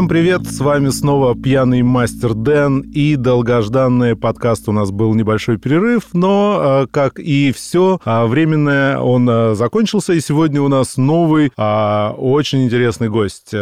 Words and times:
Всем 0.00 0.08
привет, 0.08 0.46
с 0.46 0.60
вами 0.60 0.88
снова 0.88 1.34
пьяный 1.34 1.82
мастер 1.82 2.32
Дэн 2.32 2.80
и 2.80 3.16
долгожданный 3.16 4.16
подкаст. 4.16 4.66
У 4.66 4.72
нас 4.72 4.90
был 4.90 5.12
небольшой 5.12 5.58
перерыв, 5.58 6.14
но, 6.14 6.84
э, 6.84 6.86
как 6.90 7.18
и 7.18 7.52
все, 7.52 8.00
э, 8.02 8.24
временное 8.24 8.96
он 8.98 9.28
э, 9.28 9.54
закончился, 9.54 10.14
и 10.14 10.20
сегодня 10.20 10.62
у 10.62 10.68
нас 10.68 10.96
новый, 10.96 11.52
очень 11.54 12.64
интересный 12.64 13.10
гость. 13.10 13.52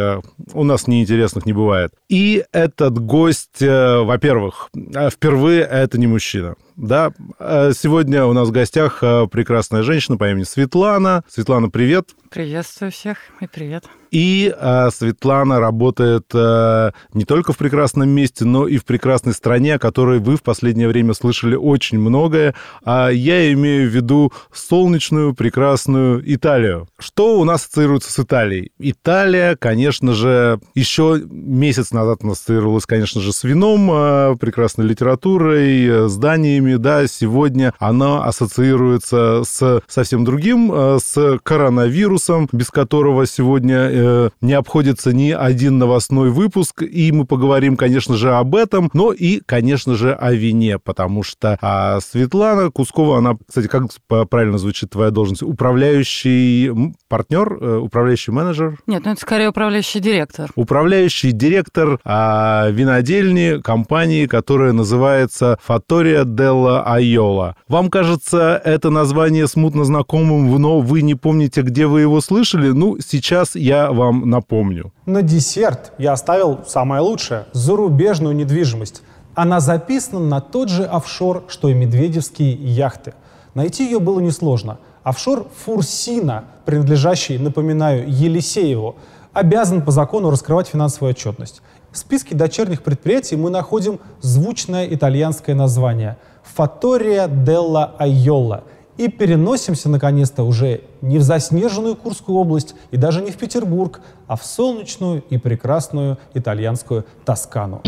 У 0.53 0.63
нас 0.63 0.87
неинтересных 0.87 1.45
не 1.45 1.51
бывает. 1.51 1.91
И 2.07 2.45
этот 2.53 2.99
гость, 2.99 3.59
во-первых, 3.59 4.69
впервые 5.11 5.63
это 5.63 5.99
не 5.99 6.07
мужчина. 6.07 6.55
Да, 6.77 7.11
сегодня 7.37 8.25
у 8.25 8.31
нас 8.31 8.47
в 8.47 8.51
гостях 8.51 9.01
прекрасная 9.01 9.83
женщина 9.83 10.17
по 10.17 10.31
имени 10.31 10.43
Светлана. 10.43 11.25
Светлана, 11.27 11.69
привет. 11.69 12.11
Приветствую 12.29 12.93
всех 12.93 13.17
и 13.41 13.47
привет. 13.47 13.83
И 14.11 14.53
э, 14.55 14.89
Светлана 14.91 15.59
работает 15.59 16.25
э, 16.33 16.91
не 17.13 17.25
только 17.25 17.53
в 17.53 17.57
прекрасном 17.57 18.09
месте, 18.09 18.45
но 18.45 18.67
и 18.67 18.77
в 18.77 18.85
прекрасной 18.85 19.33
стране, 19.33 19.75
о 19.75 19.79
которой 19.79 20.19
вы 20.19 20.35
в 20.35 20.43
последнее 20.43 20.87
время 20.87 21.13
слышали 21.13 21.55
очень 21.55 21.99
многое. 21.99 22.55
А 22.83 23.09
я 23.09 23.51
имею 23.53 23.89
в 23.89 23.93
виду 23.93 24.31
солнечную, 24.51 25.33
прекрасную 25.33 26.21
Италию. 26.25 26.87
Что 26.97 27.39
у 27.39 27.43
нас 27.43 27.61
ассоциируется 27.61 28.11
с 28.11 28.19
Италией? 28.19 28.71
Италия, 28.79 29.55
конечно 29.55 30.13
же, 30.13 30.59
еще 30.75 31.21
месяц 31.29 31.91
назад 31.91 32.23
ассоциировалась, 32.23 32.85
конечно 32.85 33.21
же, 33.21 33.33
с 33.33 33.43
вином, 33.43 33.89
э, 33.91 34.35
прекрасной 34.39 34.85
литературой, 34.85 36.09
зданиями. 36.09 36.75
Да, 36.75 37.07
сегодня 37.07 37.73
она 37.79 38.23
ассоциируется 38.23 39.43
с 39.43 39.81
совсем 39.87 40.25
другим, 40.25 40.71
э, 40.71 40.99
с 41.03 41.39
коронавирусом, 41.43 42.49
без 42.51 42.69
которого 42.69 43.25
сегодня 43.25 43.98
э, 43.99 44.29
не 44.41 44.53
обходится 44.53 45.13
ни 45.13 45.31
один 45.31 45.77
новостной 45.77 46.29
выпуск, 46.29 46.81
и 46.81 47.11
мы 47.11 47.25
поговорим, 47.25 47.77
конечно 47.77 48.15
же, 48.15 48.33
об 48.33 48.55
этом, 48.55 48.89
но 48.93 49.11
и, 49.11 49.41
конечно 49.45 49.95
же, 49.95 50.13
о 50.13 50.31
вине, 50.33 50.79
потому 50.79 51.23
что 51.23 51.57
а 51.61 51.99
Светлана 52.01 52.71
Кускова, 52.71 53.17
она, 53.17 53.33
кстати, 53.47 53.67
как 53.67 53.83
правильно 54.29 54.57
звучит 54.57 54.91
твоя 54.91 55.11
должность? 55.11 55.43
Управляющий 55.43 56.71
партнер, 57.07 57.57
э, 57.59 57.77
управляющий 57.77 58.31
менеджер? 58.31 58.77
Нет, 58.87 59.03
ну 59.05 59.11
это 59.11 59.21
скорее 59.21 59.49
управляющий 59.49 59.99
директор. 59.99 60.49
Управляющий 60.55 61.31
директор 61.31 61.99
а, 62.05 62.69
винодельни 62.69 63.61
компании, 63.61 64.25
которая 64.25 64.73
называется 64.73 65.57
Фатория 65.63 66.23
Делла 66.23 66.83
Айола. 66.83 67.55
Вам 67.67 67.89
кажется 67.89 68.61
это 68.63 68.89
название 68.89 69.47
смутно 69.47 69.83
знакомым, 69.83 70.49
но 70.61 70.79
вы 70.79 71.01
не 71.01 71.15
помните, 71.15 71.61
где 71.61 71.87
вы 71.87 72.01
его 72.01 72.21
слышали? 72.21 72.69
Ну, 72.69 72.97
сейчас 73.05 73.55
я 73.55 73.88
вам 73.91 74.29
напомню. 74.29 74.91
На 75.05 75.21
десерт 75.21 75.93
я 75.97 76.13
оставил 76.13 76.59
самое 76.65 77.01
лучшее– 77.01 77.45
зарубежную 77.53 78.35
недвижимость. 78.35 79.01
Она 79.35 79.59
записана 79.59 80.19
на 80.19 80.41
тот 80.41 80.69
же 80.69 80.85
офшор, 80.85 81.43
что 81.47 81.69
и 81.69 81.73
медведевские 81.73 82.53
яхты. 82.53 83.13
Найти 83.53 83.85
ее 83.85 83.99
было 83.99 84.19
несложно. 84.19 84.79
Офшор 85.03 85.47
Фурсина, 85.65 86.45
принадлежащий, 86.65 87.37
напоминаю, 87.37 88.05
Елисееву, 88.07 88.95
обязан 89.33 89.81
по 89.81 89.91
закону 89.91 90.29
раскрывать 90.29 90.67
финансовую 90.67 91.11
отчетность. 91.11 91.61
В 91.91 91.97
списке 91.97 92.35
дочерних 92.35 92.83
предприятий 92.83 93.35
мы 93.35 93.49
находим 93.49 93.99
звучное 94.21 94.87
итальянское 94.93 95.55
название– 95.55 96.17
Фатория 96.55 97.27
Делла 97.27 97.95
Айола– 97.99 98.63
и 98.99 99.07
переносимся 99.07 99.87
наконец-то 99.87 100.43
уже 100.43 100.81
не 101.01 101.19
в 101.19 101.21
заснеженную 101.21 101.95
Курскую 101.95 102.37
область 102.37 102.75
и 102.91 102.97
даже 102.97 103.21
не 103.21 103.31
в 103.31 103.37
Петербург, 103.37 104.01
а 104.27 104.35
в 104.35 104.45
солнечную 104.45 105.23
и 105.29 105.37
прекрасную 105.37 106.17
итальянскую 106.33 107.05
Тоскану. 107.23 107.81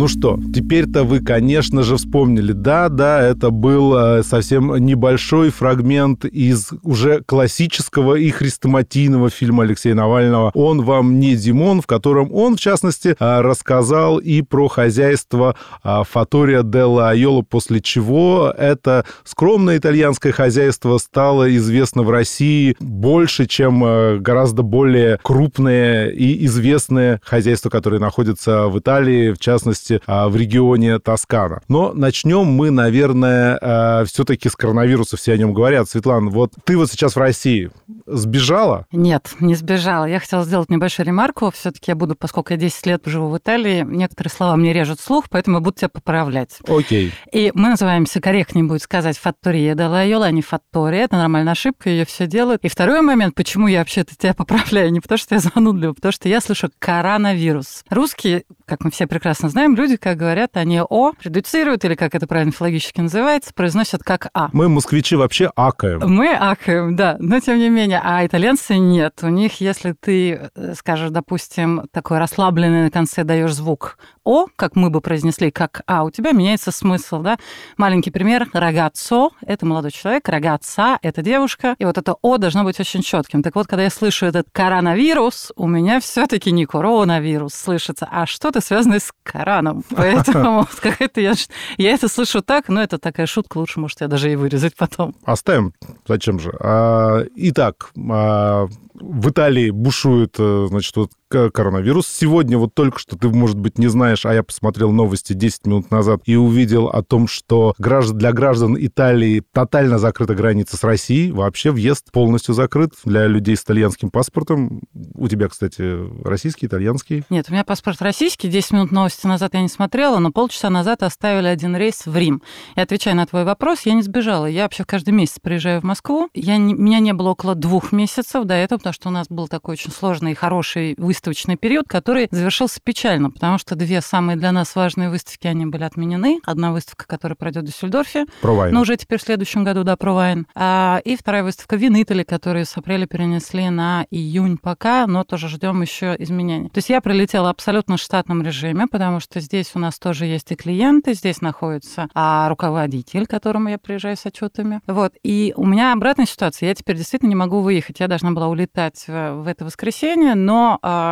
Ну 0.00 0.08
что, 0.08 0.40
теперь-то 0.54 1.04
вы, 1.04 1.20
конечно 1.20 1.82
же, 1.82 1.98
вспомнили. 1.98 2.52
Да, 2.52 2.88
да, 2.88 3.20
это 3.20 3.50
был 3.50 3.94
э, 3.94 4.22
совсем 4.22 4.74
небольшой 4.74 5.50
фрагмент 5.50 6.24
из 6.24 6.70
уже 6.82 7.22
классического 7.26 8.14
и 8.14 8.30
хрестоматийного 8.30 9.28
фильма 9.28 9.64
Алексея 9.64 9.94
Навального 9.94 10.52
«Он 10.54 10.80
вам 10.80 11.20
не 11.20 11.36
Димон», 11.36 11.82
в 11.82 11.86
котором 11.86 12.32
он, 12.32 12.56
в 12.56 12.60
частности, 12.60 13.08
э, 13.08 13.40
рассказал 13.42 14.16
и 14.16 14.40
про 14.40 14.68
хозяйство 14.68 15.54
э, 15.84 16.02
Фатория 16.10 16.62
Делла 16.62 17.10
Айола, 17.10 17.42
после 17.42 17.82
чего 17.82 18.54
это 18.56 19.04
скромное 19.24 19.76
итальянское 19.76 20.32
хозяйство 20.32 20.96
стало 20.96 21.54
известно 21.56 22.04
в 22.04 22.10
России 22.10 22.74
больше, 22.80 23.44
чем 23.44 24.22
гораздо 24.22 24.62
более 24.62 25.18
крупное 25.22 26.08
и 26.08 26.46
известное 26.46 27.20
хозяйство, 27.22 27.68
которое 27.68 27.98
находится 27.98 28.68
в 28.68 28.78
Италии, 28.78 29.32
в 29.32 29.38
частности, 29.38 29.89
частности, 29.90 30.02
а, 30.06 30.28
в 30.28 30.36
регионе 30.36 30.98
Тоскана. 30.98 31.60
Но 31.68 31.92
начнем 31.92 32.46
мы, 32.46 32.70
наверное, 32.70 33.58
а, 33.60 34.04
все-таки 34.04 34.48
с 34.48 34.56
коронавируса, 34.56 35.16
все 35.16 35.32
о 35.32 35.36
нем 35.36 35.52
говорят. 35.52 35.88
Светлана, 35.88 36.30
вот 36.30 36.52
ты 36.64 36.76
вот 36.76 36.90
сейчас 36.90 37.16
в 37.16 37.18
России 37.18 37.70
сбежала? 38.06 38.86
Нет, 38.92 39.30
не 39.40 39.54
сбежала. 39.54 40.04
Я 40.04 40.20
хотела 40.20 40.44
сделать 40.44 40.70
небольшую 40.70 41.06
ремарку. 41.06 41.50
Все-таки 41.50 41.90
я 41.90 41.94
буду, 41.94 42.14
поскольку 42.14 42.52
я 42.52 42.58
10 42.58 42.86
лет 42.86 43.02
живу 43.06 43.28
в 43.30 43.38
Италии, 43.38 43.84
некоторые 43.86 44.30
слова 44.30 44.56
мне 44.56 44.72
режут 44.72 45.00
слух, 45.00 45.26
поэтому 45.30 45.58
я 45.58 45.60
буду 45.60 45.76
тебя 45.76 45.88
поправлять. 45.88 46.58
Окей. 46.66 47.12
И 47.32 47.50
мы 47.54 47.70
называемся, 47.70 48.20
корректнее 48.20 48.64
будет 48.64 48.82
сказать, 48.82 49.18
фаттория 49.18 49.74
да 49.74 49.88
лайола, 49.88 50.26
а 50.26 50.30
не 50.30 50.42
фаттория. 50.42 51.04
Это 51.04 51.16
нормальная 51.16 51.52
ошибка, 51.52 51.90
ее 51.90 52.04
все 52.04 52.26
делают. 52.26 52.64
И 52.64 52.68
второй 52.68 53.00
момент, 53.00 53.34
почему 53.34 53.66
я 53.66 53.78
вообще-то 53.80 54.16
тебя 54.16 54.34
поправляю, 54.34 54.92
не 54.92 55.00
потому 55.00 55.18
что 55.18 55.34
я 55.34 55.40
занудлива, 55.40 55.92
потому 55.92 56.12
что 56.12 56.28
я 56.28 56.40
слышу 56.40 56.70
коронавирус. 56.78 57.84
Русские, 57.90 58.44
как 58.66 58.84
мы 58.84 58.90
все 58.90 59.06
прекрасно 59.06 59.48
знаем, 59.48 59.74
люди, 59.80 59.96
как 59.96 60.18
говорят, 60.18 60.56
они 60.56 60.80
О 60.80 61.12
редуцируют, 61.22 61.84
или 61.84 61.94
как 61.94 62.14
это 62.14 62.26
правильно 62.26 62.52
филологически 62.52 63.00
называется, 63.00 63.52
произносят 63.54 64.02
как 64.02 64.28
А. 64.34 64.50
Мы, 64.52 64.68
москвичи, 64.68 65.16
вообще 65.16 65.50
акаем. 65.56 66.00
Мы 66.04 66.34
акаем, 66.34 66.96
да. 66.96 67.16
Но 67.18 67.40
тем 67.40 67.58
не 67.58 67.70
менее, 67.70 68.00
а 68.04 68.24
итальянцы 68.24 68.76
нет. 68.76 69.20
У 69.22 69.28
них, 69.28 69.60
если 69.60 69.92
ты 69.92 70.50
э, 70.54 70.74
скажешь, 70.76 71.10
допустим, 71.10 71.88
такой 71.92 72.18
расслабленный 72.18 72.84
на 72.84 72.90
конце 72.90 73.24
даешь 73.24 73.54
звук 73.54 73.98
О, 74.24 74.46
как 74.56 74.76
мы 74.76 74.90
бы 74.90 75.00
произнесли, 75.00 75.50
как 75.50 75.82
А, 75.86 76.04
у 76.04 76.10
тебя 76.10 76.32
меняется 76.32 76.72
смысл, 76.72 77.20
да? 77.20 77.38
Маленький 77.76 78.10
пример. 78.10 78.48
Рогацо– 78.52 79.30
это 79.42 79.66
молодой 79.66 79.90
человек, 79.90 80.28
рогатца– 80.28 80.98
это 81.02 81.22
девушка. 81.22 81.74
И 81.78 81.84
вот 81.84 81.98
это 81.98 82.16
О 82.22 82.38
должно 82.38 82.64
быть 82.64 82.80
очень 82.80 83.02
четким. 83.02 83.42
Так 83.42 83.54
вот, 83.54 83.66
когда 83.66 83.84
я 83.84 83.90
слышу 83.90 84.26
этот 84.26 84.48
коронавирус, 84.52 85.52
у 85.56 85.66
меня 85.66 86.00
все 86.00 86.26
таки 86.26 86.50
не 86.50 86.66
коронавирус 86.66 87.54
слышится, 87.54 88.08
а 88.10 88.26
что-то 88.26 88.60
связанное 88.60 89.00
с 89.00 89.12
короном 89.22 89.50
экраном. 89.60 89.84
Поэтому 89.90 90.66
какая-то 90.80 91.20
я, 91.20 91.32
я 91.78 91.92
это 91.92 92.08
слышу 92.08 92.42
так, 92.42 92.68
но 92.68 92.82
это 92.82 92.98
такая 92.98 93.26
шутка, 93.26 93.58
лучше, 93.58 93.80
может, 93.80 94.00
я 94.00 94.08
даже 94.08 94.32
и 94.32 94.36
вырезать 94.36 94.76
потом. 94.76 95.14
Оставим, 95.24 95.72
зачем 96.06 96.38
же. 96.38 96.52
А, 96.60 97.24
итак, 97.36 97.90
а, 98.10 98.66
в 98.94 99.30
Италии 99.30 99.70
бушует, 99.70 100.36
э, 100.38 100.66
значит, 100.68 100.96
вот 100.96 101.10
коронавирус. 101.30 102.06
Сегодня 102.06 102.58
вот 102.58 102.74
только 102.74 102.98
что 102.98 103.16
ты, 103.16 103.28
может 103.28 103.58
быть, 103.58 103.78
не 103.78 103.88
знаешь, 103.88 104.26
а 104.26 104.34
я 104.34 104.42
посмотрел 104.42 104.92
новости 104.92 105.32
10 105.32 105.66
минут 105.66 105.90
назад 105.90 106.22
и 106.26 106.36
увидел 106.36 106.88
о 106.88 107.02
том, 107.02 107.28
что 107.28 107.74
для 107.78 108.32
граждан 108.32 108.76
Италии 108.78 109.42
тотально 109.52 109.98
закрыта 109.98 110.34
граница 110.34 110.76
с 110.76 110.84
Россией. 110.84 111.32
Вообще 111.32 111.70
въезд 111.70 112.10
полностью 112.12 112.54
закрыт 112.54 112.92
для 113.04 113.26
людей 113.26 113.56
с 113.56 113.62
итальянским 113.62 114.10
паспортом. 114.10 114.82
У 115.14 115.28
тебя, 115.28 115.48
кстати, 115.48 115.82
российский, 116.24 116.66
итальянский? 116.66 117.24
Нет, 117.30 117.46
у 117.48 117.52
меня 117.52 117.64
паспорт 117.64 118.02
российский. 118.02 118.48
10 118.48 118.72
минут 118.72 118.90
новости 118.90 119.26
назад 119.26 119.54
я 119.54 119.62
не 119.62 119.68
смотрела, 119.68 120.18
но 120.18 120.30
полчаса 120.30 120.70
назад 120.70 121.02
оставили 121.02 121.46
один 121.46 121.76
рейс 121.76 122.06
в 122.06 122.16
Рим. 122.16 122.42
И 122.76 122.80
отвечая 122.80 123.14
на 123.14 123.26
твой 123.26 123.44
вопрос, 123.44 123.82
я 123.84 123.94
не 123.94 124.02
сбежала. 124.02 124.46
Я 124.46 124.64
вообще 124.64 124.84
каждый 124.84 125.10
месяц 125.10 125.38
приезжаю 125.40 125.80
в 125.80 125.84
Москву. 125.84 126.28
Я 126.34 126.56
не, 126.56 126.74
меня 126.74 127.00
не 127.00 127.12
было 127.12 127.30
около 127.30 127.54
двух 127.54 127.92
месяцев 127.92 128.44
до 128.44 128.54
этого, 128.54 128.78
потому 128.78 128.94
что 128.94 129.08
у 129.08 129.12
нас 129.12 129.28
был 129.28 129.48
такой 129.48 129.74
очень 129.74 129.92
сложный 129.92 130.32
и 130.32 130.34
хороший 130.34 130.94
выставочный 131.20 131.56
период, 131.56 131.86
который 131.86 132.28
завершился 132.30 132.80
печально, 132.82 133.30
потому 133.30 133.58
что 133.58 133.74
две 133.74 134.00
самые 134.00 134.38
для 134.38 134.52
нас 134.52 134.74
важные 134.74 135.10
выставки, 135.10 135.46
они 135.46 135.66
были 135.66 135.84
отменены. 135.84 136.40
Одна 136.46 136.72
выставка, 136.72 137.06
которая 137.06 137.36
пройдет 137.36 137.64
в 137.64 137.66
Дюссельдорфе, 137.66 138.24
Про 138.40 138.70
но 138.70 138.80
уже 138.80 138.96
теперь 138.96 139.18
в 139.18 139.22
следующем 139.22 139.62
году, 139.62 139.84
да, 139.84 139.96
про 139.96 140.14
Вайн. 140.14 140.46
А, 140.54 141.02
и 141.04 141.16
вторая 141.16 141.44
выставка 141.44 141.76
Вин 141.76 142.00
Итали, 142.00 142.22
которую 142.22 142.64
с 142.64 142.74
апреля 142.74 143.04
перенесли 143.04 143.68
на 143.68 144.06
июнь 144.10 144.56
пока, 144.56 145.06
но 145.06 145.22
тоже 145.24 145.48
ждем 145.48 145.82
еще 145.82 146.16
изменений. 146.18 146.70
То 146.70 146.78
есть 146.78 146.88
я 146.88 147.02
прилетела 147.02 147.50
абсолютно 147.50 147.98
в 147.98 148.00
штатном 148.00 148.42
режиме, 148.42 148.86
потому 148.86 149.20
что 149.20 149.40
здесь 149.40 149.72
у 149.74 149.78
нас 149.78 149.98
тоже 149.98 150.24
есть 150.24 150.50
и 150.52 150.56
клиенты, 150.56 151.12
здесь 151.12 151.42
находится 151.42 152.08
а, 152.14 152.48
руководитель, 152.48 153.26
к 153.26 153.30
которому 153.30 153.68
я 153.68 153.76
приезжаю 153.76 154.16
с 154.16 154.24
отчетами. 154.24 154.80
Вот. 154.86 155.12
И 155.22 155.52
у 155.56 155.66
меня 155.66 155.92
обратная 155.92 156.26
ситуация. 156.26 156.68
Я 156.68 156.74
теперь 156.74 156.96
действительно 156.96 157.28
не 157.28 157.34
могу 157.34 157.60
выехать. 157.60 158.00
Я 158.00 158.08
должна 158.08 158.30
была 158.30 158.48
улетать 158.48 159.04
в, 159.06 159.42
в 159.42 159.46
это 159.46 159.66
воскресенье, 159.66 160.34
но 160.34 160.78
а, 160.80 161.09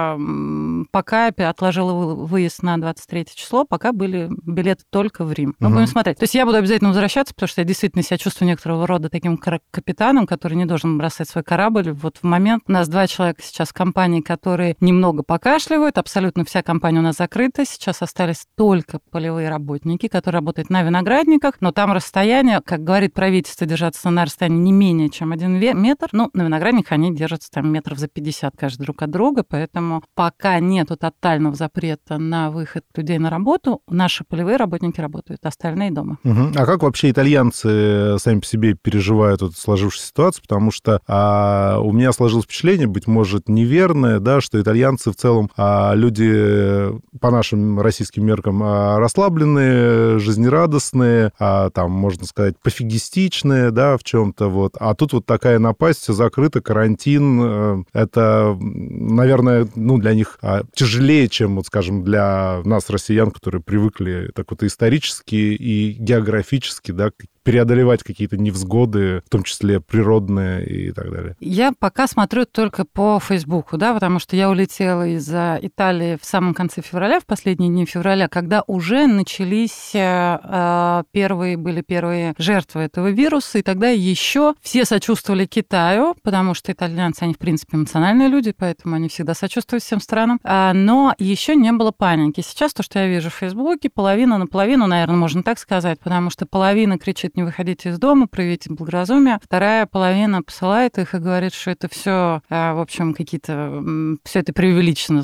пока 0.91 1.29
отложила 1.29 2.15
выезд 2.15 2.63
на 2.63 2.79
23 2.79 3.27
число, 3.35 3.65
пока 3.65 3.93
были 3.93 4.29
билеты 4.47 4.85
только 4.91 5.25
в 5.25 5.33
Рим. 5.33 5.55
Мы 5.59 5.69
угу. 5.69 5.75
будем 5.77 5.87
смотреть. 5.87 6.19
То 6.19 6.25
есть 6.25 6.35
я 6.35 6.47
буду 6.47 6.59
обязательно 6.59 6.91
возвращаться, 6.91 7.35
потому 7.35 7.49
что 7.49 7.61
я 7.61 7.65
действительно 7.65 8.03
себя 8.03 8.19
чувствую 8.19 8.49
некоторого 8.49 8.87
рода 8.87 9.09
таким 9.09 9.39
капитаном, 9.71 10.27
который 10.27 10.55
не 10.55 10.67
должен 10.67 10.99
бросать 10.99 11.29
свой 11.29 11.45
корабль. 11.45 11.93
Вот 11.93 12.19
в 12.19 12.25
момент 12.25 12.65
у 12.67 12.73
нас 12.73 12.89
два 12.89 13.07
человека 13.07 13.43
сейчас 13.43 13.69
в 13.71 13.73
компании, 13.73 14.21
которые 14.21 14.77
немного 14.81 15.23
покашливают, 15.23 15.99
абсолютно 15.99 16.45
вся 16.45 16.63
компания 16.63 17.01
у 17.01 17.03
нас 17.03 17.17
закрыта. 17.17 17.65
Сейчас 17.65 18.03
остались 18.03 18.47
только 18.57 19.01
полевые 19.11 19.49
работники, 19.49 20.09
которые 20.09 20.39
работают 20.39 20.71
на 20.71 20.83
виноградниках, 20.83 21.55
но 21.61 21.73
там 21.73 21.93
расстояние, 21.93 22.61
как 22.65 22.85
говорит 22.85 23.15
правительство, 23.15 23.67
держаться 23.67 24.11
на 24.11 24.25
расстоянии 24.25 24.59
не 24.59 24.73
менее, 24.73 25.11
чем 25.11 25.33
один 25.33 25.59
метр. 25.59 26.09
Ну, 26.13 26.31
на 26.33 26.43
виноградниках 26.43 26.93
они 26.93 27.15
держатся 27.15 27.51
там 27.51 27.71
метров 27.73 27.99
за 27.99 28.09
50 28.09 28.55
каждый 28.57 28.83
друг 28.83 29.03
от 29.03 29.11
друга, 29.11 29.43
поэтому 29.43 29.88
пока 30.15 30.61
нету 30.61 30.97
тотального 30.97 31.55
запрета 31.55 32.19
на 32.19 32.51
выход 32.51 32.85
людей 32.95 33.19
на 33.19 33.31
работу, 33.31 33.83
наши 33.89 34.25
полевые 34.25 34.57
работники 34.57 35.01
работают, 35.01 35.45
остальные 35.45 35.91
дома. 35.91 36.19
Угу. 36.25 36.53
А 36.57 36.67
как 36.67 36.83
вообще 36.83 37.11
итальянцы 37.11 38.19
сами 38.19 38.41
по 38.41 38.47
себе 38.47 38.75
переживают 38.75 39.43
эту 39.43 39.53
сложившуюся 39.53 40.09
ситуацию? 40.09 40.43
Потому 40.43 40.71
что 40.71 41.01
а, 41.07 41.79
у 41.81 41.93
меня 41.93 42.13
сложилось 42.13 42.45
впечатление, 42.45 42.87
быть 42.87 43.07
может, 43.07 43.49
неверное, 43.49 44.21
да, 44.21 44.41
что 44.41 44.61
итальянцы 44.61 45.11
в 45.11 45.17
целом 45.17 45.51
а, 45.57 45.95
люди 45.95 46.91
по 47.21 47.31
нашим 47.31 47.81
российским 47.81 48.25
меркам 48.25 48.63
а, 48.63 48.99
расслабленные, 48.99 50.19
жизнерадостные, 50.19 51.33
а, 51.39 51.71
там, 51.71 51.91
можно 51.91 52.27
сказать, 52.27 52.57
пофигистичные, 52.63 53.71
да, 53.71 53.97
в 53.97 54.05
чем-то 54.05 54.49
вот. 54.49 54.75
А 54.79 54.95
тут 54.95 55.13
вот 55.13 55.27
такая 55.27 55.59
напасть, 55.59 56.01
все 56.01 56.13
закрыто, 56.13 56.61
карантин. 56.61 57.41
Э, 57.43 57.83
это, 57.93 58.57
наверное, 58.61 59.69
ну, 59.87 59.99
для 59.99 60.15
них 60.15 60.39
а, 60.43 60.63
тяжелее, 60.75 61.29
чем, 61.29 61.57
вот, 61.57 61.67
скажем, 61.67 62.05
для 62.05 62.63
нас, 62.65 62.91
россиян, 62.91 63.31
которые 63.31 63.63
привыкли 63.63 64.31
так 64.35 64.51
вот 64.51 64.63
исторически 64.63 65.35
и 65.35 65.93
географически, 65.93 66.93
да, 66.93 67.11
преодолевать 67.49 68.03
какие-то 68.03 68.37
невзгоды, 68.37 69.23
в 69.25 69.31
том 69.31 69.43
числе 69.43 69.81
природные 69.81 70.67
и 70.67 70.93
так 70.93 71.11
далее? 71.11 71.35
Я 71.41 71.73
пока 71.79 72.07
смотрю 72.07 72.45
только 72.45 72.85
по 72.85 73.19
Фейсбуку, 73.21 73.79
да, 73.79 73.95
потому 73.95 74.19
что 74.19 74.37
я 74.37 74.51
улетела 74.51 75.09
из 75.09 75.27
Италии 75.31 76.19
в 76.21 76.27
самом 76.27 76.53
конце 76.53 76.83
февраля, 76.83 77.21
в 77.21 77.25
последние 77.25 77.71
дни 77.71 77.87
февраля, 77.87 78.29
когда 78.29 78.63
уже 78.67 79.07
начались 79.07 79.95
э, 79.95 80.39
э, 80.43 81.03
первые, 81.11 81.57
были 81.57 81.81
первые 81.81 82.35
жертвы 82.37 82.83
этого 82.83 83.11
вируса, 83.11 83.59
и 83.59 83.63
тогда 83.63 83.89
еще 83.89 84.55
все 84.61 84.85
сочувствовали 84.85 85.47
Китаю, 85.47 86.17
потому 86.23 86.53
что 86.53 86.71
итальянцы, 86.71 87.23
они, 87.23 87.33
в 87.33 87.39
принципе, 87.39 87.79
эмоциональные 87.79 88.29
люди, 88.29 88.53
поэтому 88.55 88.97
они 88.97 89.09
всегда 89.09 89.33
сочувствуют 89.33 89.83
всем 89.83 90.03
странам, 90.03 90.39
а, 90.45 90.75
но 90.75 91.15
еще 91.19 91.57
не 91.57 91.73
было 91.73 91.93
паники. 91.93 92.43
Сейчас 92.43 92.75
то, 92.75 92.83
что 92.83 92.99
я 92.99 93.09
вижу 93.09 93.31
в 93.31 93.35
Фейсбуке, 93.35 93.89
половина 93.89 94.37
на 94.37 94.47
половину, 94.47 94.87
наверное, 94.87 95.17
можно 95.17 95.43
так 95.43 95.59
сказать, 95.59 95.99
потому 96.01 96.29
что 96.29 96.45
половина 96.45 96.99
кричит 96.99 97.38
не 97.39 97.45
выходите 97.45 97.91
из 97.91 97.99
дома, 98.01 98.27
проявите 98.27 98.69
благоразумие. 98.71 99.39
Вторая 99.41 99.87
половина 99.87 100.43
посылает 100.43 100.99
их 100.99 101.15
и 101.15 101.19
говорит, 101.19 101.55
что 101.55 101.71
это 101.71 101.89
все, 101.89 102.43
а, 102.51 102.75
в 102.75 102.81
общем, 102.81 103.15
какие-то, 103.15 103.81
все 104.25 104.41
это 104.41 104.53
преувеличено 104.53 105.23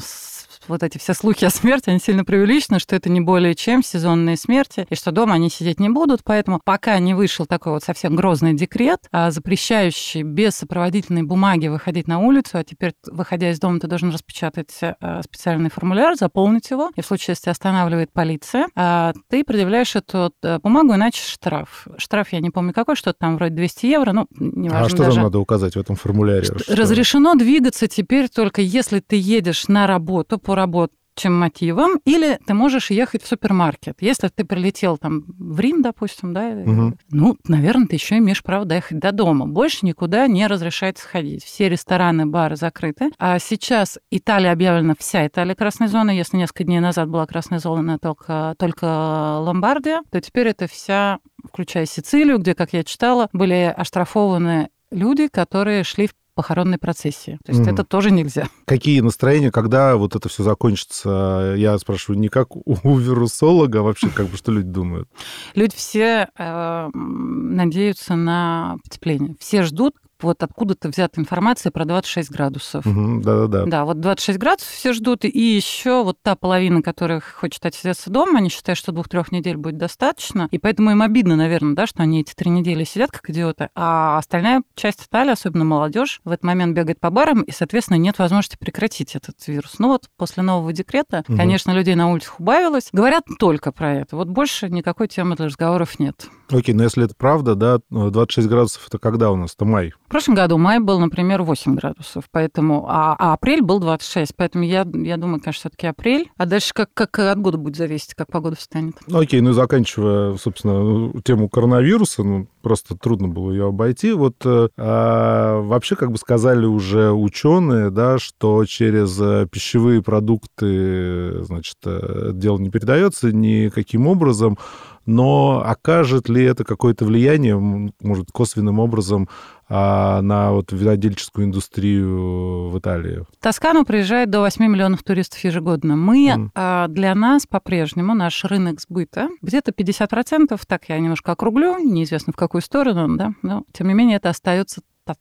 вот 0.68 0.82
эти 0.82 0.98
все 0.98 1.14
слухи 1.14 1.44
о 1.44 1.50
смерти, 1.50 1.90
они 1.90 1.98
сильно 1.98 2.24
преувеличены, 2.24 2.78
что 2.78 2.96
это 2.96 3.08
не 3.10 3.20
более 3.20 3.54
чем 3.54 3.82
сезонные 3.82 4.36
смерти, 4.36 4.86
и 4.90 4.94
что 4.94 5.10
дома 5.12 5.34
они 5.34 5.50
сидеть 5.50 5.80
не 5.80 5.88
будут. 5.88 6.22
Поэтому 6.24 6.60
пока 6.64 6.98
не 6.98 7.14
вышел 7.14 7.46
такой 7.46 7.72
вот 7.72 7.82
совсем 7.82 8.16
грозный 8.16 8.54
декрет, 8.54 9.00
а, 9.12 9.30
запрещающий 9.30 10.22
без 10.22 10.54
сопроводительной 10.54 11.22
бумаги 11.22 11.68
выходить 11.68 12.08
на 12.08 12.18
улицу, 12.18 12.58
а 12.58 12.64
теперь, 12.64 12.92
выходя 13.06 13.50
из 13.50 13.58
дома, 13.58 13.80
ты 13.80 13.86
должен 13.86 14.10
распечатать 14.10 14.78
а, 14.82 15.22
специальный 15.22 15.70
формуляр, 15.70 16.16
заполнить 16.16 16.70
его, 16.70 16.90
и 16.96 17.00
в 17.00 17.06
случае, 17.06 17.32
если 17.32 17.50
останавливает 17.50 18.12
полиция, 18.12 18.68
а, 18.74 19.12
ты 19.28 19.44
предъявляешь 19.44 19.96
эту 19.96 20.32
бумагу, 20.62 20.94
иначе 20.94 21.22
штраф. 21.24 21.86
Штраф, 21.98 22.32
я 22.32 22.40
не 22.40 22.50
помню 22.50 22.72
какой, 22.72 22.96
что-то 22.96 23.18
там 23.20 23.36
вроде 23.36 23.54
200 23.54 23.86
евро, 23.86 24.12
ну, 24.12 24.26
неважно 24.38 24.86
А 24.86 24.88
что 24.88 24.98
даже. 24.98 25.14
там 25.16 25.24
надо 25.24 25.38
указать 25.38 25.74
в 25.76 25.78
этом 25.78 25.96
формуляре? 25.96 26.44
Что? 26.44 26.74
Разрешено 26.74 27.34
двигаться 27.34 27.86
теперь 27.86 28.28
только 28.28 28.60
если 28.62 29.00
ты 29.00 29.16
едешь 29.16 29.68
на 29.68 29.86
работу 29.86 30.38
по 30.38 30.53
рабочим 30.54 31.32
мотивам, 31.32 32.00
или 32.04 32.38
ты 32.46 32.54
можешь 32.54 32.90
ехать 32.90 33.22
в 33.22 33.26
супермаркет. 33.28 33.96
Если 34.00 34.28
ты 34.28 34.44
прилетел 34.44 34.98
там 34.98 35.24
в 35.26 35.60
Рим, 35.60 35.80
допустим, 35.80 36.34
да, 36.34 36.48
угу. 36.48 36.96
ну, 37.10 37.36
наверное, 37.46 37.86
ты 37.86 37.96
еще 37.96 38.18
имеешь 38.18 38.42
право 38.42 38.64
доехать 38.64 38.98
до 38.98 39.12
дома. 39.12 39.46
Больше 39.46 39.86
никуда 39.86 40.26
не 40.26 40.46
разрешается 40.46 41.06
ходить. 41.06 41.44
Все 41.44 41.68
рестораны, 41.68 42.26
бары 42.26 42.56
закрыты. 42.56 43.10
А 43.18 43.38
сейчас 43.38 43.98
Италия 44.10 44.50
объявлена 44.52 44.94
вся 44.98 45.26
Италия 45.26 45.54
красной 45.54 45.86
зоной. 45.86 46.16
Если 46.16 46.36
несколько 46.36 46.64
дней 46.64 46.80
назад 46.80 47.08
была 47.08 47.26
красная 47.26 47.60
зона 47.60 47.98
только, 47.98 48.54
только 48.58 49.38
Ломбардия, 49.38 50.02
то 50.10 50.20
теперь 50.20 50.48
это 50.48 50.66
вся, 50.66 51.18
включая 51.44 51.86
Сицилию, 51.86 52.38
где, 52.38 52.54
как 52.54 52.72
я 52.72 52.82
читала, 52.82 53.28
были 53.32 53.72
оштрафованы 53.76 54.68
люди, 54.90 55.28
которые 55.28 55.84
шли 55.84 56.06
в 56.06 56.14
похоронной 56.34 56.78
процессии. 56.78 57.38
То 57.44 57.52
есть 57.52 57.64
mm. 57.64 57.72
это 57.72 57.84
тоже 57.84 58.10
нельзя. 58.10 58.48
Какие 58.66 59.00
настроения, 59.00 59.50
когда 59.50 59.96
вот 59.96 60.16
это 60.16 60.28
все 60.28 60.42
закончится? 60.42 61.54
Я 61.56 61.78
спрашиваю 61.78 62.18
не 62.18 62.28
как 62.28 62.56
у 62.56 62.96
вирусолога, 62.96 63.80
а 63.80 63.82
вообще 63.82 64.08
как 64.08 64.26
бы 64.26 64.36
что 64.36 64.52
люди 64.52 64.68
думают? 64.68 65.08
Люди 65.54 65.74
все 65.76 66.28
э, 66.36 66.90
надеются 66.94 68.16
на 68.16 68.76
потепление. 68.84 69.36
Все 69.38 69.62
ждут, 69.62 69.94
вот 70.20 70.42
откуда-то 70.42 70.88
взята 70.88 71.20
информация 71.20 71.70
про 71.70 71.84
26 71.84 72.30
градусов. 72.30 72.84
Да-да-да. 72.84 73.66
Да, 73.66 73.84
вот 73.84 74.00
26 74.00 74.38
градусов 74.38 74.68
все 74.68 74.92
ждут, 74.92 75.24
и 75.24 75.28
еще 75.28 76.02
вот 76.02 76.18
та 76.22 76.36
половина, 76.36 76.82
которая 76.82 77.20
хочет 77.20 77.64
отсидеться 77.66 78.10
дома, 78.10 78.38
они 78.38 78.48
считают, 78.48 78.78
что 78.78 78.92
двух-трех 78.92 79.32
недель 79.32 79.56
будет 79.56 79.76
достаточно, 79.76 80.48
и 80.50 80.58
поэтому 80.58 80.90
им 80.90 81.02
обидно, 81.02 81.36
наверное, 81.36 81.74
да, 81.74 81.86
что 81.86 82.02
они 82.02 82.20
эти 82.20 82.34
три 82.34 82.50
недели 82.50 82.84
сидят 82.84 83.10
как 83.10 83.28
идиоты, 83.30 83.70
а 83.74 84.18
остальная 84.18 84.62
часть 84.74 85.06
Италии, 85.06 85.32
особенно 85.32 85.64
молодежь, 85.64 86.20
в 86.24 86.30
этот 86.30 86.44
момент 86.44 86.76
бегает 86.76 87.00
по 87.00 87.10
барам, 87.10 87.42
и, 87.42 87.52
соответственно, 87.52 87.98
нет 87.98 88.18
возможности 88.18 88.56
прекратить 88.56 89.14
этот 89.16 89.46
вирус. 89.46 89.78
Ну 89.78 89.88
вот 89.88 90.08
после 90.16 90.42
нового 90.42 90.72
декрета, 90.72 91.24
угу. 91.28 91.36
конечно, 91.36 91.70
людей 91.72 91.94
на 91.94 92.10
улицах 92.10 92.40
убавилось. 92.40 92.88
Говорят 92.92 93.24
только 93.38 93.72
про 93.72 93.94
это. 93.94 94.16
Вот 94.16 94.28
больше 94.28 94.68
никакой 94.68 95.08
темы 95.08 95.36
для 95.36 95.46
разговоров 95.46 95.98
нет. 95.98 96.26
Окей, 96.50 96.74
но 96.74 96.84
если 96.84 97.04
это 97.04 97.14
правда, 97.16 97.54
да, 97.54 97.78
26 97.90 98.48
градусов 98.48 98.86
это 98.88 98.98
когда 98.98 99.30
у 99.30 99.36
нас? 99.36 99.54
Это 99.54 99.64
май. 99.64 99.92
В 100.06 100.10
прошлом 100.10 100.34
году 100.34 100.58
май 100.58 100.78
был, 100.78 100.98
например, 101.00 101.42
8 101.42 101.74
градусов, 101.74 102.24
поэтому, 102.30 102.86
а, 102.88 103.16
а 103.18 103.32
апрель 103.32 103.62
был 103.62 103.80
26, 103.80 104.34
поэтому 104.36 104.64
я, 104.64 104.86
я 104.94 105.16
думаю, 105.16 105.40
конечно, 105.40 105.60
все-таки 105.60 105.86
апрель. 105.86 106.30
А 106.36 106.46
дальше 106.46 106.72
как, 106.74 106.90
как 106.92 107.18
от 107.18 107.40
года 107.40 107.58
будет 107.58 107.76
зависеть, 107.76 108.14
как 108.14 108.30
погода 108.30 108.56
встанет. 108.56 108.96
Ну, 109.06 109.18
окей, 109.18 109.40
ну 109.40 109.50
и 109.50 109.54
заканчивая, 109.54 110.36
собственно, 110.36 111.12
тему 111.22 111.48
коронавируса, 111.48 112.22
ну, 112.22 112.46
просто 112.62 112.96
трудно 112.96 113.28
было 113.28 113.50
ее 113.50 113.68
обойти. 113.68 114.12
Вот 114.12 114.36
э, 114.44 114.68
а, 114.76 115.60
вообще, 115.60 115.96
как 115.96 116.10
бы 116.10 116.18
сказали 116.18 116.66
уже 116.66 117.12
ученые, 117.12 117.90
да, 117.90 118.18
что 118.18 118.64
через 118.64 119.20
э, 119.20 119.46
пищевые 119.50 120.02
продукты, 120.02 121.42
значит, 121.44 121.76
э, 121.84 122.30
дело 122.32 122.58
не 122.58 122.70
передается 122.70 123.32
никаким 123.32 124.06
образом 124.06 124.58
но 125.06 125.62
окажет 125.64 126.28
ли 126.28 126.44
это 126.44 126.64
какое-то 126.64 127.04
влияние, 127.04 127.56
может, 127.56 128.30
косвенным 128.32 128.78
образом 128.78 129.28
а, 129.68 130.20
на 130.22 130.52
вот 130.52 130.72
винодельческую 130.72 131.46
индустрию 131.46 132.68
в 132.68 132.78
Италии? 132.78 133.24
В 133.38 133.42
Тоскану 133.42 133.84
приезжает 133.84 134.30
до 134.30 134.40
8 134.40 134.64
миллионов 134.66 135.02
туристов 135.02 135.42
ежегодно. 135.44 135.96
Мы, 135.96 136.50
mm. 136.54 136.88
для 136.88 137.14
нас 137.14 137.46
по-прежнему, 137.46 138.14
наш 138.14 138.44
рынок 138.44 138.80
сбыта 138.80 139.28
где-то 139.42 139.72
50%, 139.72 140.60
так 140.66 140.88
я 140.88 140.98
немножко 140.98 141.32
округлю, 141.32 141.78
неизвестно 141.78 142.32
в 142.32 142.36
какую 142.36 142.62
сторону, 142.62 143.16
да, 143.16 143.32
но 143.42 143.64
тем 143.72 143.88
не 143.88 143.94
менее 143.94 144.16
это 144.16 144.30
остается 144.30 144.80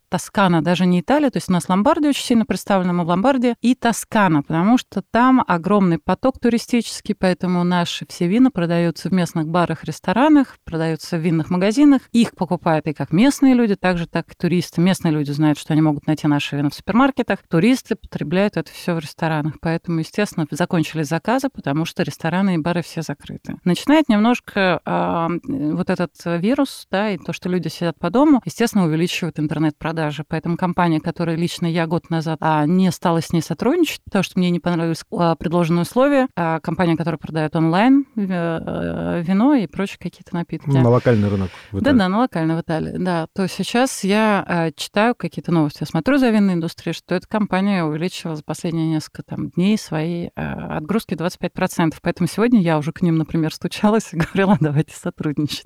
Тоскана, 0.09 0.63
даже 0.63 0.85
не 0.85 1.01
Италия, 1.01 1.29
то 1.29 1.37
есть 1.37 1.49
у 1.49 1.53
нас 1.53 1.69
Ломбардия 1.69 2.09
очень 2.09 2.23
сильно 2.23 2.45
представлена, 2.45 2.93
мы 2.93 3.03
в 3.03 3.07
Ломбардии, 3.07 3.55
и 3.61 3.75
Тоскана, 3.75 4.43
потому 4.43 4.77
что 4.77 5.01
там 5.01 5.43
огромный 5.47 5.99
поток 5.99 6.39
туристический, 6.39 7.15
поэтому 7.15 7.63
наши 7.63 8.05
все 8.07 8.27
вина 8.27 8.51
продаются 8.51 9.09
в 9.09 9.13
местных 9.13 9.47
барах, 9.47 9.83
ресторанах, 9.83 10.57
продаются 10.63 11.17
в 11.17 11.21
винных 11.21 11.49
магазинах. 11.49 12.01
Их 12.11 12.35
покупают 12.35 12.87
и 12.87 12.93
как 12.93 13.11
местные 13.11 13.53
люди, 13.53 13.75
так 13.75 13.97
же, 13.97 14.07
так 14.07 14.31
и 14.31 14.35
туристы. 14.35 14.81
Местные 14.81 15.11
люди 15.11 15.31
знают, 15.31 15.57
что 15.57 15.73
они 15.73 15.81
могут 15.81 16.07
найти 16.07 16.27
наши 16.27 16.55
вина 16.55 16.69
в 16.69 16.73
супермаркетах. 16.73 17.39
Туристы 17.47 17.95
потребляют 17.95 18.57
это 18.57 18.71
все 18.71 18.93
в 18.93 18.99
ресторанах. 18.99 19.55
Поэтому, 19.61 19.99
естественно, 19.99 20.47
закончились 20.51 21.07
заказы, 21.07 21.49
потому 21.49 21.85
что 21.85 22.03
рестораны 22.03 22.55
и 22.55 22.57
бары 22.57 22.81
все 22.81 23.01
закрыты. 23.01 23.57
Начинает 23.63 24.09
немножко 24.09 24.81
э, 24.85 25.27
вот 25.47 25.89
этот 25.89 26.11
вирус, 26.25 26.87
да, 26.89 27.11
и 27.11 27.17
то, 27.17 27.33
что 27.33 27.49
люди 27.49 27.67
сидят 27.67 27.97
по 27.99 28.09
дому, 28.09 28.41
естественно, 28.45 28.85
увеличивает 28.85 29.39
интернет 29.39 29.72
нет 29.73 29.77
продажи. 29.77 30.23
Поэтому 30.27 30.57
компания, 30.57 30.99
которая 30.99 31.35
лично 31.35 31.65
я 31.65 31.87
год 31.87 32.09
назад 32.09 32.37
а, 32.41 32.65
не 32.65 32.91
стала 32.91 33.21
с 33.21 33.33
ней 33.33 33.41
сотрудничать, 33.41 34.01
потому 34.03 34.23
что 34.23 34.39
мне 34.39 34.49
не 34.49 34.59
понравились 34.59 35.03
а, 35.11 35.35
предложенные 35.35 35.83
условия, 35.83 36.27
а 36.35 36.59
компания, 36.59 36.95
которая 36.95 37.17
продает 37.17 37.55
онлайн 37.55 38.05
э, 38.15 38.21
э, 38.25 39.23
вино 39.23 39.55
и 39.55 39.67
прочие 39.67 39.97
какие-то 39.99 40.35
напитки. 40.35 40.69
На 40.69 40.89
локальный 40.89 41.29
рынок. 41.29 41.49
Да-да, 41.71 42.07
на 42.07 42.19
локальный 42.19 42.55
в 42.55 42.61
Италии, 42.61 42.97
да. 42.97 43.27
То 43.33 43.47
сейчас 43.47 44.03
я 44.03 44.43
а, 44.47 44.71
читаю 44.71 45.15
какие-то 45.15 45.51
новости, 45.51 45.79
я 45.81 45.87
смотрю 45.87 46.17
за 46.17 46.29
винной 46.29 46.53
индустрией, 46.53 46.93
что 46.93 47.15
эта 47.15 47.27
компания 47.27 47.83
увеличила 47.83 48.35
за 48.35 48.43
последние 48.43 48.87
несколько 48.87 49.23
там, 49.23 49.49
дней 49.51 49.77
свои 49.77 50.29
а, 50.35 50.77
отгрузки 50.77 51.13
25%. 51.13 51.95
Поэтому 52.01 52.27
сегодня 52.27 52.61
я 52.61 52.77
уже 52.77 52.91
к 52.91 53.01
ним, 53.01 53.17
например, 53.17 53.53
стучалась 53.53 54.13
и 54.13 54.17
говорила, 54.33 54.57
давайте 54.59 54.93
сотрудничать. 54.95 55.63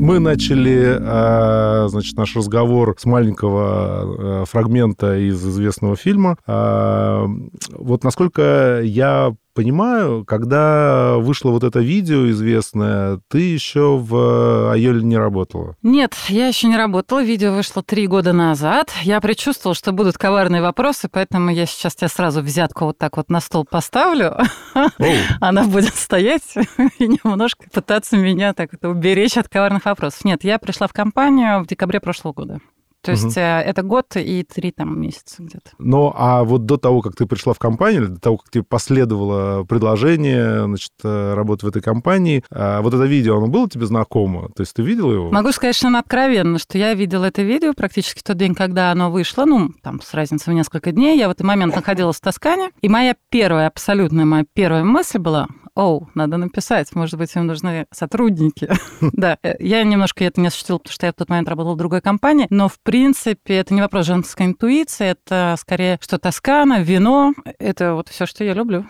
Мы 0.00 0.20
начали, 0.20 0.96
а, 1.00 1.88
значит, 1.88 2.16
наш 2.16 2.36
разговор 2.36 2.94
с 2.96 3.04
маленького 3.04 4.42
а, 4.42 4.44
фрагмента 4.44 5.18
из 5.18 5.44
известного 5.44 5.96
фильма. 5.96 6.38
А, 6.46 7.26
вот 7.72 8.04
насколько 8.04 8.80
я 8.84 9.34
понимаю, 9.58 10.24
когда 10.24 11.16
вышло 11.16 11.50
вот 11.50 11.64
это 11.64 11.80
видео 11.80 12.30
известное, 12.30 13.18
ты 13.26 13.40
еще 13.40 13.96
в 13.98 14.70
Айоле 14.70 15.02
не 15.02 15.16
работала? 15.16 15.74
Нет, 15.82 16.14
я 16.28 16.46
еще 16.46 16.68
не 16.68 16.76
работала. 16.76 17.24
Видео 17.24 17.52
вышло 17.52 17.82
три 17.82 18.06
года 18.06 18.32
назад. 18.32 18.92
Я 19.02 19.20
предчувствовала, 19.20 19.74
что 19.74 19.90
будут 19.90 20.16
коварные 20.16 20.62
вопросы, 20.62 21.08
поэтому 21.10 21.50
я 21.50 21.66
сейчас 21.66 21.96
тебе 21.96 22.06
сразу 22.06 22.40
взятку 22.40 22.84
вот 22.84 22.98
так 22.98 23.16
вот 23.16 23.30
на 23.30 23.40
стол 23.40 23.64
поставлю. 23.68 24.36
Она 25.40 25.64
будет 25.64 25.96
стоять 25.96 26.54
и 27.00 27.08
немножко 27.08 27.64
пытаться 27.68 28.16
меня 28.16 28.54
так 28.54 28.72
это 28.74 28.88
уберечь 28.88 29.36
от 29.36 29.48
коварных 29.48 29.86
вопросов. 29.86 30.24
Нет, 30.24 30.44
я 30.44 30.60
пришла 30.60 30.86
в 30.86 30.92
компанию 30.92 31.64
в 31.64 31.66
декабре 31.66 31.98
прошлого 31.98 32.32
года. 32.32 32.60
То 33.02 33.12
есть 33.12 33.36
угу. 33.36 33.40
это 33.40 33.82
год 33.82 34.06
и 34.16 34.42
три 34.42 34.72
там 34.72 35.00
месяца 35.00 35.42
где-то. 35.42 35.70
Ну, 35.78 36.12
а 36.14 36.42
вот 36.44 36.66
до 36.66 36.76
того, 36.76 37.00
как 37.00 37.14
ты 37.14 37.26
пришла 37.26 37.54
в 37.54 37.58
компанию, 37.58 38.08
до 38.08 38.20
того, 38.20 38.38
как 38.38 38.50
тебе 38.50 38.64
последовало 38.64 39.64
предложение, 39.64 40.64
значит, 40.64 40.92
э, 41.04 41.34
работать 41.34 41.62
в 41.62 41.68
этой 41.68 41.82
компании, 41.82 42.42
а 42.50 42.82
вот 42.82 42.94
это 42.94 43.04
видео, 43.04 43.38
оно 43.38 43.46
было 43.46 43.68
тебе 43.68 43.86
знакомо? 43.86 44.48
То 44.54 44.62
есть 44.62 44.74
ты 44.74 44.82
видела 44.82 45.12
его? 45.12 45.30
Могу 45.30 45.52
сказать, 45.52 45.76
что 45.76 45.88
оно 45.88 46.00
откровенно, 46.00 46.58
что 46.58 46.76
я 46.76 46.94
видела 46.94 47.26
это 47.26 47.42
видео 47.42 47.72
практически 47.72 48.20
в 48.20 48.24
тот 48.24 48.36
день, 48.36 48.54
когда 48.54 48.90
оно 48.90 49.10
вышло, 49.10 49.44
ну, 49.44 49.70
там, 49.82 50.00
с 50.00 50.12
разницей 50.14 50.52
в 50.52 50.56
несколько 50.56 50.92
дней. 50.92 51.16
Я 51.18 51.28
в 51.28 51.30
этот 51.30 51.46
момент 51.46 51.74
находилась 51.76 52.16
в 52.16 52.20
Тоскане, 52.20 52.70
и 52.80 52.88
моя 52.88 53.14
первая, 53.30 53.68
абсолютная 53.68 54.24
моя 54.24 54.44
первая 54.52 54.84
мысль 54.84 55.18
была, 55.18 55.46
оу, 55.78 56.08
надо 56.14 56.38
написать, 56.38 56.92
может 56.94 57.16
быть, 57.16 57.34
им 57.36 57.46
нужны 57.46 57.86
сотрудники. 57.92 58.68
Да, 59.12 59.38
э, 59.42 59.54
я 59.60 59.82
немножко 59.84 60.24
это 60.24 60.40
не 60.40 60.48
осуществила, 60.48 60.78
потому 60.78 60.92
что 60.92 61.06
я 61.06 61.12
в 61.12 61.14
тот 61.14 61.28
момент 61.28 61.48
работала 61.48 61.74
в 61.74 61.78
другой 61.78 62.00
компании, 62.00 62.46
но, 62.50 62.68
в 62.68 62.78
принципе, 62.80 63.54
это 63.54 63.72
не 63.72 63.80
вопрос 63.80 64.06
женской 64.06 64.46
интуиции, 64.46 65.06
это 65.06 65.54
скорее, 65.58 65.98
что 66.02 66.18
Тоскана, 66.18 66.82
вино, 66.82 67.32
это 67.58 67.94
вот 67.94 68.08
все, 68.08 68.26
что 68.26 68.44
я 68.44 68.54
люблю. 68.54 68.84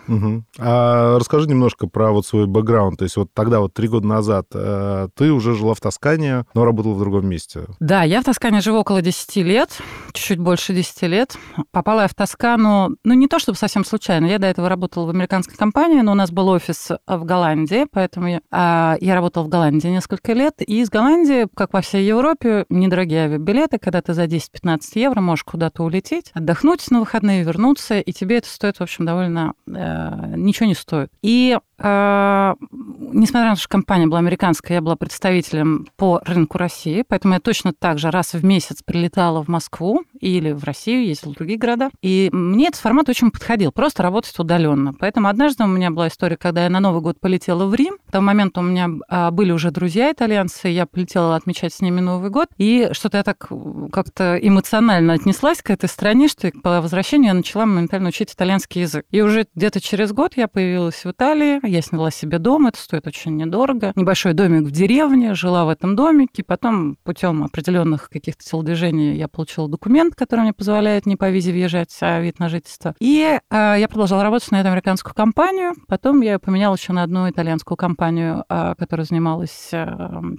А 0.57 1.17
расскажи 1.17 1.47
немножко 1.47 1.87
про 1.87 2.11
вот 2.11 2.25
свой 2.25 2.47
бэкграунд, 2.47 2.99
то 2.99 3.03
есть 3.03 3.17
вот 3.17 3.29
тогда, 3.33 3.59
вот 3.59 3.73
три 3.73 3.87
года 3.87 4.07
назад, 4.07 4.47
э, 4.53 5.09
ты 5.15 5.31
уже 5.31 5.53
жила 5.53 5.75
в 5.75 5.79
Тоскане, 5.79 6.45
но 6.53 6.65
работала 6.65 6.93
в 6.93 6.99
другом 6.99 7.27
месте. 7.27 7.65
Да, 7.79 8.03
я 8.03 8.21
в 8.21 8.25
Тоскане 8.25 8.61
живу 8.61 8.79
около 8.79 9.01
10 9.01 9.35
лет, 9.37 9.77
чуть-чуть 10.13 10.39
больше 10.39 10.73
10 10.73 11.03
лет. 11.03 11.37
Попала 11.71 12.01
я 12.01 12.07
в 12.07 12.15
Тоскану, 12.15 12.95
ну, 13.03 13.13
не 13.13 13.27
то 13.27 13.39
чтобы 13.39 13.57
совсем 13.57 13.85
случайно, 13.85 14.25
я 14.25 14.39
до 14.39 14.47
этого 14.47 14.69
работала 14.69 15.05
в 15.05 15.09
американской 15.09 15.55
компании, 15.55 16.01
но 16.01 16.13
у 16.13 16.15
нас 16.15 16.31
был 16.31 16.47
офис 16.49 16.78
офис 16.79 16.97
в 17.07 17.23
Голландии, 17.25 17.85
поэтому 17.91 18.27
я, 18.27 18.41
а, 18.51 18.97
я 19.01 19.15
работала 19.15 19.43
в 19.43 19.49
Голландии 19.49 19.87
несколько 19.87 20.33
лет. 20.33 20.55
И 20.65 20.81
из 20.81 20.89
Голландии, 20.89 21.47
как 21.55 21.73
во 21.73 21.81
всей 21.81 22.05
Европе, 22.05 22.65
недорогие 22.69 23.25
авиабилеты, 23.25 23.77
когда 23.79 24.01
ты 24.01 24.13
за 24.13 24.25
10-15 24.25 24.79
евро 24.95 25.21
можешь 25.21 25.43
куда-то 25.43 25.83
улететь, 25.83 26.31
отдохнуть 26.33 26.89
на 26.91 26.99
выходные, 26.99 27.43
вернуться, 27.43 27.99
и 27.99 28.11
тебе 28.11 28.37
это 28.37 28.49
стоит, 28.49 28.77
в 28.77 28.81
общем, 28.81 29.05
довольно... 29.05 29.53
Э, 29.67 30.35
ничего 30.35 30.67
не 30.67 30.75
стоит. 30.75 31.11
И 31.21 31.57
э, 31.57 31.59
несмотря 31.81 33.49
на 33.49 33.55
то, 33.55 33.61
что 33.61 33.69
компания 33.69 34.07
была 34.07 34.19
американская, 34.19 34.77
я 34.77 34.81
была 34.81 34.95
представителем 34.95 35.87
по 35.95 36.21
рынку 36.25 36.57
России, 36.57 37.03
поэтому 37.07 37.35
я 37.35 37.39
точно 37.39 37.73
так 37.73 37.99
же 37.99 38.11
раз 38.11 38.33
в 38.33 38.43
месяц 38.43 38.83
прилетала 38.83 39.43
в 39.43 39.47
Москву 39.47 40.03
или 40.19 40.51
в 40.51 40.63
Россию, 40.63 41.05
ездила 41.05 41.33
в 41.33 41.35
другие 41.35 41.57
города. 41.57 41.89
И 42.01 42.29
мне 42.31 42.67
этот 42.67 42.81
формат 42.81 43.09
очень 43.09 43.31
подходил, 43.31 43.71
просто 43.71 44.03
работать 44.03 44.37
удаленно. 44.39 44.93
Поэтому 44.93 45.27
однажды 45.27 45.63
у 45.63 45.67
меня 45.67 45.91
была 45.91 46.07
история, 46.07 46.37
когда 46.37 46.63
я 46.63 46.69
на 46.69 46.79
Новый 46.79 47.01
год 47.01 47.19
полетела 47.19 47.65
в 47.65 47.73
Рим. 47.75 47.97
В 48.07 48.11
тот 48.11 48.21
момент 48.21 48.57
у 48.57 48.61
меня 48.61 48.89
а, 49.07 49.31
были 49.31 49.51
уже 49.51 49.71
друзья 49.71 50.11
итальянцы, 50.11 50.67
я 50.67 50.85
полетела 50.85 51.35
отмечать 51.35 51.73
с 51.73 51.81
ними 51.81 52.01
Новый 52.01 52.29
год. 52.29 52.49
И 52.57 52.89
что-то 52.91 53.17
я 53.17 53.23
так 53.23 53.49
как-то 53.91 54.37
эмоционально 54.41 55.13
отнеслась 55.13 55.61
к 55.61 55.69
этой 55.69 55.87
стране, 55.87 56.27
что 56.27 56.51
по 56.63 56.81
возвращению 56.81 57.29
я 57.29 57.33
начала 57.33 57.65
моментально 57.65 58.09
учить 58.09 58.33
итальянский 58.33 58.81
язык. 58.81 59.05
И 59.11 59.21
уже 59.21 59.47
где-то 59.55 59.79
через 59.81 60.11
год 60.11 60.33
я 60.35 60.47
появилась 60.47 61.05
в 61.05 61.11
Италии, 61.11 61.59
я 61.69 61.81
сняла 61.81 62.11
себе 62.11 62.39
дом, 62.39 62.67
это 62.67 62.77
стоит 62.79 63.07
очень 63.07 63.35
недорого. 63.35 63.91
Небольшой 63.95 64.33
домик 64.33 64.67
в 64.67 64.71
деревне, 64.71 65.33
жила 65.33 65.65
в 65.65 65.69
этом 65.69 65.95
домике, 65.95 66.43
потом 66.43 66.97
путем 67.03 67.43
определенных 67.43 68.09
каких-то 68.09 68.43
телодвижений 68.43 69.15
я 69.15 69.27
получила 69.27 69.67
документ, 69.69 70.15
который 70.15 70.41
мне 70.41 70.53
позволяет 70.53 71.05
не 71.05 71.15
по 71.15 71.29
визе 71.29 71.51
въезжать, 71.51 71.95
а 72.01 72.19
вид 72.19 72.39
на 72.39 72.49
жительство. 72.49 72.95
И 72.99 73.39
э, 73.49 73.75
я 73.77 73.87
продолжала 73.87 74.23
работать 74.23 74.51
на 74.51 74.61
эту 74.61 74.69
американскую 74.69 75.13
компанию. 75.13 75.73
Потом 75.87 76.21
я 76.21 76.39
поменяла 76.39 76.75
еще 76.75 76.93
на 76.93 77.03
одну 77.03 77.29
итальянскую 77.29 77.77
компанию, 77.77 78.45
э, 78.49 78.75
которая 78.77 79.05
занималась 79.05 79.69
э, 79.71 79.87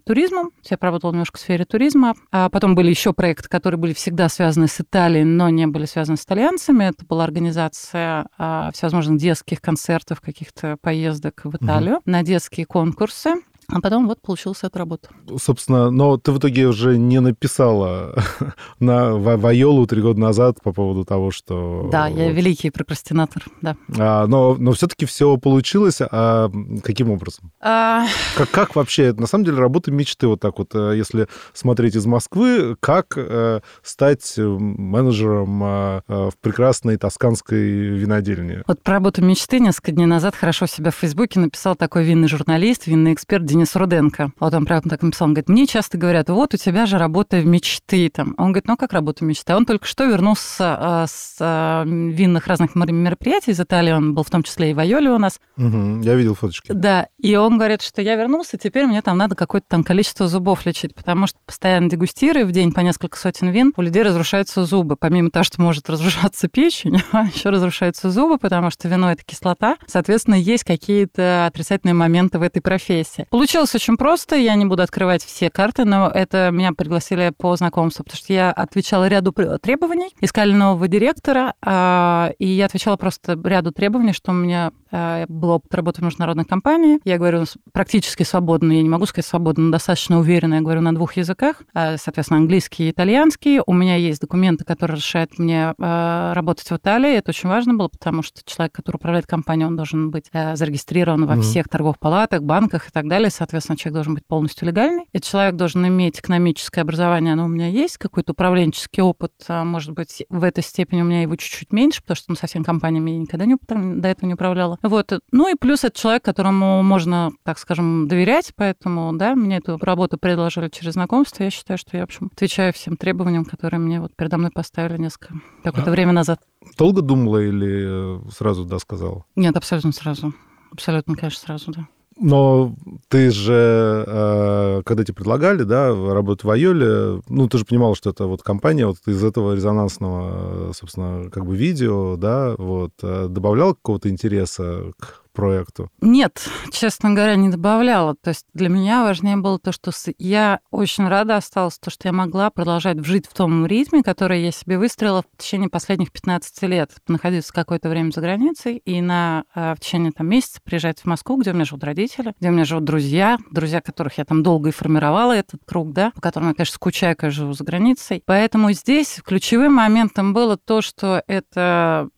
туризмом. 0.05 0.51
Я 0.69 0.79
поработала 0.79 1.13
немножко 1.13 1.39
в 1.39 1.41
сфере 1.41 1.65
туризма. 1.65 2.15
А 2.33 2.49
потом 2.49 2.75
были 2.75 2.91
еще 2.91 3.13
проекты, 3.13 3.49
которые 3.49 3.79
были 3.79 3.93
всегда 3.93 4.29
связаны 4.29 4.69
с 4.69 4.81
Италией, 4.81 5.25
но 5.25 5.49
не 5.49 5.67
были 5.67 5.85
связаны 5.85 6.17
с 6.17 6.25
итальянцами. 6.25 6.85
Это 6.85 7.05
была 7.07 7.25
организация 7.25 8.27
э, 8.39 8.71
всевозможных 8.73 9.19
детских 9.19 9.61
концертов, 9.61 10.21
каких-то 10.21 10.77
поездок 10.81 11.20
в 11.45 11.57
Италию 11.57 11.97
угу. 11.97 12.03
на 12.07 12.23
детские 12.23 12.67
конкурсы. 12.67 13.35
А 13.73 13.81
потом 13.81 14.07
вот 14.09 14.21
получилась 14.21 14.61
эта 14.63 14.79
работа. 14.79 15.09
Собственно, 15.41 15.91
но 15.91 16.17
ты 16.17 16.33
в 16.33 16.39
итоге 16.39 16.67
уже 16.67 16.99
не 16.99 17.21
написала 17.21 18.15
на 18.81 19.15
Вайолу 19.15 19.87
три 19.87 20.03
года 20.03 20.21
назад 20.21 20.63
по 20.63 20.73
поводу 20.73 21.05
того, 21.05 21.31
что... 21.31 21.89
Да, 21.91 22.07
я 22.09 22.31
великий 22.31 22.71
прокрастинатор, 22.71 23.45
да. 23.61 23.77
А, 23.99 24.27
но 24.27 24.57
но 24.59 24.73
все-таки 24.73 25.07
все 25.07 25.37
получилось. 25.37 25.99
А 26.01 26.51
каким 26.83 27.11
образом? 27.11 27.53
А... 27.61 28.07
Как, 28.37 28.51
как 28.51 28.77
вообще, 28.77 29.13
на 29.13 29.27
самом 29.27 29.45
деле, 29.45 29.59
работа 29.59 29.91
мечты 29.91 30.27
вот 30.27 30.41
так 30.41 30.59
вот, 30.59 30.75
э, 30.75 30.95
если 30.97 31.29
смотреть 31.53 31.97
из 31.97 32.07
Москвы, 32.07 32.77
как 32.81 33.15
э, 33.17 33.61
стать 33.83 34.35
менеджером 34.37 35.63
э, 35.63 36.01
в 36.07 36.33
прекрасной 36.41 36.97
тосканской 36.97 37.61
винодельне? 37.61 38.63
Вот 38.67 38.83
про 38.83 38.95
работу 38.95 39.23
мечты 39.23 39.61
несколько 39.61 39.93
дней 39.93 40.07
назад 40.07 40.35
хорошо 40.35 40.67
себя 40.67 40.91
в 40.91 40.97
Фейсбуке 40.97 41.41
написал 41.41 41.77
такой 41.77 42.05
винный 42.05 42.29
журналист, 42.29 42.87
винный 42.87 43.13
эксперт 43.15 43.45
Денис 43.45 43.60
Денис 43.61 43.77
Руденко. 43.77 44.33
Вот 44.41 44.55
он 44.55 44.65
прям 44.65 44.81
так 44.81 45.03
написал, 45.03 45.29
он 45.29 45.35
говорит, 45.35 45.51
мне 45.51 45.67
часто 45.67 45.99
говорят, 45.99 46.31
вот 46.31 46.55
у 46.55 46.57
тебя 46.57 46.87
же 46.87 46.97
работа 46.97 47.37
в 47.37 47.45
мечты. 47.45 48.09
Там. 48.09 48.35
Он 48.39 48.53
говорит, 48.53 48.67
ну 48.67 48.79
как 48.79 48.95
работа 48.95 49.23
мечты? 49.23 49.55
Он 49.55 49.67
только 49.67 49.87
что 49.87 50.07
вернулся 50.07 50.77
а, 50.79 51.07
с 51.07 51.37
а, 51.41 51.85
винных 51.85 52.47
разных 52.47 52.75
мероприятий 52.75 53.51
из 53.51 53.61
Италии, 53.61 53.93
он 53.93 54.15
был 54.15 54.23
в 54.23 54.31
том 54.31 54.43
числе 54.45 54.71
и 54.71 54.75
в 54.75 54.79
Айоле 54.79 55.11
у 55.11 55.19
нас. 55.19 55.39
Угу, 55.59 56.01
я 56.01 56.15
видел 56.15 56.35
фоточки. 56.35 56.73
Да, 56.73 57.09
и 57.19 57.37
он 57.37 57.59
говорит, 57.59 57.83
что 57.83 58.01
я 58.01 58.17
вернулся, 58.17 58.57
теперь 58.57 58.87
мне 58.87 59.03
там 59.03 59.19
надо 59.19 59.35
какое-то 59.35 59.67
там 59.69 59.85
количество 59.85 60.27
зубов 60.27 60.65
лечить, 60.65 60.95
потому 60.95 61.27
что 61.27 61.39
постоянно 61.45 61.91
дегустируя 61.91 62.47
в 62.47 62.53
день 62.53 62.73
по 62.73 62.81
несколько 62.81 63.19
сотен 63.19 63.51
вин, 63.51 63.75
у 63.77 63.83
людей 63.83 64.03
разрушаются 64.03 64.65
зубы. 64.65 64.97
Помимо 64.97 65.31
того, 65.31 65.45
что 65.45 65.61
может 65.61 65.91
разрушаться 65.91 66.49
печень, 66.49 67.03
еще 67.35 67.51
разрушаются 67.51 68.11
зубы, 68.11 68.39
потому 68.39 68.71
что 68.71 68.89
вино– 68.89 69.13
это 69.13 69.23
кислота. 69.23 69.77
Соответственно, 69.87 70.37
есть 70.37 70.65
какие-то 70.65 71.45
отрицательные 71.45 71.95
моменты 71.95 72.39
в 72.39 72.43
этой 72.43 72.63
профессии. 72.63 73.27
Получилось 73.51 73.75
очень 73.75 73.97
просто. 73.97 74.37
Я 74.37 74.55
не 74.55 74.65
буду 74.65 74.85
открывать 74.85 75.25
все 75.25 75.51
карты, 75.51 75.85
но 75.85 76.09
это 76.09 76.51
меня 76.53 76.71
пригласили 76.73 77.33
по 77.37 77.57
знакомству, 77.57 78.05
потому 78.05 78.17
что 78.17 78.33
я 78.33 78.53
отвечала 78.53 79.09
ряду 79.09 79.35
требований. 79.61 80.15
Искали 80.21 80.53
нового 80.53 80.87
директора, 80.87 81.55
а, 81.61 82.31
и 82.39 82.47
я 82.47 82.67
отвечала 82.67 82.97
просто 82.97 83.37
ряду 83.43 83.73
требований, 83.73 84.13
что 84.13 84.31
у 84.31 84.35
меня 84.35 84.71
а, 84.93 85.25
был 85.27 85.51
опыт 85.51 85.75
работы 85.75 86.01
в 86.01 86.05
международной 86.05 86.45
компании. 86.45 87.01
Я 87.03 87.19
говорю 87.19 87.43
практически 87.73 88.23
свободно, 88.23 88.71
я 88.71 88.83
не 88.83 88.89
могу 88.89 89.07
сказать 89.07 89.27
свободно, 89.27 89.65
но 89.65 89.73
достаточно 89.73 90.21
уверенно 90.21 90.55
я 90.55 90.61
говорю 90.61 90.81
на 90.81 90.95
двух 90.95 91.15
языках, 91.15 91.63
а, 91.75 91.97
соответственно, 91.97 92.39
английский 92.39 92.87
и 92.87 92.91
итальянский. 92.93 93.59
У 93.67 93.73
меня 93.73 93.97
есть 93.97 94.21
документы, 94.21 94.65
которые 94.65 94.95
разрешают 94.95 95.41
мне 95.41 95.75
работать 95.79 96.71
в 96.71 96.77
Италии. 96.77 97.17
Это 97.17 97.31
очень 97.31 97.49
важно 97.49 97.75
было, 97.75 97.89
потому 97.89 98.23
что 98.23 98.43
человек, 98.45 98.73
который 98.75 98.99
управляет 98.99 99.27
компанией, 99.27 99.67
он 99.67 99.75
должен 99.75 100.13
быть 100.13 100.27
зарегистрирован 100.33 101.27
во 101.27 101.41
всех 101.41 101.69
торговых 101.69 101.99
палатах, 101.99 102.43
банках 102.43 102.87
и 102.87 102.93
так 102.93 103.09
далее 103.09 103.30
и, 103.31 103.33
соответственно, 103.33 103.77
человек 103.77 103.95
должен 103.95 104.15
быть 104.15 104.27
полностью 104.27 104.67
легальный. 104.67 105.05
И 105.13 105.21
человек 105.21 105.55
должен 105.55 105.87
иметь 105.87 106.19
экономическое 106.19 106.83
образование, 106.83 107.33
оно 107.33 107.45
у 107.45 107.49
меня 107.49 107.69
есть, 107.69 107.97
какой-то 107.97 108.33
управленческий 108.33 109.03
опыт, 109.03 109.33
а 109.49 109.65
может 109.65 109.93
быть, 109.93 110.25
в 110.29 110.43
этой 110.43 110.63
степени 110.63 111.03
у 111.03 111.05
меня 111.05 111.23
его 111.23 111.37
чуть-чуть 111.37 111.73
меньше, 111.73 112.03
потому 112.03 112.17
что 112.17 112.25
ну, 112.29 112.35
совсем 112.35 112.65
компаниями 112.65 113.13
я 113.13 113.19
никогда 113.19 113.47
не, 113.47 113.57
до 114.01 114.09
этого 114.09 114.27
не 114.27 114.35
управляла. 114.35 114.79
Вот. 114.83 115.13
Ну 115.33 115.49
и 115.49 115.55
плюс 115.55 115.85
это 115.85 115.99
человек, 115.99 116.25
которому 116.25 116.83
можно, 116.83 117.31
так 117.45 117.59
скажем, 117.59 118.09
доверять, 118.09 118.53
поэтому, 118.57 119.13
да, 119.15 119.35
мне 119.35 119.59
эту 119.59 119.79
работу 119.79 120.19
предложили 120.19 120.69
через 120.69 120.95
знакомство. 120.95 121.45
Я 121.45 121.51
считаю, 121.51 121.79
что 121.79 121.97
я, 121.97 122.03
в 122.03 122.05
общем, 122.05 122.31
отвечаю 122.35 122.73
всем 122.73 122.97
требованиям, 122.97 123.45
которые 123.45 123.81
мне 123.81 124.01
вот 124.01 124.15
передо 124.17 124.39
мной 124.39 124.51
поставили 124.51 124.99
несколько, 124.99 125.35
какое-то 125.63 125.91
а, 125.91 125.93
время 125.93 126.13
назад. 126.13 126.41
Долго 126.77 127.01
думала 127.01 127.39
или 127.39 128.19
э, 128.19 128.31
сразу 128.31 128.65
да 128.65 128.79
сказала? 128.79 129.25
Нет, 129.37 129.57
абсолютно 129.57 129.93
сразу. 129.93 130.35
Абсолютно, 130.73 131.15
конечно, 131.15 131.41
сразу, 131.41 131.73
да. 131.73 131.87
Но 132.23 132.75
ты 133.09 133.31
же, 133.31 134.05
э, 134.07 134.83
когда 134.85 135.05
тебе 135.05 135.15
предлагали, 135.15 135.63
да, 135.63 135.89
работать 135.89 136.45
в 136.45 136.51
Айоле, 136.51 137.23
ну, 137.29 137.49
ты 137.49 137.57
же 137.57 137.65
понимал, 137.65 137.95
что 137.95 138.11
это 138.11 138.27
вот 138.27 138.43
компания 138.43 138.87
вот 138.87 138.99
из 139.07 139.25
этого 139.25 139.55
резонансного, 139.55 140.73
собственно, 140.75 141.31
как 141.31 141.47
бы 141.47 141.57
видео, 141.57 142.17
да, 142.17 142.55
вот, 142.59 142.93
э, 143.03 143.27
добавлял 143.29 143.75
какого-то 143.75 144.11
интереса 144.11 144.93
к 145.01 145.20
проекту? 145.33 145.91
Нет, 146.01 146.47
честно 146.73 147.11
говоря, 147.15 147.37
не 147.37 147.49
добавляла. 147.49 148.15
То 148.15 148.31
есть 148.31 148.47
для 148.55 148.69
меня 148.69 149.05
важнее 149.05 149.37
было 149.37 149.59
то, 149.59 149.73
что 149.73 149.91
я 150.19 150.61
очень 150.71 151.07
рада 151.09 151.37
осталась, 151.37 151.79
то, 151.79 151.91
что 151.91 152.09
я 152.09 152.13
могла 152.13 152.51
продолжать 152.51 153.05
жить 153.05 153.27
в 153.27 153.35
том 153.35 153.67
ритме, 153.67 154.03
который 154.03 154.43
я 154.43 154.51
себе 154.51 154.79
выстроила 154.79 155.23
в 155.23 155.37
течение 155.37 155.69
последних 155.69 156.13
15 156.13 156.63
лет. 156.63 156.93
Находиться 157.09 157.53
какое-то 157.53 157.89
время 157.89 158.11
за 158.11 158.21
границей 158.21 158.77
и 158.79 159.01
на, 159.01 159.45
э, 159.55 159.75
в 159.75 159.81
течение 159.81 160.13
там, 160.13 160.29
месяца 160.29 160.61
приезжать 160.63 161.01
в 161.01 161.05
Москву, 161.07 161.37
где 161.37 161.51
у 161.51 161.55
меня 161.55 161.65
живут 161.65 161.85
родители, 161.85 162.35
где 162.39 162.49
у 162.49 162.53
меня 162.53 162.65
живут 162.65 162.85
друзья, 162.85 163.39
друзья, 163.51 163.81
которых 163.81 164.19
я 164.19 164.25
там 164.25 164.43
долго 164.43 164.71
и 164.71 164.73
формировала 164.73 165.33
этот 165.33 165.61
круг, 165.65 165.93
да, 165.93 166.11
по 166.13 166.21
которым 166.21 166.51
я, 166.51 166.55
конечно, 166.55 166.75
скучаю, 166.75 167.17
когда 167.17 167.31
живу 167.31 167.53
за 167.53 167.65
границей. 167.65 168.23
Поэтому 168.27 168.73
здесь 168.73 169.21
ключевым 169.25 169.75
моментом 169.75 170.33
было 170.33 170.57
то, 170.57 170.83
что 170.83 171.23
это 171.27 172.09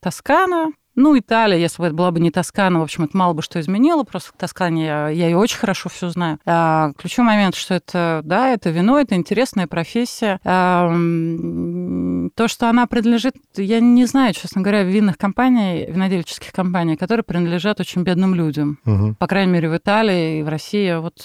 Тоскана, 0.00 0.72
ну, 0.94 1.18
Италия, 1.18 1.58
если 1.60 1.82
бы 1.82 1.86
это 1.86 1.94
была 1.94 2.10
бы 2.10 2.20
не 2.20 2.30
Тоскана, 2.30 2.80
в 2.80 2.82
общем, 2.82 3.04
это 3.04 3.16
мало 3.16 3.32
бы 3.32 3.42
что 3.42 3.60
изменило, 3.60 4.04
просто 4.04 4.30
в 4.30 4.38
Тоскане 4.38 4.84
я, 4.84 5.08
я 5.08 5.26
ее 5.26 5.36
очень 5.36 5.58
хорошо 5.58 5.88
все 5.88 6.08
знаю. 6.08 6.38
А, 6.44 6.92
ключевой 6.96 7.28
момент, 7.28 7.54
что 7.54 7.74
это, 7.74 8.20
да, 8.24 8.50
это 8.50 8.70
вино, 8.70 8.98
это 8.98 9.14
интересная 9.14 9.66
профессия. 9.66 10.38
А, 10.44 10.88
то, 12.34 12.48
что 12.48 12.68
она 12.68 12.86
принадлежит, 12.86 13.34
я 13.56 13.80
не 13.80 14.04
знаю, 14.06 14.34
честно 14.34 14.62
говоря, 14.62 14.82
винных 14.84 15.18
компаний, 15.18 15.86
винодельческих 15.88 16.52
компаний, 16.52 16.96
которые 16.96 17.24
принадлежат 17.24 17.80
очень 17.80 18.02
бедным 18.02 18.34
людям. 18.34 18.78
Угу. 18.84 19.16
По 19.18 19.26
крайней 19.26 19.52
мере, 19.52 19.68
в 19.68 19.76
Италии 19.76 20.40
и 20.40 20.42
в 20.42 20.48
России 20.48 20.94
вот 20.94 21.24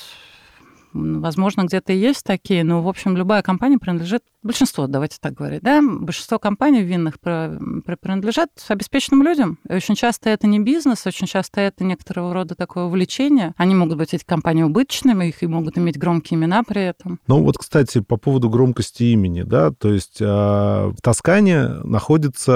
Возможно, 0.94 1.64
где-то 1.64 1.94
и 1.94 1.98
есть 1.98 2.24
такие, 2.24 2.64
но, 2.64 2.82
в 2.82 2.88
общем, 2.88 3.16
любая 3.16 3.42
компания 3.42 3.78
принадлежит, 3.78 4.24
большинство, 4.44 4.88
давайте 4.88 5.18
так 5.20 5.34
говорить, 5.34 5.62
да, 5.62 5.82
большинство 5.82 6.40
компаний 6.40 6.82
винных 6.82 7.20
принадлежат 7.20 8.50
обеспеченным 8.68 9.24
людям. 9.24 9.60
И 9.68 9.74
очень 9.74 9.96
часто 9.96 10.30
это 10.30 10.48
не 10.48 10.60
бизнес, 10.60 11.06
очень 11.06 11.28
часто 11.28 11.62
это 11.62 11.84
некоторого 11.84 12.34
рода 12.34 12.56
такое 12.56 12.86
увлечение. 12.86 13.54
Они 13.58 13.76
могут 13.76 13.98
быть, 13.98 14.14
эти 14.14 14.24
компании, 14.24 14.64
убыточными, 14.64 15.26
их 15.26 15.44
и 15.44 15.48
могут 15.48 15.78
иметь 15.78 15.98
громкие 15.98 16.40
имена 16.40 16.64
при 16.64 16.82
этом. 16.82 17.20
Ну 17.28 17.44
вот, 17.44 17.58
кстати, 17.58 18.02
по 18.02 18.18
поводу 18.18 18.50
громкости 18.50 19.04
имени, 19.04 19.44
да, 19.44 19.72
то 19.72 19.94
есть 19.94 20.22
э, 20.22 20.26
в 20.26 20.98
Тоскане 21.02 21.68
находится 21.84 22.54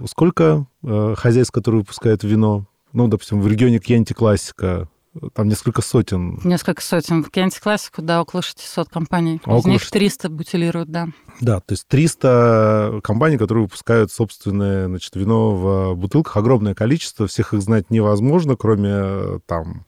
э, 0.00 0.06
сколько 0.06 0.66
э, 0.82 1.14
хозяйств, 1.16 1.52
которые 1.52 1.80
выпускают 1.80 2.24
вино? 2.24 2.66
Ну, 2.92 3.08
допустим, 3.08 3.40
в 3.40 3.48
регионе 3.48 3.78
Кьянти 3.78 4.12
Классика 4.12 4.88
там 5.34 5.48
несколько 5.48 5.82
сотен. 5.82 6.40
Несколько 6.44 6.82
сотен. 6.82 7.24
В 7.24 7.30
Кенти 7.30 7.60
Классику, 7.60 8.02
да, 8.02 8.20
около 8.22 8.42
600 8.42 8.88
компаний. 8.88 9.40
А 9.44 9.52
Из 9.52 9.60
около 9.60 9.72
них 9.72 9.90
300 9.90 10.28
бутилируют, 10.28 10.90
да. 10.90 11.08
Да, 11.40 11.60
то 11.60 11.72
есть 11.72 11.86
300 11.88 13.00
компаний, 13.02 13.38
которые 13.38 13.64
выпускают 13.64 14.12
собственное 14.12 14.86
значит, 14.86 15.14
вино 15.16 15.52
в 15.54 15.94
бутылках. 15.94 16.36
Огромное 16.36 16.74
количество. 16.74 17.26
Всех 17.26 17.54
их 17.54 17.62
знать 17.62 17.90
невозможно, 17.90 18.56
кроме 18.56 19.40
там 19.46 19.84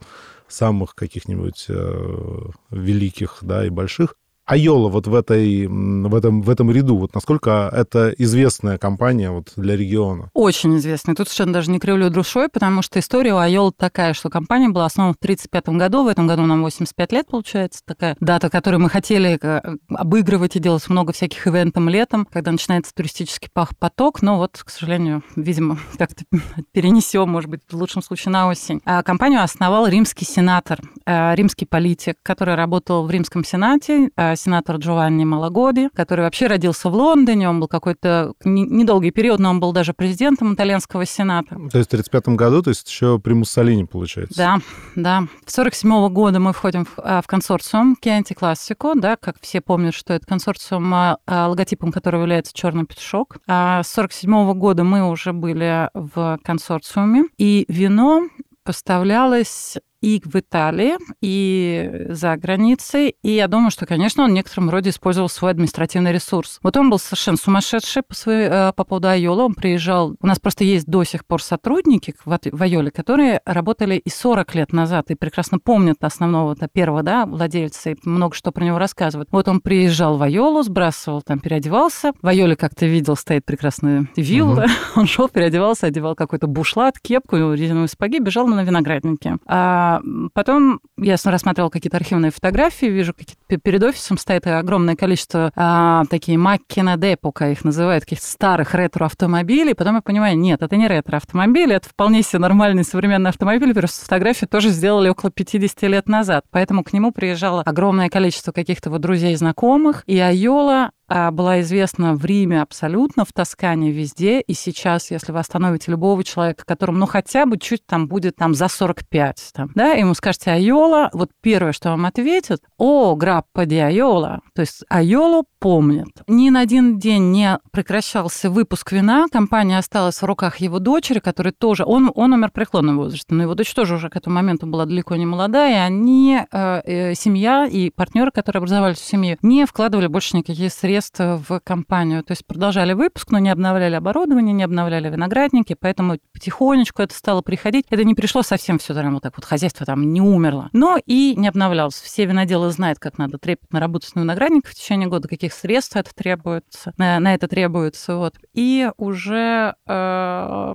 самых 0.48 0.94
каких-нибудь 0.94 1.66
э, 1.68 2.50
великих, 2.70 3.38
да, 3.42 3.64
и 3.64 3.70
больших. 3.70 4.16
Айола 4.50 4.88
вот 4.88 5.06
в, 5.06 5.14
этой, 5.14 5.68
в, 5.68 6.12
этом, 6.12 6.42
в 6.42 6.50
этом 6.50 6.72
ряду, 6.72 6.96
вот 6.96 7.14
насколько 7.14 7.70
это 7.72 8.12
известная 8.18 8.78
компания 8.78 9.30
вот 9.30 9.52
для 9.54 9.76
региона? 9.76 10.28
Очень 10.34 10.76
известная. 10.78 11.14
Тут 11.14 11.28
совершенно 11.28 11.52
даже 11.52 11.70
не 11.70 11.78
кривлю 11.78 12.10
душой, 12.10 12.48
потому 12.48 12.82
что 12.82 12.98
история 12.98 13.32
у 13.32 13.36
Айолы 13.36 13.70
такая, 13.76 14.12
что 14.12 14.28
компания 14.28 14.68
была 14.68 14.86
основана 14.86 15.14
в 15.14 15.22
1935 15.22 15.76
году, 15.76 16.02
в 16.02 16.08
этом 16.08 16.26
году 16.26 16.46
нам 16.46 16.62
85 16.62 17.12
лет, 17.12 17.28
получается, 17.28 17.82
такая 17.86 18.16
дата, 18.18 18.50
которую 18.50 18.80
мы 18.80 18.90
хотели 18.90 19.38
э, 19.40 19.76
обыгрывать 19.88 20.56
и 20.56 20.58
делать 20.58 20.88
много 20.88 21.12
всяких 21.12 21.46
ивентом 21.46 21.88
летом, 21.88 22.26
когда 22.32 22.50
начинается 22.50 22.92
туристический 22.92 23.50
поток, 23.52 24.20
но 24.20 24.36
вот, 24.36 24.60
к 24.64 24.68
сожалению, 24.68 25.22
видимо, 25.36 25.78
как-то 25.96 26.24
перенесем, 26.72 27.28
может 27.30 27.48
быть, 27.48 27.60
в 27.70 27.76
лучшем 27.76 28.02
случае 28.02 28.32
на 28.32 28.48
осень. 28.48 28.80
А 28.84 29.04
компанию 29.04 29.44
основал 29.44 29.86
римский 29.86 30.24
сенатор, 30.24 30.80
э, 31.06 31.36
римский 31.36 31.66
политик, 31.66 32.16
который 32.24 32.56
работал 32.56 33.06
в 33.06 33.10
римском 33.12 33.44
сенате, 33.44 34.10
э, 34.16 34.34
сенатор 34.40 34.76
Джованни 34.76 35.24
Малагоди, 35.24 35.90
который 35.94 36.22
вообще 36.22 36.46
родился 36.46 36.90
в 36.90 36.94
Лондоне, 36.94 37.48
он 37.48 37.60
был 37.60 37.68
какой-то 37.68 38.32
недолгий 38.44 39.10
период, 39.10 39.38
но 39.40 39.50
он 39.50 39.60
был 39.60 39.72
даже 39.72 39.92
президентом 39.92 40.54
итальянского 40.54 41.04
сената. 41.04 41.54
То 41.70 41.78
есть 41.78 41.90
в 41.90 41.94
1935 41.94 42.28
году, 42.36 42.62
то 42.62 42.70
есть 42.70 42.88
еще 42.88 43.18
при 43.18 43.34
Муссолини, 43.34 43.84
получается? 43.84 44.36
Да, 44.36 44.58
да. 44.96 45.20
В 45.46 45.52
1947 45.52 46.08
года 46.08 46.40
мы 46.40 46.52
входим 46.52 46.84
в, 46.84 46.94
а, 46.98 47.22
в 47.22 47.26
консорциум 47.26 47.96
Chianti 48.02 48.34
Classico, 48.34 48.92
да, 48.94 49.16
как 49.16 49.36
все 49.40 49.60
помнят, 49.60 49.94
что 49.94 50.14
это 50.14 50.26
консорциум, 50.26 50.92
а, 50.94 51.18
а, 51.26 51.48
логотипом 51.48 51.92
которого 51.92 52.22
является 52.22 52.54
черный 52.54 52.86
петушок. 52.86 53.38
А 53.46 53.82
с 53.82 53.92
1947 53.92 54.54
года 54.54 54.84
мы 54.84 55.08
уже 55.08 55.32
были 55.32 55.88
в 55.94 56.38
консорциуме, 56.42 57.24
и 57.38 57.64
вино 57.68 58.28
поставлялось 58.64 59.78
и 60.00 60.22
в 60.24 60.36
Италии, 60.36 60.96
и 61.20 62.06
за 62.08 62.36
границей. 62.36 63.16
И 63.22 63.32
я 63.32 63.48
думаю, 63.48 63.70
что, 63.70 63.86
конечно, 63.86 64.24
он 64.24 64.30
в 64.30 64.34
некотором 64.34 64.70
роде 64.70 64.90
использовал 64.90 65.28
свой 65.28 65.50
административный 65.50 66.12
ресурс. 66.12 66.58
Вот 66.62 66.76
он 66.76 66.90
был 66.90 66.98
совершенно 66.98 67.36
сумасшедший 67.36 68.02
по, 68.02 68.14
своей, 68.14 68.48
э, 68.50 68.72
по 68.74 68.84
поводу 68.84 69.08
Айола. 69.08 69.44
Он 69.44 69.54
приезжал... 69.54 70.16
У 70.20 70.26
нас 70.26 70.38
просто 70.38 70.64
есть 70.64 70.86
до 70.86 71.04
сих 71.04 71.26
пор 71.26 71.42
сотрудники 71.42 72.14
в 72.24 72.62
Айоле, 72.62 72.90
которые 72.90 73.40
работали 73.44 73.96
и 73.96 74.08
40 74.08 74.54
лет 74.54 74.72
назад, 74.72 75.10
и 75.10 75.14
прекрасно 75.14 75.58
помнят 75.58 76.02
основного 76.02 76.54
-то, 76.54 76.68
первого 76.72 77.02
да, 77.02 77.26
владельца, 77.26 77.90
и 77.90 77.96
много 78.04 78.34
что 78.34 78.52
про 78.52 78.64
него 78.64 78.78
рассказывают. 78.78 79.28
Вот 79.32 79.48
он 79.48 79.60
приезжал 79.60 80.16
в 80.16 80.22
Айолу, 80.22 80.62
сбрасывал, 80.62 81.22
там 81.22 81.38
переодевался. 81.40 82.12
В 82.22 82.26
Айоле, 82.26 82.56
как 82.56 82.74
ты 82.74 82.86
видел, 82.86 83.16
стоит 83.16 83.44
прекрасная 83.44 84.08
вилла. 84.16 84.64
Угу. 84.64 84.70
Он 85.00 85.06
шел, 85.06 85.28
переодевался, 85.28 85.86
одевал 85.86 86.14
какой-то 86.14 86.46
бушлат, 86.46 86.98
кепку, 86.98 87.36
резиновые 87.36 87.88
сапоги, 87.88 88.18
бежал 88.18 88.46
на 88.46 88.62
винограднике. 88.62 89.38
А 89.46 89.89
потом 90.32 90.80
я 90.96 91.16
рассматривала 91.24 91.70
какие-то 91.70 91.96
архивные 91.96 92.30
фотографии, 92.30 92.86
вижу, 92.86 93.14
перед 93.48 93.82
офисом 93.82 94.18
стоит 94.18 94.46
огромное 94.46 94.96
количество 94.96 95.52
а, 95.56 96.04
такие 96.10 96.38
Маккина 96.38 96.96
Депука, 96.96 97.50
их 97.50 97.64
называют, 97.64 98.04
каких-то 98.04 98.26
старых 98.26 98.74
ретро-автомобилей. 98.74 99.74
Потом 99.74 99.96
я 99.96 100.02
понимаю, 100.02 100.38
нет, 100.38 100.62
это 100.62 100.76
не 100.76 100.88
ретро-автомобили, 100.88 101.74
это 101.74 101.88
вполне 101.88 102.22
себе 102.22 102.38
нормальный 102.38 102.84
современный 102.84 103.30
автомобиль, 103.30 103.74
просто 103.74 104.04
фотографию 104.04 104.48
тоже 104.48 104.70
сделали 104.70 105.08
около 105.08 105.30
50 105.30 105.82
лет 105.82 106.08
назад. 106.08 106.44
Поэтому 106.50 106.84
к 106.84 106.92
нему 106.92 107.12
приезжало 107.12 107.62
огромное 107.62 108.08
количество 108.08 108.52
каких-то 108.52 108.90
вот 108.90 109.00
друзей 109.00 109.32
и 109.32 109.36
знакомых, 109.36 110.02
и 110.06 110.18
Айола 110.18 110.90
была 111.10 111.60
известна 111.60 112.14
в 112.14 112.24
Риме 112.24 112.62
абсолютно, 112.62 113.24
в 113.24 113.32
Тоскане 113.32 113.90
везде. 113.90 114.40
И 114.40 114.54
сейчас, 114.54 115.10
если 115.10 115.32
вы 115.32 115.40
остановите 115.40 115.90
любого 115.90 116.22
человека, 116.24 116.64
которому, 116.64 116.98
ну, 116.98 117.06
хотя 117.06 117.46
бы 117.46 117.58
чуть 117.58 117.84
там 117.86 118.08
будет 118.08 118.36
там 118.36 118.54
за 118.54 118.68
45, 118.68 119.50
там, 119.52 119.70
да, 119.74 119.92
ему 119.92 120.14
скажете 120.14 120.52
Айола, 120.52 121.10
вот 121.12 121.30
первое, 121.42 121.72
что 121.72 121.90
вам 121.90 122.06
ответят, 122.06 122.62
о, 122.78 123.14
граппа 123.16 123.66
ди 123.66 123.78
Айола. 123.78 124.40
То 124.54 124.60
есть 124.60 124.84
Айолу 124.88 125.44
помнят. 125.60 126.08
Ни 126.26 126.50
на 126.50 126.60
один 126.60 126.98
день 126.98 127.30
не 127.30 127.58
прекращался 127.70 128.50
выпуск 128.50 128.92
вина. 128.92 129.26
Компания 129.30 129.78
осталась 129.78 130.20
в 130.20 130.24
руках 130.24 130.56
его 130.56 130.78
дочери, 130.78 131.18
который 131.20 131.52
тоже... 131.52 131.84
Он, 131.86 132.10
он 132.14 132.32
умер 132.32 132.50
преклонным 132.52 132.96
возрастом, 132.96 133.36
но 133.36 133.44
его 133.44 133.54
дочь 133.54 133.72
тоже 133.72 133.94
уже 133.94 134.08
к 134.08 134.16
этому 134.16 134.36
моменту 134.36 134.66
была 134.66 134.86
далеко 134.86 135.16
не 135.16 135.26
молодая, 135.26 135.74
и 135.74 135.86
они, 135.86 136.40
э, 136.50 136.80
э, 136.84 137.14
семья 137.14 137.66
и 137.66 137.90
партнеры, 137.90 138.30
которые 138.30 138.58
образовались 138.58 138.98
в 138.98 139.04
семью, 139.04 139.36
не 139.42 139.66
вкладывали 139.66 140.08
больше 140.08 140.36
никаких 140.36 140.72
средств 140.72 140.90
средств 140.90 141.20
в 141.20 141.60
компанию. 141.60 142.22
То 142.22 142.32
есть 142.32 142.46
продолжали 142.46 142.92
выпуск, 142.92 143.30
но 143.30 143.38
не 143.38 143.50
обновляли 143.50 143.94
оборудование, 143.94 144.52
не 144.52 144.62
обновляли 144.62 145.10
виноградники, 145.10 145.76
поэтому 145.78 146.18
потихонечку 146.32 147.02
это 147.02 147.14
стало 147.14 147.42
приходить. 147.42 147.86
Это 147.90 148.04
не 148.04 148.14
пришло 148.14 148.42
совсем 148.42 148.78
все 148.78 148.94
прямо 148.94 149.14
вот 149.14 149.22
так 149.22 149.36
вот, 149.36 149.44
хозяйство 149.44 149.86
там 149.86 150.12
не 150.12 150.20
умерло. 150.20 150.68
Но 150.72 150.98
и 151.04 151.34
не 151.36 151.48
обновлялось. 151.48 151.94
Все 151.94 152.24
виноделы 152.24 152.70
знают, 152.70 152.98
как 152.98 153.18
надо 153.18 153.38
трепетно 153.38 153.80
работать 153.80 154.14
на 154.14 154.20
виноградниках 154.20 154.72
в 154.72 154.74
течение 154.74 155.08
года, 155.08 155.28
каких 155.28 155.49
средств 155.52 155.96
это 155.96 156.14
требуется, 156.14 156.92
на, 156.96 157.18
на 157.20 157.34
это 157.34 157.48
требуется. 157.48 158.16
Вот. 158.16 158.36
И 158.54 158.90
уже 158.96 159.74
э, 159.86 160.74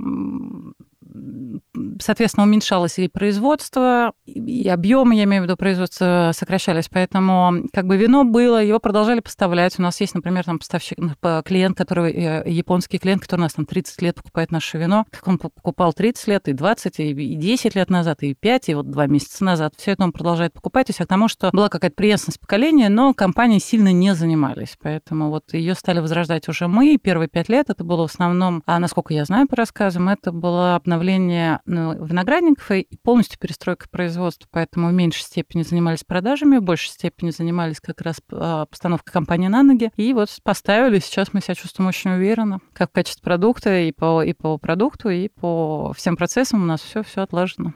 соответственно, 1.99 2.45
уменьшалось 2.45 2.99
и 2.99 3.07
производство, 3.07 4.13
и 4.25 4.67
объемы, 4.69 5.15
я 5.15 5.23
имею 5.23 5.43
в 5.43 5.45
виду, 5.45 5.57
производства 5.57 6.31
сокращались. 6.33 6.89
Поэтому 6.89 7.67
как 7.73 7.85
бы 7.85 7.97
вино 7.97 8.23
было, 8.23 8.63
его 8.63 8.79
продолжали 8.79 9.19
поставлять. 9.19 9.77
У 9.79 9.81
нас 9.81 9.99
есть, 10.01 10.15
например, 10.15 10.43
там 10.43 10.59
поставщик, 10.59 10.97
клиент, 11.45 11.77
который, 11.77 12.13
э, 12.13 12.43
японский 12.49 12.99
клиент, 12.99 13.21
который 13.21 13.41
у 13.41 13.43
нас 13.43 13.53
там 13.53 13.65
30 13.65 14.01
лет 14.01 14.15
покупает 14.15 14.51
наше 14.51 14.77
вино. 14.77 15.05
Как 15.11 15.27
он 15.27 15.38
покупал 15.38 15.93
30 15.93 16.27
лет, 16.27 16.47
и 16.47 16.53
20, 16.53 16.99
и 16.99 17.35
10 17.35 17.75
лет 17.75 17.89
назад, 17.89 18.23
и 18.23 18.33
5, 18.33 18.69
и 18.69 18.75
вот 18.75 18.89
2 18.89 19.07
месяца 19.07 19.43
назад. 19.43 19.73
Все 19.77 19.91
это 19.91 20.03
он 20.03 20.11
продолжает 20.11 20.53
покупать. 20.53 20.88
То 20.88 20.91
есть 20.91 20.99
к 20.99 21.07
тому, 21.07 21.27
что 21.27 21.49
была 21.51 21.69
какая-то 21.69 21.95
преемственность 21.95 22.39
поколения, 22.39 22.89
но 22.89 23.13
компании 23.13 23.59
сильно 23.59 23.91
не 23.91 24.13
занимались. 24.15 24.77
Поэтому 24.81 25.29
вот 25.29 25.53
ее 25.53 25.75
стали 25.75 25.99
возрождать 25.99 26.47
уже 26.47 26.67
мы. 26.67 26.97
Первые 26.97 27.27
5 27.27 27.49
лет 27.49 27.69
это 27.69 27.83
было 27.83 28.07
в 28.07 28.11
основном, 28.11 28.63
а 28.65 28.79
насколько 28.79 29.13
я 29.13 29.25
знаю 29.25 29.47
по 29.47 29.55
рассказам, 29.55 30.09
это 30.09 30.31
было 30.31 30.75
обновление 30.75 31.59
ну, 31.64 31.64
виноградников 31.65 32.71
и 32.71 32.88
полностью 33.04 33.39
перестройка 33.39 33.88
производства. 33.89 34.47
Поэтому 34.51 34.89
в 34.89 34.93
меньшей 34.93 35.21
степени 35.21 35.63
занимались 35.63 36.04
продажами, 36.04 36.58
в 36.58 36.63
большей 36.63 36.89
степени 36.89 37.32
занимались 37.32 37.80
как 37.80 38.01
раз 38.01 38.17
а, 38.32 38.65
постановкой 38.65 39.12
компании 39.12 39.47
на 39.47 39.63
ноги. 39.63 39.91
И 39.95 40.13
вот 40.13 40.30
поставили. 40.43 40.99
Сейчас 40.99 41.34
мы 41.34 41.41
себя 41.41 41.56
чувствуем 41.56 41.89
очень 41.89 42.12
уверенно, 42.12 42.60
как 42.73 42.89
в 42.89 42.93
качестве 42.93 43.23
продукта 43.23 43.80
и 43.80 43.91
по, 43.91 44.23
и 44.23 44.34
по 44.34 44.58
продукту, 44.58 45.10
и 45.10 45.30
по 45.30 45.93
всем 45.93 46.15
процессам 46.15 46.63
у 46.63 46.65
нас 46.65 46.82
все, 46.82 47.04
все 47.04 47.21
отлажено. 47.21 47.73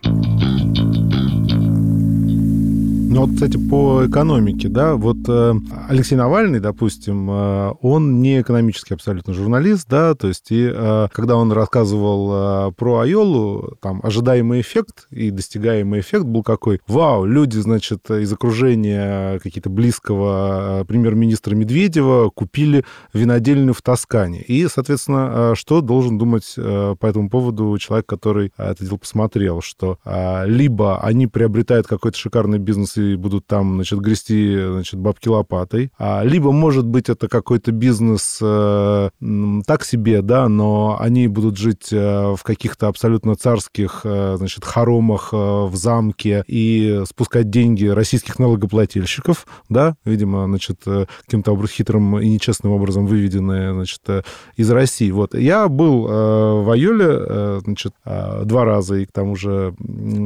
Ну 3.11 3.21
вот, 3.21 3.31
кстати, 3.33 3.57
по 3.57 4.05
экономике, 4.05 4.67
да, 4.69 4.93
вот 4.93 5.17
э, 5.27 5.55
Алексей 5.87 6.13
Навальный, 6.13 6.59
допустим, 6.59 7.27
э, 7.27 7.73
он 7.81 8.21
не 8.21 8.39
экономический 8.39 8.93
абсолютно 8.93 9.33
журналист, 9.33 9.87
да, 9.89 10.13
то 10.13 10.27
есть 10.27 10.51
и 10.51 10.69
э, 10.71 11.07
когда 11.11 11.35
он 11.35 11.51
рассказывал 11.51 12.71
про 12.73 12.99
Айолу, 12.99 13.77
там 13.81 13.99
ожидаемый 14.03 14.61
эффект 14.61 15.07
и 15.09 15.31
достигаемый 15.31 16.01
эффект 16.01 16.25
был 16.25 16.43
какой? 16.43 16.81
Вау, 16.87 17.25
люди, 17.25 17.57
значит, 17.57 18.11
из 18.11 18.31
окружения 18.31 19.39
какие-то 19.39 19.71
близкого 19.71 20.85
премьер-министра 20.87 21.55
Медведева 21.55 22.29
купили 22.29 22.85
винодельню 23.11 23.73
в 23.73 23.81
Тоскане. 23.81 24.43
И, 24.43 24.67
соответственно, 24.67 25.55
что 25.55 25.81
должен 25.81 26.19
думать 26.19 26.53
по 26.55 27.07
этому 27.07 27.31
поводу 27.31 27.75
человек, 27.79 28.05
который 28.05 28.53
это 28.55 28.85
дело 28.85 28.97
посмотрел, 28.97 29.61
что 29.61 29.97
либо 30.45 30.99
они 31.01 31.25
приобретают 31.25 31.87
какой-то 31.87 32.15
шикарный 32.15 32.59
бизнес 32.59 32.98
и 32.99 33.15
будут 33.15 33.47
там, 33.47 33.75
значит, 33.75 33.99
грести, 33.99 34.57
значит, 34.59 34.99
бабки 34.99 35.27
лопатой. 35.27 35.91
А, 35.97 36.23
либо, 36.23 36.51
может 36.51 36.85
быть, 36.85 37.09
это 37.09 37.27
какой-то 37.27 37.71
бизнес 37.71 38.39
э, 38.41 39.09
так 39.65 39.85
себе, 39.85 40.21
да, 40.21 40.47
но 40.49 40.97
они 40.99 41.27
будут 41.27 41.57
жить 41.57 41.91
э, 41.91 42.35
в 42.35 42.43
каких-то 42.43 42.87
абсолютно 42.87 43.35
царских, 43.35 44.01
э, 44.03 44.35
значит, 44.37 44.65
хоромах 44.65 45.29
э, 45.31 45.35
в 45.35 45.75
замке 45.75 46.43
и 46.47 47.03
спускать 47.07 47.49
деньги 47.49 47.85
российских 47.85 48.39
налогоплательщиков, 48.39 49.47
да, 49.69 49.95
видимо, 50.05 50.45
значит, 50.45 50.81
э, 50.85 51.05
каким-то 51.25 51.55
хитрым 51.67 52.19
и 52.19 52.29
нечестным 52.29 52.73
образом 52.73 53.05
выведенные, 53.05 53.73
значит, 53.73 54.01
э, 54.07 54.23
из 54.55 54.69
России. 54.69 55.11
Вот. 55.11 55.33
Я 55.33 55.67
был 55.67 56.07
э, 56.07 56.63
в 56.63 56.71
Айоле, 56.71 57.07
э, 57.09 57.61
значит, 57.63 57.93
э, 58.05 58.43
два 58.45 58.65
раза 58.65 58.95
и 58.95 59.05
к 59.05 59.11
тому 59.11 59.35
же 59.35 59.73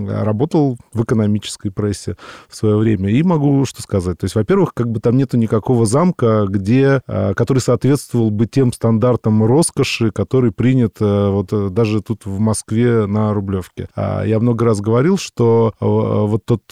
работал 0.09 0.77
в 0.93 1.03
экономической 1.03 1.71
прессе 1.71 2.15
в 2.47 2.55
свое 2.63 2.77
время. 2.77 3.09
И 3.09 3.21
могу 3.23 3.65
что 3.65 3.81
сказать. 3.81 4.19
То 4.19 4.23
есть, 4.23 4.35
во-первых, 4.35 4.73
как 4.73 4.89
бы 4.89 5.01
там 5.01 5.17
нету 5.17 5.35
никакого 5.35 5.85
замка, 5.85 6.45
где, 6.47 7.01
а, 7.07 7.33
который 7.33 7.59
соответствовал 7.59 8.31
бы 8.31 8.45
тем 8.45 8.71
стандартам 8.71 9.43
роскоши, 9.43 10.11
который 10.11 10.53
принят 10.53 10.95
э, 11.01 11.29
вот 11.29 11.51
э, 11.51 11.69
даже 11.69 12.01
тут 12.01 12.25
в 12.25 12.39
Москве 12.39 13.05
на 13.05 13.33
Рублевке. 13.33 13.89
А 13.95 14.23
я 14.23 14.39
много 14.39 14.63
раз 14.63 14.79
говорил, 14.79 15.17
что 15.17 15.73
э, 15.79 15.85
вот 15.85 16.45
тот 16.45 16.63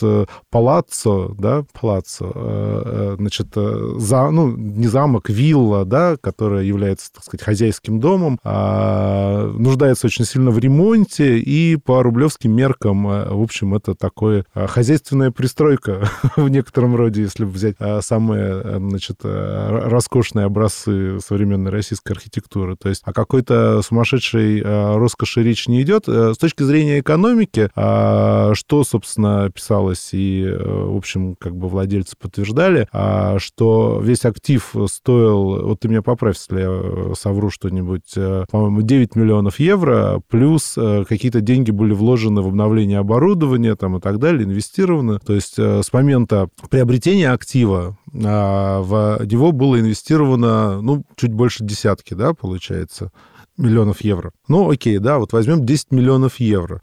палаццо, 0.50 1.30
да, 1.38 1.66
палаццо, 1.80 3.16
значит, 3.18 3.48
за, 3.54 4.30
ну, 4.30 4.56
не 4.56 4.88
замок, 4.88 5.30
вилла, 5.30 5.86
да, 5.86 6.16
которая 6.18 6.64
является, 6.64 7.12
так 7.14 7.24
сказать, 7.24 7.44
хозяйским 7.44 8.00
домом, 8.00 8.40
а, 8.44 9.48
нуждается 9.48 10.08
очень 10.08 10.26
сильно 10.26 10.52
в 10.52 10.60
ремонте, 10.60 11.38
и 11.38 11.76
по 11.76 12.04
рублевским 12.04 12.52
меркам, 12.52 13.04
в 13.06 13.42
общем, 13.42 13.76
это 13.76 13.96
такое 13.96 14.46
хозяйственная 14.54 15.32
пристройка 15.32 15.81
только 15.82 16.10
в 16.36 16.50
некотором 16.50 16.96
роде, 16.96 17.22
если 17.22 17.46
взять 17.46 17.76
а, 17.80 18.02
самые, 18.02 18.62
э, 18.64 18.78
значит, 18.80 19.18
э, 19.24 19.90
роскошные 19.90 20.46
образцы 20.46 21.20
современной 21.20 21.72
российской 21.72 22.14
архитектуры. 22.14 22.76
То 22.76 22.90
есть 22.90 23.02
о 23.06 23.14
какой-то 23.14 23.82
сумасшедшей 23.82 24.62
э, 24.62 24.98
роскоши 24.98 25.44
речь 25.44 25.68
не 25.68 25.82
идет. 25.82 26.08
С 26.08 26.38
точки 26.38 26.64
зрения 26.64 27.00
экономики, 27.00 27.70
а, 27.76 28.54
что, 28.54 28.84
собственно, 28.84 29.50
писалось 29.54 30.10
и, 30.14 30.46
в 30.46 30.96
общем, 30.96 31.36
как 31.36 31.56
бы 31.56 31.68
владельцы 31.68 32.16
подтверждали, 32.20 32.88
а, 32.92 33.40
что 33.40 34.00
весь 34.04 34.26
актив 34.26 34.76
стоил, 34.88 35.68
вот 35.68 35.80
ты 35.80 35.88
меня 35.88 36.02
поправь, 36.02 36.36
если 36.36 36.62
я 36.62 37.16
совру 37.16 37.50
что-нибудь, 37.50 38.14
по-моему, 38.50 38.82
9 38.82 39.16
миллионов 39.16 39.60
евро, 39.60 40.22
плюс 40.30 40.78
какие-то 41.08 41.42
деньги 41.42 41.72
были 41.72 41.94
вложены 41.94 42.42
в 42.42 42.48
обновление 42.48 43.00
оборудования 43.00 43.76
там 43.76 43.98
и 43.98 44.02
так 44.02 44.20
далее, 44.20 44.44
инвестированы. 44.44 45.20
То 45.20 45.34
есть 45.34 45.58
с 45.82 45.94
момента 45.94 46.50
приобретения 46.70 47.32
актива 47.32 47.98
а, 48.14 48.82
в 48.82 49.26
него 49.26 49.52
было 49.52 49.80
инвестировано, 49.80 50.82
ну, 50.82 51.04
чуть 51.16 51.34
больше 51.34 51.64
десятки, 51.64 52.14
да, 52.14 52.34
получается, 52.34 53.12
миллионов 53.58 54.02
евро. 54.02 54.32
Ну, 54.48 54.70
окей, 54.70 54.98
да, 54.98 55.20
вот 55.20 55.34
возьмем 55.34 55.66
10 55.66 55.92
миллионов 55.92 56.40
евро. 56.40 56.82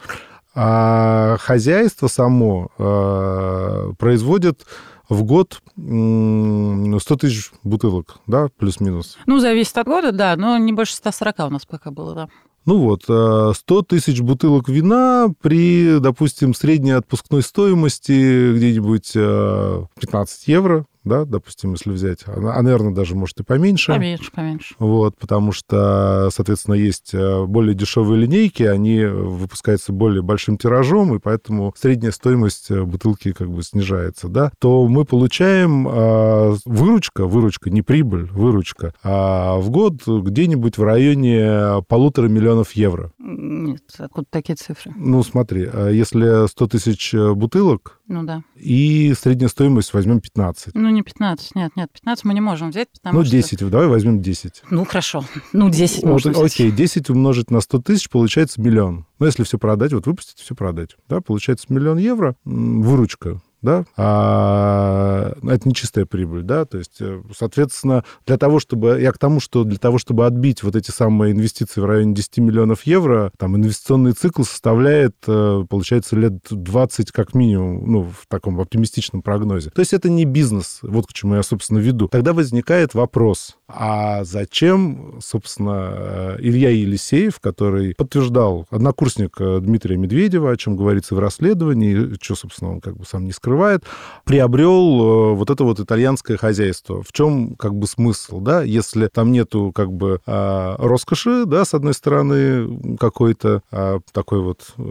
А 0.55 1.37
хозяйство 1.39 2.09
само 2.09 2.71
э, 2.79 3.93
производит 3.99 4.67
в 5.09 5.23
год 5.23 5.63
100 5.77 6.99
тысяч 7.17 7.53
бутылок, 7.63 8.19
да, 8.27 8.49
плюс-минус. 8.59 9.19
Ну, 9.27 9.39
зависит 9.39 9.77
от 9.79 9.87
года, 9.87 10.13
да, 10.13 10.37
но 10.37 10.59
не 10.59 10.73
больше 10.73 10.95
140 10.95 11.39
у 11.39 11.51
нас 11.51 11.65
пока 11.65 11.91
было, 11.91 12.15
да. 12.15 12.29
Ну 12.69 12.77
вот, 12.81 13.05
100 13.05 13.55
э, 13.67 13.83
тысяч 13.89 14.21
бутылок 14.21 14.69
вина 14.69 15.33
при, 15.41 15.99
допустим, 16.01 16.53
средней 16.53 16.91
отпускной 16.91 17.41
стоимости 17.41 18.55
где-нибудь 18.55 19.15
15 19.15 20.49
э, 20.49 20.53
евро, 20.53 20.85
да, 21.09 21.25
допустим, 21.25 21.73
если 21.73 21.91
взять, 21.91 22.21
она, 22.27 22.55
а, 22.55 22.63
наверное, 22.63 22.95
даже 22.95 23.15
может 23.15 23.41
и 23.41 23.43
поменьше. 23.43 23.93
Поменьше, 23.93 24.31
поменьше. 24.33 24.75
Вот, 24.79 25.17
потому 25.19 25.53
что, 25.53 26.29
соответственно, 26.33 26.75
есть 26.75 27.15
э, 27.15 27.45
более 27.47 27.75
дешевые 27.75 28.21
линейки, 28.21 28.63
они 28.63 29.05
выпускаются 29.05 29.93
более 29.93 30.23
большим 30.23 30.59
тиражом, 30.59 31.15
и 31.15 31.19
поэтому 31.19 31.75
средняя 31.77 32.13
стоимость 32.13 32.71
э, 32.71 32.83
бутылки 32.83 33.33
как 33.33 33.51
бы 33.51 33.63
снижается, 33.63 34.29
да, 34.29 34.53
то 34.59 34.87
мы 34.87 35.05
получаем 35.05 35.89
э, 35.89 36.57
выручка, 36.65 37.27
выручка, 37.27 37.71
не 37.71 37.83
прибыль, 37.83 38.25
выручка, 38.31 38.95
а 39.03 39.57
в 39.59 39.71
год 39.71 40.07
где-нибудь 40.07 40.79
в 40.79 40.83
районе 40.83 41.83
полутора 41.89 42.29
миллионов 42.29 42.73
евро. 42.73 43.13
Нет, 43.19 43.83
откуда 43.99 44.27
такие 44.31 44.57
цифры? 44.57 44.93
Ну, 44.97 45.23
смотри, 45.23 45.69
а 45.73 45.89
если 45.89 46.47
100 46.47 46.67
тысяч 46.69 47.15
э, 47.15 47.33
бутылок, 47.35 47.98
ну 48.09 48.25
да. 48.25 48.43
И 48.57 49.15
средняя 49.15 49.49
стоимость 49.49 49.93
возьмем 49.93 50.21
15. 50.21 50.75
Ну, 50.75 50.89
не 50.91 51.03
15, 51.03 51.55
нет, 51.55 51.73
нет, 51.77 51.91
15 51.93 52.25
мы 52.25 52.35
не 52.35 52.41
можем 52.41 52.71
взять, 52.71 52.89
потому 52.91 53.19
ну, 53.19 53.25
что... 53.25 53.35
Ну, 53.37 53.43
10, 53.43 53.71
давай 53.71 53.87
возьмем 53.87 54.21
10. 54.21 54.63
Ну, 54.71 54.85
хорошо, 54.85 55.25
ну, 55.53 55.71
10 55.71 56.03
вот, 56.03 56.11
можно 56.11 56.31
взять. 56.33 56.53
Окей, 56.53 56.71
10 56.71 57.11
умножить 57.11 57.51
на 57.51 57.61
100 57.61 57.83
тысяч, 57.83 58.09
получается 58.09 58.61
миллион. 58.61 59.07
Ну, 59.19 59.27
если 59.27 59.45
все 59.45 59.59
продать, 59.59 59.93
вот 59.93 60.07
выпустить, 60.07 60.39
все 60.39 60.55
продать, 60.55 60.97
да, 61.09 61.21
получается 61.21 61.67
миллион 61.69 61.99
евро, 61.99 62.35
выручка 62.45 63.41
да, 63.63 63.85
а 63.97 65.35
это 65.43 65.69
не 65.69 65.75
чистая 65.75 66.07
прибыль, 66.07 66.43
да, 66.43 66.65
то 66.65 66.79
есть, 66.79 67.01
э, 67.01 67.23
соответственно, 67.37 68.05
для 68.27 68.39
того, 68.39 68.61
чтобы, 68.61 69.01
я 69.01 69.13
к 69.13 69.19
тому, 69.19 69.41
что 69.41 69.65
для 69.65 69.79
того, 69.79 69.99
чтобы 69.99 70.27
отбить 70.27 70.63
вот 70.63 70.77
эти 70.77 70.91
самые 70.91 71.33
инвестиции 71.33 71.81
в 71.81 71.85
районе 71.85 72.15
10 72.15 72.39
миллионов 72.39 72.83
евро, 72.85 73.33
там 73.37 73.57
инвестиционный 73.57 74.13
цикл 74.13 74.43
составляет, 74.43 75.17
э, 75.27 75.65
получается, 75.69 76.17
лет 76.17 76.35
20 76.51 77.13
как 77.13 77.35
минимум, 77.35 77.91
ну, 77.91 78.03
в 78.05 78.27
таком 78.29 78.61
оптимистичном 78.61 79.23
прогнозе. 79.23 79.71
То 79.71 79.81
есть 79.81 79.93
это 79.93 80.09
не 80.09 80.25
бизнес, 80.25 80.79
вот 80.83 81.07
к 81.07 81.13
чему 81.13 81.35
я, 81.35 81.43
собственно, 81.43 81.79
веду. 81.79 82.09
Тогда 82.09 82.33
возникает 82.33 82.95
вопрос, 82.95 83.58
а 83.69 84.25
зачем, 84.25 85.19
собственно, 85.23 85.93
э, 85.93 86.37
Илья 86.41 86.71
Елисеев, 86.71 87.39
который 87.41 87.95
подтверждал, 87.95 88.67
однокурсник 88.71 89.37
Дмитрия 89.39 89.97
Медведева, 89.97 90.51
о 90.51 90.57
чем 90.57 90.77
говорится 90.77 91.15
в 91.15 91.19
расследовании, 91.19 92.17
что, 92.21 92.35
собственно, 92.35 92.73
он 92.73 92.81
как 92.81 92.97
бы 92.97 93.05
сам 93.05 93.25
не 93.25 93.33
скрывает, 93.33 93.85
приобрел 94.25 95.33
э, 95.33 95.35
вот 95.35 95.51
это 95.51 95.65
вот 95.65 95.81
итальянское 95.81 96.37
хозяйство. 96.37 97.03
В 97.03 97.13
чем 97.13 97.55
как 97.57 97.75
бы 97.75 97.87
смысл, 97.87 98.41
да, 98.41 98.63
если 98.63 99.09
там 99.09 99.33
нету 99.33 99.73
как 99.75 99.93
бы 99.93 100.21
а, 100.27 100.77
роскоши, 100.79 101.45
да, 101.47 101.65
с 101.65 101.75
одной 101.75 101.95
стороны, 101.95 102.97
какой-то 102.99 103.63
а, 103.71 104.01
такой 104.13 104.41
вот 104.41 104.75
э, 104.77 104.83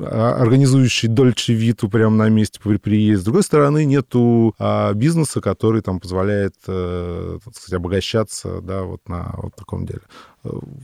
а, 0.00 0.36
организующий 0.40 1.08
дольче 1.08 1.54
виту 1.54 1.88
прямо 1.88 2.16
на 2.16 2.28
месте 2.28 2.60
при 2.62 2.76
приезде. 2.76 3.22
С 3.22 3.24
другой 3.24 3.42
стороны, 3.42 3.84
нету 3.84 4.54
бизнеса, 4.94 5.40
который 5.40 5.82
там 5.82 6.00
позволяет 6.00 6.54
э, 6.66 7.25
так 7.44 7.54
сказать, 7.56 7.78
обогащаться, 7.78 8.60
да, 8.60 8.82
вот 8.82 9.08
на 9.08 9.34
вот 9.36 9.54
таком 9.54 9.86
деле. 9.86 10.02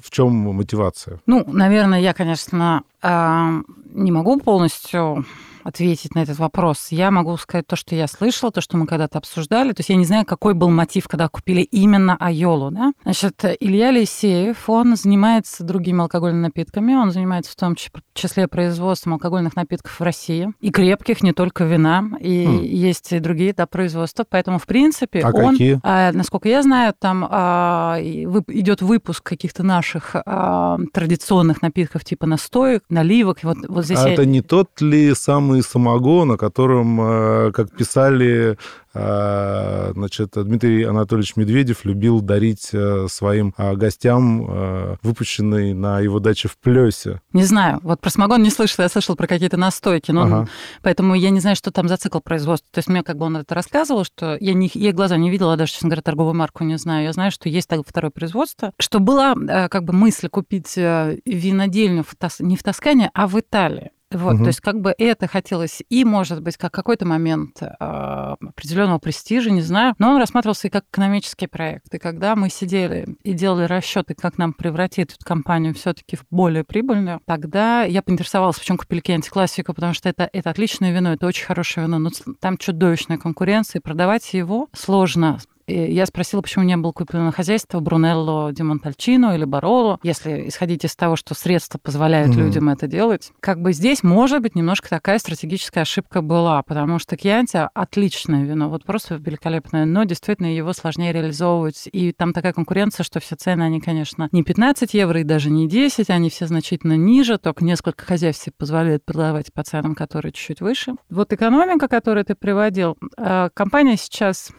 В 0.03 0.11
чем 0.11 0.33
мотивация? 0.33 1.21
Ну, 1.27 1.45
наверное, 1.47 2.01
я, 2.01 2.15
конечно, 2.15 2.83
не 3.03 4.13
могу 4.13 4.39
полностью 4.39 5.25
ответить 5.65 6.15
на 6.15 6.21
этот 6.21 6.39
вопрос. 6.39 6.89
Я 6.91 7.11
могу 7.11 7.37
сказать 7.37 7.67
то, 7.67 7.77
что 7.77 7.95
я 7.95 8.07
слышала, 8.07 8.51
то, 8.51 8.61
что 8.61 8.77
мы 8.77 8.87
когда-то 8.87 9.19
обсуждали. 9.19 9.73
То 9.73 9.81
есть 9.81 9.91
я 9.91 9.97
не 9.97 10.05
знаю, 10.05 10.25
какой 10.25 10.55
был 10.55 10.71
мотив, 10.71 11.09
когда 11.09 11.29
купили 11.29 11.63
именно 11.63 12.17
Айолу. 12.19 12.71
Да? 12.71 12.93
Значит, 13.05 13.45
Илья 13.61 13.91
Лисеев, 13.91 14.69
он 14.69 14.97
занимается 14.97 15.65
другими 15.65 16.01
алкогольными 16.01 16.43
напитками. 16.43 16.95
Он 16.95 17.11
занимается 17.11 17.53
в 17.53 17.57
том 17.57 17.77
числе 18.15 18.49
производством 18.49 19.15
алкогольных 19.15 19.57
напитков 19.57 19.99
в 19.99 20.03
России. 20.03 20.49
И 20.61 20.71
крепких, 20.71 21.23
не 21.23 21.33
только 21.33 21.65
вина. 21.65 22.11
И 22.21 22.47
хм. 22.47 22.63
есть 22.63 23.13
и 23.13 23.19
другие 23.19 23.55
да, 23.55 23.67
производства. 23.67 24.25
Поэтому, 24.29 24.59
в 24.59 24.67
принципе, 24.67 25.21
а 25.21 25.31
он, 25.31 25.53
какие? 25.53 25.81
А, 25.83 26.13
насколько 26.13 26.49
я 26.49 26.63
знаю, 26.63 26.95
там 26.99 27.27
а, 27.31 27.99
идет 28.01 28.83
выпуск 28.83 29.23
каких-то 29.53 29.63
наших 29.63 30.17
а, 30.27 30.79
традиционных 30.93 31.63
напитков 31.63 32.05
типа 32.05 32.27
настоек, 32.27 32.83
наливок. 32.89 33.39
Вот, 33.43 33.59
вот 33.69 33.85
здесь 33.85 33.99
а 33.99 34.09
я... 34.09 34.15
это 34.15 34.27
не 34.27 34.41
тот 34.41 34.81
ли 34.81 35.15
самый 35.15 35.63
самогон, 35.63 36.33
о 36.33 36.37
котором, 36.37 37.01
э, 37.01 37.53
как 37.53 37.71
писали, 37.71 38.57
значит, 38.93 40.31
Дмитрий 40.35 40.85
Анатольевич 40.85 41.37
Медведев 41.37 41.85
любил 41.85 42.21
дарить 42.21 42.71
э, 42.73 43.07
своим 43.09 43.55
гостям 43.57 44.99
выпущенный 45.03 45.75
на 45.75 46.01
его 46.01 46.19
даче 46.19 46.49
в 46.49 46.59
Плесе. 46.59 47.21
Не 47.33 47.45
знаю. 47.45 47.81
Вот 47.83 48.01
про 48.01 48.11
самогон 48.11 48.43
не 48.43 48.51
слышала. 48.51 48.85
Я 48.85 48.89
слышала 48.89 49.17
про 49.17 49.27
какие-то 49.27 49.57
настойки. 49.57 50.11
Но 50.11 50.23
ага. 50.23 50.49
Поэтому 50.83 51.15
я 51.15 51.31
не 51.31 51.41
знаю, 51.41 51.57
что 51.57 51.71
там 51.71 51.89
за 51.89 51.97
цикл 51.97 52.21
производства. 52.21 52.69
То 52.73 52.79
есть 52.79 52.89
мне 52.89 53.03
как 53.03 53.17
бы 53.17 53.27
он 53.27 53.39
это 53.39 53.55
рассказывал, 53.55 54.05
что 54.05 54.37
я, 54.41 54.53
не, 54.53 54.71
я 54.75 54.93
глаза 54.93 55.17
не 55.17 55.31
видела, 55.31 55.57
даже, 55.57 55.73
честно 55.73 55.89
говоря, 55.89 56.03
торговую 56.03 56.35
марку 56.35 56.65
не 56.65 56.79
знаю. 56.79 57.05
Я 57.05 57.13
знаю, 57.13 57.31
что 57.31 57.49
есть 57.49 57.69
так 57.69 57.81
второе 57.87 58.11
производство. 58.11 58.73
Что 58.79 59.01
была 59.01 59.35
как 59.69 59.85
бы 59.85 59.93
мысль 59.93 60.29
купить 60.29 60.77
винодельню 60.77 62.05
в 62.05 62.15
не 62.41 62.57
в 62.57 62.63
Тоскане, 62.63 63.11
а 63.15 63.27
в 63.27 63.39
Италии. 63.39 63.91
Вот, 64.19 64.35
угу. 64.35 64.45
то 64.45 64.49
есть 64.49 64.61
как 64.61 64.81
бы 64.81 64.95
это 64.97 65.27
хотелось 65.27 65.83
и, 65.89 66.05
может 66.05 66.43
быть, 66.43 66.57
как 66.57 66.73
какой-то 66.73 67.07
момент 67.07 67.63
э, 67.63 67.67
определенного 67.69 68.99
престижа, 68.99 69.51
не 69.51 69.63
знаю, 69.63 69.95
но 69.99 70.13
он 70.13 70.19
рассматривался 70.19 70.69
и 70.69 70.71
как 70.71 70.85
экономический 70.91 71.47
проект. 71.47 71.95
И 71.95 71.99
когда 71.99 72.35
мы 72.37 72.51
сидели 72.51 73.17
и 73.23 73.33
делали 73.33 73.65
расчеты, 73.65 74.15
как 74.15 74.39
нам 74.39 74.53
превратить 74.53 75.15
эту 75.15 75.25
компанию 75.25 75.75
все-таки 75.75 76.17
в 76.17 76.25
более 76.31 76.65
прибыльную, 76.65 77.21
тогда 77.27 77.85
я 77.85 78.03
поинтересовалась, 78.03 78.59
почему 78.59 78.79
купили 78.79 79.01
Кенти 79.01 79.31
классику, 79.31 79.75
потому 79.75 79.95
что 79.95 80.09
это, 80.09 80.29
это 80.33 80.51
отличное 80.51 80.93
вино, 80.93 81.13
это 81.13 81.27
очень 81.27 81.45
хорошее 81.45 81.87
вино, 81.87 81.99
но 81.99 82.11
там 82.41 82.57
чудовищная 82.57 83.19
конкуренция, 83.19 83.81
и 83.81 83.83
продавать 83.83 84.33
его 84.35 84.69
сложно 84.73 85.39
я 85.67 86.07
спросила, 86.07 86.41
почему 86.41 86.65
не 86.65 86.77
было 86.77 86.93
куплено 86.93 87.33
хозяйство 87.33 87.81
Брунелло 87.81 88.53
Ди 88.53 88.63
Монтальчино 88.63 89.35
или 89.35 89.45
Бароло, 89.45 89.99
если 90.03 90.49
исходить 90.49 90.85
из 90.85 90.97
того, 90.97 91.17
что 91.17 91.35
средства 91.35 91.79
позволяют 91.79 92.35
mm-hmm. 92.35 92.41
людям 92.41 92.69
это 92.69 92.87
делать. 92.87 93.33
Как 93.41 93.61
бы 93.61 93.73
здесь, 93.73 94.03
может 94.03 94.43
быть, 94.43 94.55
немножко 94.55 94.89
такая 94.89 95.19
стратегическая 95.19 95.83
ошибка 95.83 96.23
была, 96.23 96.63
потому 96.63 96.99
что 96.99 97.17
Кьянти 97.17 97.69
отличное 97.75 98.45
вино, 98.45 98.69
вот 98.69 98.85
просто 98.85 99.17
великолепное, 99.17 99.85
но 99.85 100.05
действительно 100.05 100.55
его 100.55 100.73
сложнее 100.73 101.13
реализовывать. 101.13 101.89
И 101.93 102.13
там 102.13 102.33
такая 102.33 102.53
конкуренция, 102.53 103.05
что 103.05 103.21
все 103.21 103.37
цены, 103.37 103.63
они, 103.63 103.81
конечно, 103.81 104.29
не 104.33 104.43
15 104.43 104.95
евро 104.95 105.21
и 105.21 105.25
даже 105.25 105.51
не 105.51 105.69
10, 105.69 106.11
они 106.11 106.31
все 106.31 106.47
значительно 106.47 106.97
ниже, 106.97 107.39
только 107.39 107.65
несколько 107.65 108.05
хозяйств 108.05 108.49
позволяют 108.57 109.05
продавать 109.05 109.53
по 109.53 109.63
ценам, 109.63 109.95
которые 109.95 110.33
чуть-чуть 110.33 110.61
выше. 110.61 110.95
Вот 111.11 111.33
экономика, 111.33 111.89
которую 111.89 112.25
ты 112.25 112.35
приводил, 112.35 112.97
э, 113.17 113.51
компания 113.55 113.97
сейчас 113.97 114.51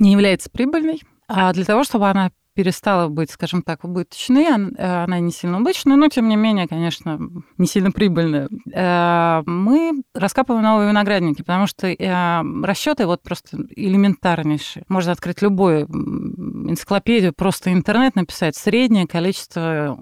не 0.00 0.12
является 0.12 0.50
прибыльной. 0.50 1.02
А 1.28 1.52
для 1.52 1.64
того, 1.64 1.84
чтобы 1.84 2.08
она 2.08 2.30
перестала 2.54 3.08
быть, 3.08 3.30
скажем 3.30 3.62
так, 3.62 3.84
убыточной. 3.84 4.44
Э, 4.44 5.04
она 5.04 5.18
не 5.18 5.32
сильно 5.32 5.58
убыточная, 5.58 5.96
но, 5.96 6.08
тем 6.08 6.28
не 6.28 6.36
менее, 6.36 6.68
конечно, 6.68 7.18
не 7.58 7.66
сильно 7.66 7.90
прибыльная. 7.90 8.48
Э, 8.72 9.42
мы 9.46 10.02
раскапываем 10.14 10.64
новые 10.64 10.88
виноградники, 10.88 11.42
потому 11.42 11.66
что 11.66 11.88
э, 11.88 12.42
расчеты 12.62 13.06
вот 13.06 13.22
просто 13.22 13.58
элементарнейшие. 13.74 14.84
Можно 14.88 15.12
открыть 15.12 15.42
любую 15.42 15.86
энциклопедию, 15.86 17.32
просто 17.34 17.72
интернет 17.72 18.14
написать 18.14 18.56
среднее 18.56 19.06
количество 19.06 19.96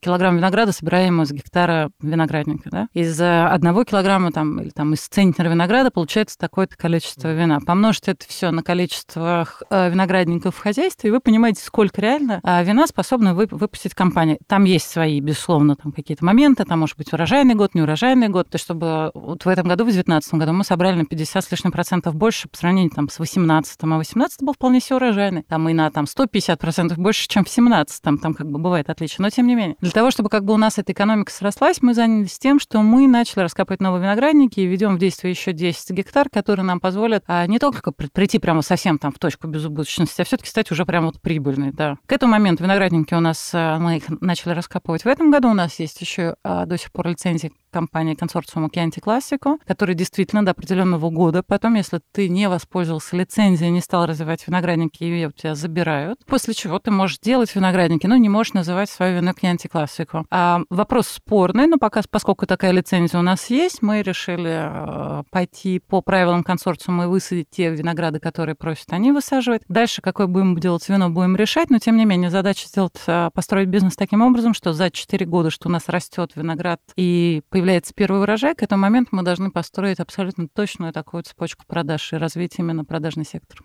килограмм 0.00 0.36
винограда, 0.36 0.72
собираемого 0.72 1.26
с 1.26 1.32
гектара 1.32 1.90
виноградника. 2.00 2.70
Да? 2.70 2.88
Из 2.94 3.20
одного 3.20 3.84
килограмма 3.84 4.32
там, 4.32 4.60
или 4.60 4.70
там 4.70 4.94
из 4.94 5.06
центнера 5.06 5.48
винограда 5.48 5.90
получается 5.90 6.38
такое-то 6.38 6.76
количество 6.76 7.32
вина. 7.32 7.58
Помножьте 7.64 8.12
это 8.12 8.26
все 8.26 8.50
на 8.50 8.62
количество 8.62 9.46
виноградников 9.70 10.56
в 10.56 10.60
хозяйстве, 10.60 11.08
и 11.08 11.12
вы 11.12 11.20
понимаете, 11.20 11.57
посчитать, 11.58 11.66
сколько 11.66 12.00
реально 12.00 12.40
а, 12.42 12.62
вина 12.62 12.86
способна 12.86 13.34
выпустить 13.34 13.94
компания. 13.94 14.38
Там 14.46 14.64
есть 14.64 14.88
свои, 14.88 15.20
безусловно, 15.20 15.76
там 15.76 15.92
какие-то 15.92 16.24
моменты, 16.24 16.64
там 16.64 16.80
может 16.80 16.96
быть 16.96 17.12
урожайный 17.12 17.54
год, 17.54 17.74
неурожайный 17.74 18.28
год, 18.28 18.48
то 18.48 18.56
есть 18.56 18.64
чтобы 18.64 19.10
вот 19.14 19.44
в 19.44 19.48
этом 19.48 19.68
году, 19.68 19.84
в 19.84 19.88
2019 19.88 20.34
году 20.34 20.52
мы 20.52 20.64
собрали 20.64 20.96
на 20.96 21.04
50 21.04 21.44
с 21.44 21.50
лишним 21.50 21.72
процентов 21.72 22.14
больше 22.14 22.48
по 22.48 22.56
сравнению 22.56 22.90
там, 22.90 23.08
с 23.08 23.18
18 23.18 23.78
а 23.80 23.86
18 23.86 24.42
был 24.42 24.52
вполне 24.52 24.80
себе 24.80 24.96
урожайный. 24.96 25.42
Там 25.42 25.68
и 25.68 25.72
на 25.72 25.90
там, 25.90 26.06
150 26.06 26.58
процентов 26.58 26.98
больше, 26.98 27.28
чем 27.28 27.44
в 27.44 27.48
17 27.48 28.02
там, 28.02 28.18
там 28.18 28.34
как 28.34 28.50
бы 28.50 28.58
бывает 28.58 28.90
отличие. 28.90 29.16
Но 29.20 29.30
тем 29.30 29.46
не 29.46 29.54
менее, 29.54 29.76
для 29.80 29.90
того, 29.90 30.10
чтобы 30.10 30.28
как 30.28 30.44
бы 30.44 30.54
у 30.54 30.56
нас 30.56 30.78
эта 30.78 30.92
экономика 30.92 31.32
срослась, 31.32 31.82
мы 31.82 31.94
занялись 31.94 32.38
тем, 32.38 32.60
что 32.60 32.82
мы 32.82 33.06
начали 33.06 33.40
раскапывать 33.40 33.80
новые 33.80 34.02
виноградники 34.02 34.60
и 34.60 34.66
ведем 34.66 34.96
в 34.96 34.98
действие 34.98 35.32
еще 35.32 35.52
10 35.52 35.90
гектар, 35.90 36.28
которые 36.28 36.64
нам 36.64 36.80
позволят 36.80 37.24
а, 37.26 37.46
не 37.46 37.58
только 37.58 37.92
прийти 37.92 38.38
прямо 38.38 38.62
совсем 38.62 38.98
там 38.98 39.12
в 39.12 39.18
точку 39.18 39.46
безубыточности, 39.46 40.20
а 40.20 40.24
все-таки 40.24 40.48
стать 40.48 40.70
уже 40.70 40.84
прямо 40.84 41.06
вот 41.06 41.20
прибыльной 41.20 41.47
прибыльный, 41.48 41.72
да. 41.72 41.96
К 42.06 42.12
этому 42.12 42.32
моменту 42.32 42.64
виноградники 42.64 43.14
у 43.14 43.20
нас, 43.20 43.50
э, 43.52 43.78
мы 43.78 43.96
их 43.98 44.04
начали 44.20 44.52
раскапывать 44.52 45.04
в 45.04 45.08
этом 45.08 45.30
году. 45.30 45.50
У 45.50 45.54
нас 45.54 45.78
есть 45.78 46.00
еще 46.00 46.36
а, 46.42 46.66
до 46.66 46.78
сих 46.78 46.92
пор 46.92 47.08
лицензии 47.08 47.52
компании 47.70 48.14
консорциума 48.14 48.68
Chianti 48.68 49.00
Classico, 49.00 49.58
который 49.66 49.94
действительно 49.94 50.44
до 50.44 50.52
определенного 50.52 51.10
года. 51.10 51.42
Потом, 51.42 51.74
если 51.74 52.00
ты 52.12 52.28
не 52.28 52.48
воспользовался 52.48 53.16
лицензией, 53.16 53.70
не 53.70 53.80
стал 53.80 54.06
развивать 54.06 54.46
виноградники, 54.46 55.02
ее 55.02 55.28
у 55.28 55.32
тебя 55.32 55.54
забирают. 55.54 56.24
После 56.26 56.54
чего 56.54 56.78
ты 56.78 56.90
можешь 56.90 57.18
делать 57.18 57.54
виноградники, 57.54 58.06
но 58.06 58.16
не 58.16 58.28
можешь 58.28 58.54
называть 58.54 58.90
свое 58.90 59.16
вино 59.16 59.32
Chianti 59.32 59.70
Classico. 59.70 60.24
А 60.30 60.60
вопрос 60.70 61.08
спорный, 61.08 61.66
но 61.66 61.78
пока, 61.78 62.02
поскольку 62.10 62.46
такая 62.46 62.72
лицензия 62.72 63.18
у 63.18 63.22
нас 63.22 63.50
есть, 63.50 63.82
мы 63.82 64.02
решили 64.02 65.20
э, 65.20 65.22
пойти 65.30 65.78
по 65.78 66.00
правилам 66.00 66.42
консорциума 66.42 67.04
и 67.04 67.06
высадить 67.06 67.50
те 67.50 67.70
винограды, 67.70 68.20
которые 68.20 68.54
просят 68.54 68.92
они 68.92 69.12
высаживать. 69.12 69.62
Дальше 69.68 70.02
какое 70.02 70.26
будем 70.26 70.58
делать 70.58 70.88
вино, 70.88 71.10
будем 71.10 71.36
решать, 71.36 71.70
но 71.70 71.78
тем 71.78 71.96
не 71.96 72.04
менее 72.04 72.30
задача 72.30 72.66
сделать, 72.66 72.96
э, 73.06 73.30
построить 73.32 73.68
бизнес 73.68 73.96
таким 73.96 74.22
образом, 74.22 74.54
что 74.54 74.72
за 74.72 74.90
4 74.90 75.26
года, 75.26 75.50
что 75.50 75.68
у 75.68 75.72
нас 75.72 75.88
растет 75.88 76.32
виноград 76.34 76.80
и 76.96 77.42
появляется 77.58 77.92
первый 77.92 78.20
урожай, 78.20 78.54
к 78.54 78.62
этому 78.62 78.82
моменту 78.82 79.08
мы 79.16 79.24
должны 79.24 79.50
построить 79.50 79.98
абсолютно 79.98 80.46
точную 80.46 80.92
такую 80.92 81.24
цепочку 81.24 81.64
продаж 81.66 82.12
и 82.12 82.16
развить 82.16 82.54
именно 82.58 82.84
продажный 82.84 83.24
сектор. 83.24 83.58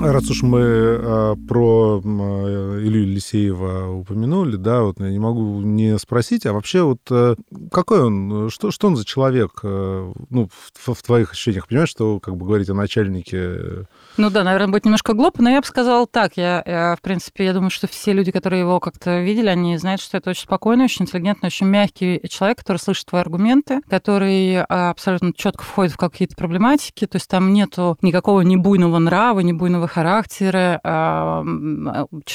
Раз 0.00 0.28
уж 0.28 0.42
мы 0.42 0.60
э, 0.60 1.36
про 1.48 2.02
э, 2.04 2.80
Илью 2.82 3.02
Елисеева 3.02 3.92
упомянули, 3.92 4.56
да, 4.56 4.82
вот 4.82 4.98
я 4.98 5.08
не 5.10 5.20
могу 5.20 5.60
не 5.60 5.96
спросить, 5.98 6.46
а 6.46 6.52
вообще 6.52 6.82
вот 6.82 6.98
э, 7.10 7.36
какой 7.70 8.02
он, 8.02 8.50
что, 8.50 8.72
что 8.72 8.88
он 8.88 8.96
за 8.96 9.04
человек, 9.04 9.60
э, 9.62 10.12
ну, 10.30 10.50
в, 10.74 10.94
в 10.94 11.02
твоих 11.02 11.30
ощущениях, 11.30 11.68
понимаешь, 11.68 11.90
что, 11.90 12.18
как 12.18 12.36
бы 12.36 12.44
говорить 12.44 12.70
о 12.70 12.74
начальнике 12.74 13.86
ну 14.18 14.30
да, 14.30 14.44
наверное, 14.44 14.68
будет 14.68 14.84
немножко 14.84 15.14
глупо, 15.14 15.42
но 15.42 15.50
я 15.50 15.60
бы 15.60 15.66
сказала 15.66 16.06
так. 16.06 16.36
Я, 16.36 16.62
я, 16.66 16.96
в 16.96 17.00
принципе, 17.00 17.44
я 17.44 17.52
думаю, 17.52 17.70
что 17.70 17.86
все 17.86 18.12
люди, 18.12 18.32
которые 18.32 18.60
его 18.60 18.80
как-то 18.80 19.20
видели, 19.20 19.48
они 19.48 19.76
знают, 19.78 20.00
что 20.00 20.16
это 20.16 20.30
очень 20.30 20.42
спокойный, 20.42 20.84
очень 20.84 21.04
интеллигентный, 21.04 21.46
очень 21.46 21.66
мягкий 21.66 22.20
человек, 22.28 22.58
который 22.58 22.78
слышит 22.78 23.06
твои 23.06 23.20
аргументы, 23.20 23.80
который 23.88 24.58
а, 24.60 24.90
абсолютно 24.90 25.32
четко 25.32 25.62
входит 25.62 25.92
в 25.92 25.96
какие-то 25.96 26.36
проблематики. 26.36 27.06
То 27.06 27.16
есть 27.16 27.28
там 27.28 27.52
нету 27.52 27.96
никакого 28.02 28.40
ни 28.40 28.56
буйного 28.56 28.98
нрава, 28.98 29.40
ни 29.40 29.52
буйного 29.52 29.86
характера. 29.86 30.80
А, 30.82 31.44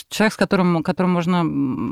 человек, 0.09 0.33
с 0.33 0.37
которым, 0.37 0.83
которым 0.83 1.11
можно 1.11 1.41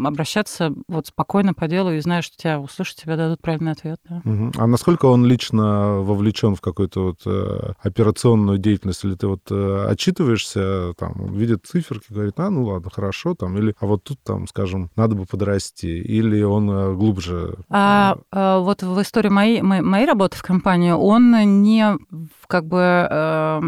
обращаться 0.07 0.73
вот 0.87 1.07
спокойно 1.07 1.53
по 1.53 1.67
делу 1.67 1.91
и 1.91 1.99
знаешь, 1.99 2.25
что 2.25 2.37
тебя 2.37 2.59
услышат, 2.59 2.97
тебе 2.97 3.17
дадут 3.17 3.41
правильный 3.41 3.73
ответ. 3.73 3.99
Да. 4.09 4.21
Угу. 4.23 4.51
А 4.57 4.67
насколько 4.67 5.05
он 5.05 5.25
лично 5.25 5.99
вовлечен 5.99 6.55
в 6.55 6.61
какую-то 6.61 7.03
вот 7.03 7.17
э, 7.25 7.73
операционную 7.81 8.57
деятельность, 8.57 9.03
или 9.03 9.15
ты 9.15 9.27
вот 9.27 9.41
э, 9.49 9.80
отчитываешься, 9.89 10.93
там, 10.97 11.33
видит 11.33 11.65
циферки, 11.65 12.05
говорит, 12.09 12.39
а, 12.39 12.49
ну 12.49 12.65
ладно, 12.65 12.89
хорошо, 12.91 13.35
там, 13.35 13.57
или, 13.57 13.75
а 13.79 13.85
вот 13.85 14.03
тут, 14.03 14.19
там, 14.23 14.47
скажем, 14.47 14.89
надо 14.95 15.15
бы 15.15 15.25
подрасти, 15.25 15.87
или 15.87 16.41
он 16.41 16.69
э, 16.69 16.93
глубже? 16.93 17.55
А, 17.69 18.17
а 18.31 18.59
вот 18.59 18.83
в 18.83 19.01
истории 19.01 19.29
моей, 19.29 19.61
моей, 19.61 19.81
моей 19.81 20.05
работы 20.05 20.37
в 20.37 20.43
компании 20.43 20.91
он 20.91 21.61
не 21.63 21.97
как 22.47 22.65
бы 22.65 23.07
э, 23.09 23.61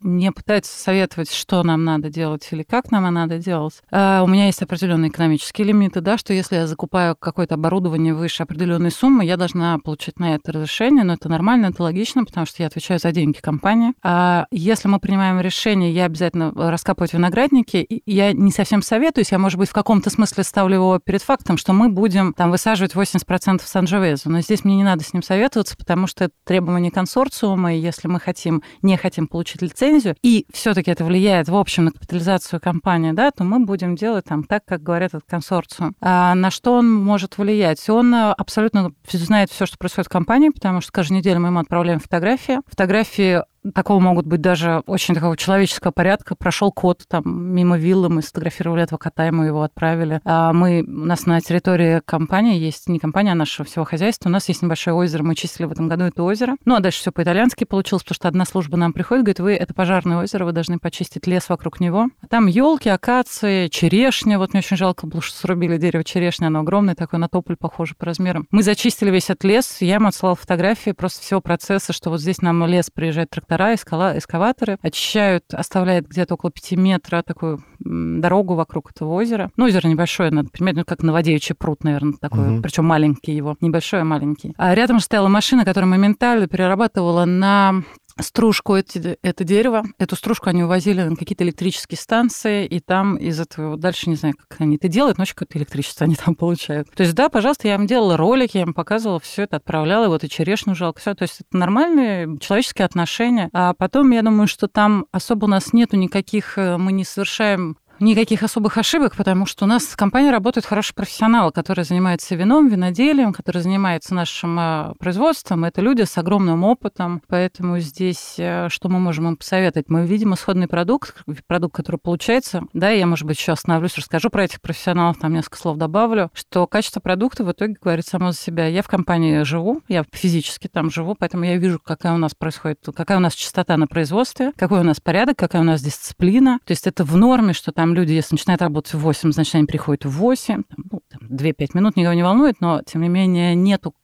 не 0.00 0.32
пытается 0.32 0.76
советовать, 0.78 1.30
что 1.30 1.62
нам 1.62 1.84
надо 1.84 2.08
делать 2.08 2.48
или 2.52 2.62
как 2.62 2.90
нам 2.90 3.12
надо 3.12 3.38
делать. 3.38 3.82
Э, 3.90 4.20
у 4.22 4.26
меня 4.26 4.46
есть 4.46 4.62
определенные 4.62 5.10
экономические 5.10 5.66
лимиты, 5.66 6.00
да, 6.00 6.16
что 6.16 6.32
если 6.32 6.56
я 6.56 6.66
закупаю 6.66 7.16
какое-то 7.16 7.54
оборудование 7.56 8.14
выше 8.14 8.42
определенной 8.42 8.90
суммы, 8.90 9.24
я 9.24 9.36
должна 9.36 9.78
получить 9.78 10.18
на 10.18 10.34
это 10.34 10.52
разрешение, 10.52 11.04
но 11.04 11.14
это 11.14 11.28
нормально, 11.28 11.66
это 11.66 11.82
логично, 11.82 12.24
потому 12.24 12.46
что 12.46 12.62
я 12.62 12.68
отвечаю 12.68 12.98
за 12.98 13.12
деньги 13.12 13.38
компании. 13.38 13.92
А 14.02 14.46
если 14.50 14.88
мы 14.88 14.98
принимаем 15.00 15.38
решение, 15.40 15.49
я 15.90 16.04
обязательно 16.06 16.52
раскапывать 16.54 17.12
виноградники, 17.12 18.02
я 18.06 18.32
не 18.32 18.52
совсем 18.52 18.82
советуюсь, 18.82 19.32
я, 19.32 19.38
может 19.38 19.58
быть, 19.58 19.68
в 19.68 19.72
каком-то 19.72 20.10
смысле 20.10 20.44
ставлю 20.44 20.74
его 20.74 20.98
перед 20.98 21.22
фактом, 21.22 21.56
что 21.56 21.72
мы 21.72 21.88
будем 21.88 22.32
там 22.32 22.50
высаживать 22.50 22.94
80% 22.94 23.62
санжевезу, 23.64 24.30
но 24.30 24.40
здесь 24.40 24.64
мне 24.64 24.76
не 24.76 24.84
надо 24.84 25.04
с 25.04 25.12
ним 25.12 25.22
советоваться, 25.22 25.76
потому 25.76 26.06
что 26.06 26.24
это 26.24 26.34
требование 26.44 26.90
консорциума, 26.90 27.74
и 27.74 27.78
если 27.78 28.08
мы 28.08 28.20
хотим, 28.20 28.62
не 28.82 28.96
хотим 28.96 29.26
получить 29.26 29.62
лицензию, 29.62 30.16
и 30.22 30.46
все-таки 30.52 30.90
это 30.90 31.04
влияет 31.04 31.48
в 31.48 31.56
общем 31.56 31.86
на 31.86 31.92
капитализацию 31.92 32.60
компании, 32.60 33.12
да, 33.12 33.30
то 33.30 33.44
мы 33.44 33.60
будем 33.60 33.96
делать 33.96 34.24
там 34.26 34.44
так, 34.44 34.64
как 34.64 34.82
говорят 34.82 35.14
этот 35.14 35.28
консорциум. 35.28 35.94
А 36.00 36.34
на 36.34 36.50
что 36.50 36.74
он 36.74 36.92
может 36.92 37.38
влиять? 37.38 37.88
Он 37.88 38.14
э, 38.14 38.32
абсолютно 38.32 38.92
знает 39.10 39.50
все, 39.50 39.66
что 39.66 39.78
происходит 39.78 40.06
в 40.06 40.12
компании, 40.12 40.50
потому 40.50 40.80
что 40.80 40.92
каждую 40.92 41.18
неделю 41.18 41.40
мы 41.40 41.48
ему 41.48 41.60
отправляем 41.60 42.00
фотографии. 42.00 42.58
Фотографии 42.66 43.42
такого 43.74 44.00
могут 44.00 44.26
быть 44.26 44.40
даже 44.40 44.82
очень 44.86 45.14
такого 45.14 45.36
человеческого 45.36 45.92
порядка. 45.92 46.34
Прошел 46.34 46.72
кот 46.72 47.04
там 47.08 47.22
мимо 47.26 47.78
виллы, 47.78 48.08
мы 48.08 48.22
сфотографировали 48.22 48.82
этого 48.82 48.98
кота, 48.98 49.26
ему 49.26 49.42
его 49.42 49.62
отправили. 49.62 50.20
А 50.24 50.52
мы, 50.52 50.82
у 50.86 51.06
нас 51.06 51.26
на 51.26 51.40
территории 51.40 52.00
компании 52.04 52.58
есть, 52.58 52.88
не 52.88 52.98
компания, 52.98 53.32
а 53.32 53.34
нашего 53.34 53.66
всего 53.66 53.84
хозяйства, 53.84 54.28
у 54.28 54.32
нас 54.32 54.48
есть 54.48 54.62
небольшое 54.62 54.94
озеро, 54.94 55.22
мы 55.22 55.34
чистили 55.34 55.66
в 55.66 55.72
этом 55.72 55.88
году 55.88 56.04
это 56.04 56.22
озеро. 56.22 56.56
Ну, 56.64 56.74
а 56.74 56.80
дальше 56.80 57.00
все 57.00 57.12
по-итальянски 57.12 57.64
получилось, 57.64 58.02
потому 58.02 58.16
что 58.16 58.28
одна 58.28 58.44
служба 58.44 58.76
нам 58.76 58.92
приходит, 58.92 59.24
говорит, 59.24 59.40
вы, 59.40 59.54
это 59.54 59.74
пожарное 59.74 60.22
озеро, 60.22 60.44
вы 60.44 60.52
должны 60.52 60.78
почистить 60.78 61.26
лес 61.26 61.48
вокруг 61.48 61.80
него. 61.80 62.08
А 62.20 62.26
там 62.26 62.46
елки, 62.46 62.88
акации, 62.88 63.68
черешня. 63.68 64.38
Вот 64.38 64.52
мне 64.52 64.60
очень 64.60 64.76
жалко 64.76 65.06
было, 65.06 65.22
что 65.22 65.36
срубили 65.36 65.76
дерево 65.76 66.04
черешня, 66.04 66.46
оно 66.46 66.60
огромное, 66.60 66.94
такое 66.94 67.18
на 67.20 67.28
тополь 67.28 67.56
похоже 67.56 67.94
по 67.96 68.06
размерам. 68.06 68.46
Мы 68.50 68.62
зачистили 68.62 69.10
весь 69.10 69.30
этот 69.30 69.44
лес, 69.44 69.78
я 69.80 69.94
ему 69.94 70.08
отсылала 70.08 70.36
фотографии 70.36 70.90
просто 70.90 71.22
всего 71.22 71.40
процесса, 71.40 71.92
что 71.92 72.10
вот 72.10 72.20
здесь 72.20 72.42
нам 72.42 72.64
лес 72.66 72.90
приезжает 72.90 73.30
трактора, 73.50 74.16
эскаваторы, 74.16 74.78
очищают, 74.82 75.44
оставляют 75.52 76.06
где-то 76.06 76.34
около 76.34 76.50
пяти 76.50 76.76
метра 76.76 77.22
такую 77.22 77.62
дорогу 77.80 78.54
вокруг 78.54 78.90
этого 78.92 79.14
озера. 79.14 79.50
Ну, 79.56 79.64
озеро 79.64 79.88
небольшое, 79.88 80.30
надо 80.30 80.50
понимать, 80.50 80.76
ну, 80.76 80.84
как 80.84 81.02
Новодевичий 81.02 81.54
пруд, 81.54 81.82
наверное, 81.82 82.14
такой, 82.20 82.54
угу. 82.54 82.62
причем 82.62 82.84
маленький 82.84 83.32
его, 83.32 83.56
небольшой, 83.60 84.02
а 84.02 84.04
маленький. 84.04 84.54
А 84.56 84.74
рядом 84.74 85.00
стояла 85.00 85.28
машина, 85.28 85.64
которая 85.64 85.90
моментально 85.90 86.46
перерабатывала 86.46 87.24
на 87.24 87.82
стружку 88.22 88.76
эти, 88.76 89.18
это 89.22 89.44
дерево. 89.44 89.84
Эту 89.98 90.16
стружку 90.16 90.48
они 90.50 90.64
увозили 90.64 91.02
на 91.02 91.16
какие-то 91.16 91.44
электрические 91.44 91.98
станции, 91.98 92.66
и 92.66 92.80
там 92.80 93.16
из 93.16 93.40
этого 93.40 93.76
дальше 93.76 94.10
не 94.10 94.16
знаю, 94.16 94.34
как 94.36 94.60
они 94.60 94.76
это 94.76 94.88
делают, 94.88 95.18
но 95.18 95.24
какое-то 95.34 95.58
электричество 95.58 96.04
они 96.04 96.14
там 96.24 96.34
получают. 96.34 96.90
То 96.90 97.02
есть, 97.02 97.14
да, 97.14 97.28
пожалуйста, 97.28 97.68
я 97.68 97.74
им 97.74 97.86
делала 97.86 98.16
ролики, 98.16 98.56
я 98.56 98.62
им 98.62 98.74
показывала 98.74 99.20
все 99.20 99.42
это, 99.42 99.56
отправляла, 99.56 100.08
вот 100.08 100.24
и 100.24 100.28
черешню 100.28 100.74
жалко, 100.74 101.00
все. 101.00 101.14
То 101.14 101.22
есть 101.22 101.40
это 101.40 101.56
нормальные 101.56 102.38
человеческие 102.38 102.84
отношения. 102.84 103.48
А 103.52 103.74
потом, 103.74 104.10
я 104.10 104.22
думаю, 104.22 104.46
что 104.46 104.68
там 104.68 105.06
особо 105.12 105.46
у 105.46 105.48
нас 105.48 105.72
нету 105.72 105.96
никаких, 105.96 106.58
э, 106.58 106.76
мы 106.76 106.92
не 106.92 107.04
совершаем 107.04 107.76
никаких 108.00 108.42
особых 108.42 108.78
ошибок, 108.78 109.16
потому 109.16 109.46
что 109.46 109.64
у 109.64 109.68
нас 109.68 109.84
в 109.84 109.96
компании 109.96 110.30
работают 110.30 110.66
хорошие 110.66 110.94
профессионалы, 110.94 111.52
которые 111.52 111.84
занимаются 111.84 112.34
вином, 112.34 112.68
виноделием, 112.68 113.32
которые 113.32 113.62
занимаются 113.62 114.14
нашим 114.14 114.56
а, 114.58 114.94
производством. 114.98 115.64
Это 115.64 115.80
люди 115.80 116.02
с 116.02 116.16
огромным 116.18 116.64
опытом, 116.64 117.22
поэтому 117.28 117.78
здесь 117.78 118.34
э, 118.38 118.68
что 118.68 118.88
мы 118.88 118.98
можем 118.98 119.28
им 119.28 119.36
посоветовать? 119.36 119.88
Мы 119.88 120.06
видим 120.06 120.34
исходный 120.34 120.68
продукт, 120.68 121.22
продукт, 121.46 121.76
который 121.76 121.96
получается. 121.96 122.62
Да, 122.72 122.90
я, 122.90 123.06
может 123.06 123.26
быть, 123.26 123.38
еще 123.38 123.52
остановлюсь, 123.52 123.96
расскажу 123.96 124.30
про 124.30 124.44
этих 124.44 124.60
профессионалов, 124.60 125.18
там 125.18 125.32
несколько 125.32 125.58
слов 125.58 125.76
добавлю, 125.76 126.30
что 126.32 126.66
качество 126.66 127.00
продукта 127.00 127.44
в 127.44 127.52
итоге 127.52 127.76
говорит 127.80 128.06
само 128.06 128.32
за 128.32 128.38
себя. 128.38 128.66
Я 128.66 128.82
в 128.82 128.88
компании 128.88 129.42
живу, 129.42 129.82
я 129.88 130.04
физически 130.12 130.68
там 130.68 130.90
живу, 130.90 131.14
поэтому 131.18 131.44
я 131.44 131.56
вижу, 131.56 131.78
какая 131.78 132.14
у 132.14 132.18
нас 132.18 132.34
происходит, 132.34 132.80
какая 132.94 133.18
у 133.18 133.20
нас 133.20 133.34
частота 133.34 133.76
на 133.76 133.86
производстве, 133.86 134.52
какой 134.56 134.80
у 134.80 134.84
нас 134.84 135.00
порядок, 135.00 135.36
какая 135.36 135.62
у 135.62 135.64
нас 135.64 135.82
дисциплина. 135.82 136.58
То 136.64 136.72
есть 136.72 136.86
это 136.86 137.04
в 137.04 137.16
норме, 137.16 137.52
что 137.52 137.72
там 137.72 137.89
там 137.90 137.94
люди, 137.96 138.12
если 138.12 138.34
начинают 138.34 138.62
работать 138.62 138.94
в 138.94 139.00
8, 139.00 139.32
значит, 139.32 139.54
они 139.56 139.66
приходят 139.66 140.04
в 140.04 140.10
8, 140.10 140.62
ну, 140.76 141.02
2-5 141.30 141.68
минут 141.74 141.96
никого 141.96 142.14
не 142.14 142.22
волнует, 142.22 142.60
но, 142.60 142.82
тем 142.82 143.02
не 143.02 143.08
менее, 143.08 143.54
нету, 143.54 143.94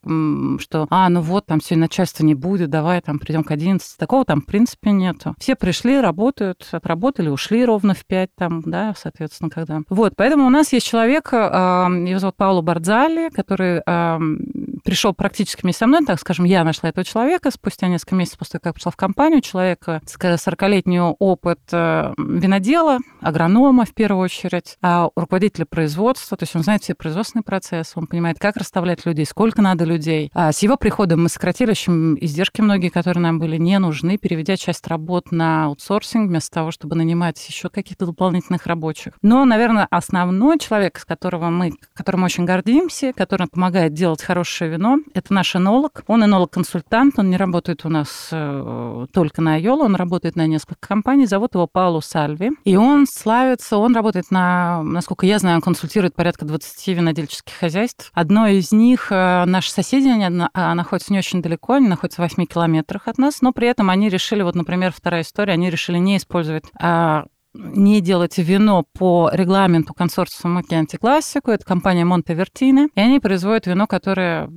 что, 0.59 0.87
а, 0.91 1.09
ну 1.09 1.21
вот, 1.21 1.47
там 1.47 1.61
сегодня 1.61 1.85
начальства 1.85 2.25
не 2.25 2.35
будет, 2.35 2.71
давай 2.71 3.01
там 3.01 3.19
придем 3.19 3.45
к 3.45 3.51
11. 3.51 3.97
Такого 3.99 4.25
там, 4.25 4.41
в 4.41 4.47
принципе, 4.47 4.91
нету. 4.91 5.35
Все 5.39 5.57
пришли, 5.57 6.01
работают, 6.01 6.67
отработали, 6.73 7.29
ушли 7.29 7.65
ровно 7.65 7.95
в 7.95 8.05
5 8.07 8.31
там, 8.37 8.63
да, 8.63 8.95
соответственно, 8.97 9.51
когда. 9.51 9.81
Вот, 9.89 10.15
поэтому 10.17 10.47
у 10.47 10.51
нас 10.51 10.73
есть 10.73 10.87
человек, 10.87 11.31
а, 11.33 11.89
его 11.89 12.19
зовут 12.19 12.37
Пауло 12.37 12.63
Бардзали, 12.63 13.31
который 13.31 13.83
а, 13.87 14.19
пришел 14.85 15.13
практически 15.13 15.63
вместе 15.63 15.81
со 15.81 15.87
мной, 15.87 16.05
так 16.07 16.21
скажем, 16.21 16.45
я 16.45 16.65
нашла 16.65 16.89
этого 16.89 17.05
человека 17.05 17.51
спустя 17.51 17.89
несколько 17.89 18.15
месяцев 18.15 18.39
после 18.39 18.59
того, 18.59 18.63
как 18.63 18.75
пришла 18.75 18.93
в 18.93 18.97
компанию. 18.97 19.41
Человека 19.41 20.01
с 20.07 20.17
40-летний 20.17 21.01
опыт 21.01 21.61
э, 21.73 22.15
винодела, 22.17 22.99
агронома 23.21 23.85
в 23.85 23.93
первую 23.93 24.23
очередь, 24.23 24.79
а 24.83 25.09
руководителя 25.17 25.67
производства, 25.67 26.37
то 26.37 26.45
есть 26.45 26.55
он 26.55 26.63
знает 26.63 26.83
все 26.83 26.95
производственные 27.17 27.45
процессы, 27.45 27.93
он 27.97 28.07
понимает, 28.07 28.39
как 28.39 28.59
расставлять 28.59 29.07
людей, 29.07 29.25
сколько 29.25 29.63
надо 29.63 29.85
людей. 29.85 30.31
А 30.35 30.53
с 30.53 30.63
его 30.63 30.77
приходом 30.77 31.23
мы 31.23 31.31
сократили 31.31 31.71
очень 31.71 32.19
издержки 32.21 32.61
многие, 32.61 32.91
которые 32.91 33.23
нам 33.23 33.39
были 33.39 33.57
не 33.57 33.79
нужны, 33.79 34.19
переведя 34.19 34.59
часть 34.59 34.87
работ 34.87 35.33
на 35.33 35.65
аутсорсинг, 35.65 36.29
вместо 36.29 36.51
того, 36.51 36.73
чтобы 36.73 36.95
нанимать 36.95 37.43
еще 37.49 37.71
каких-то 37.71 38.05
дополнительных 38.05 38.67
рабочих. 38.67 39.15
Но, 39.23 39.47
наверное, 39.47 39.87
основной 39.91 40.59
человек, 40.59 40.99
с 40.99 41.07
которого 41.07 41.49
мы, 41.49 41.73
которым 41.95 42.25
очень 42.25 42.45
гордимся, 42.45 43.15
который 43.15 43.47
помогает 43.47 43.95
делать 43.95 44.23
хорошее 44.23 44.73
вино. 44.73 44.99
Это 45.15 45.33
наш 45.33 45.57
энолог. 45.57 46.05
Он 46.09 46.23
энолог-консультант, 46.23 47.19
он 47.19 47.31
не 47.31 47.39
работает 47.39 47.87
у 47.87 47.89
нас 47.89 48.29
э, 48.31 49.07
только 49.11 49.41
на 49.41 49.55
Айоло, 49.55 49.85
он 49.85 49.97
работает 49.97 50.37
на 50.37 50.47
несколько 50.47 50.87
компаний. 50.87 51.25
Зовут 51.25 51.55
его 51.55 51.67
Пауло 51.67 52.01
Сальви. 52.01 52.51
И 52.65 52.77
он 52.77 53.07
славится, 53.11 53.79
он 53.79 53.95
работает 53.95 54.31
на, 54.31 54.83
насколько 54.83 55.25
я 55.25 55.39
знаю, 55.39 55.57
он 55.57 55.63
консультирует 55.63 56.15
порядка 56.15 56.45
20 56.45 56.79
винодельческих 57.07 57.55
хозяйств. 57.55 58.11
Одно 58.15 58.47
из 58.49 58.73
них, 58.73 59.09
э, 59.11 59.45
наши 59.45 59.71
соседи, 59.71 60.09
они 60.09 60.47
а, 60.53 60.75
находятся 60.75 61.13
не 61.13 61.19
очень 61.19 61.41
далеко, 61.43 61.75
они 61.75 61.89
находятся 61.89 62.21
в 62.23 62.25
8 62.25 62.45
километрах 62.47 63.09
от 63.09 63.19
нас, 63.19 63.41
но 63.43 63.53
при 63.53 63.69
этом 63.69 63.91
они 63.91 64.09
решили, 64.09 64.43
вот, 64.43 64.55
например, 64.55 64.93
вторая 64.95 65.23
история, 65.23 65.53
они 65.53 65.71
решили 65.71 65.99
не 65.99 66.17
использовать 66.17 66.65
а, 66.81 67.27
не 67.57 68.01
делать 68.01 68.39
вино 68.39 68.85
по 68.93 69.31
регламенту 69.33 69.95
консорциума 69.95 70.63
Chianti 70.63 70.99
Classico. 71.01 71.53
Это 71.53 71.65
компания 71.65 72.05
Монте 72.05 72.35
Вертине. 72.35 72.89
И 72.95 73.01
они 73.01 73.21
производят 73.21 73.67
вино, 73.67 73.87
которое 73.87 74.49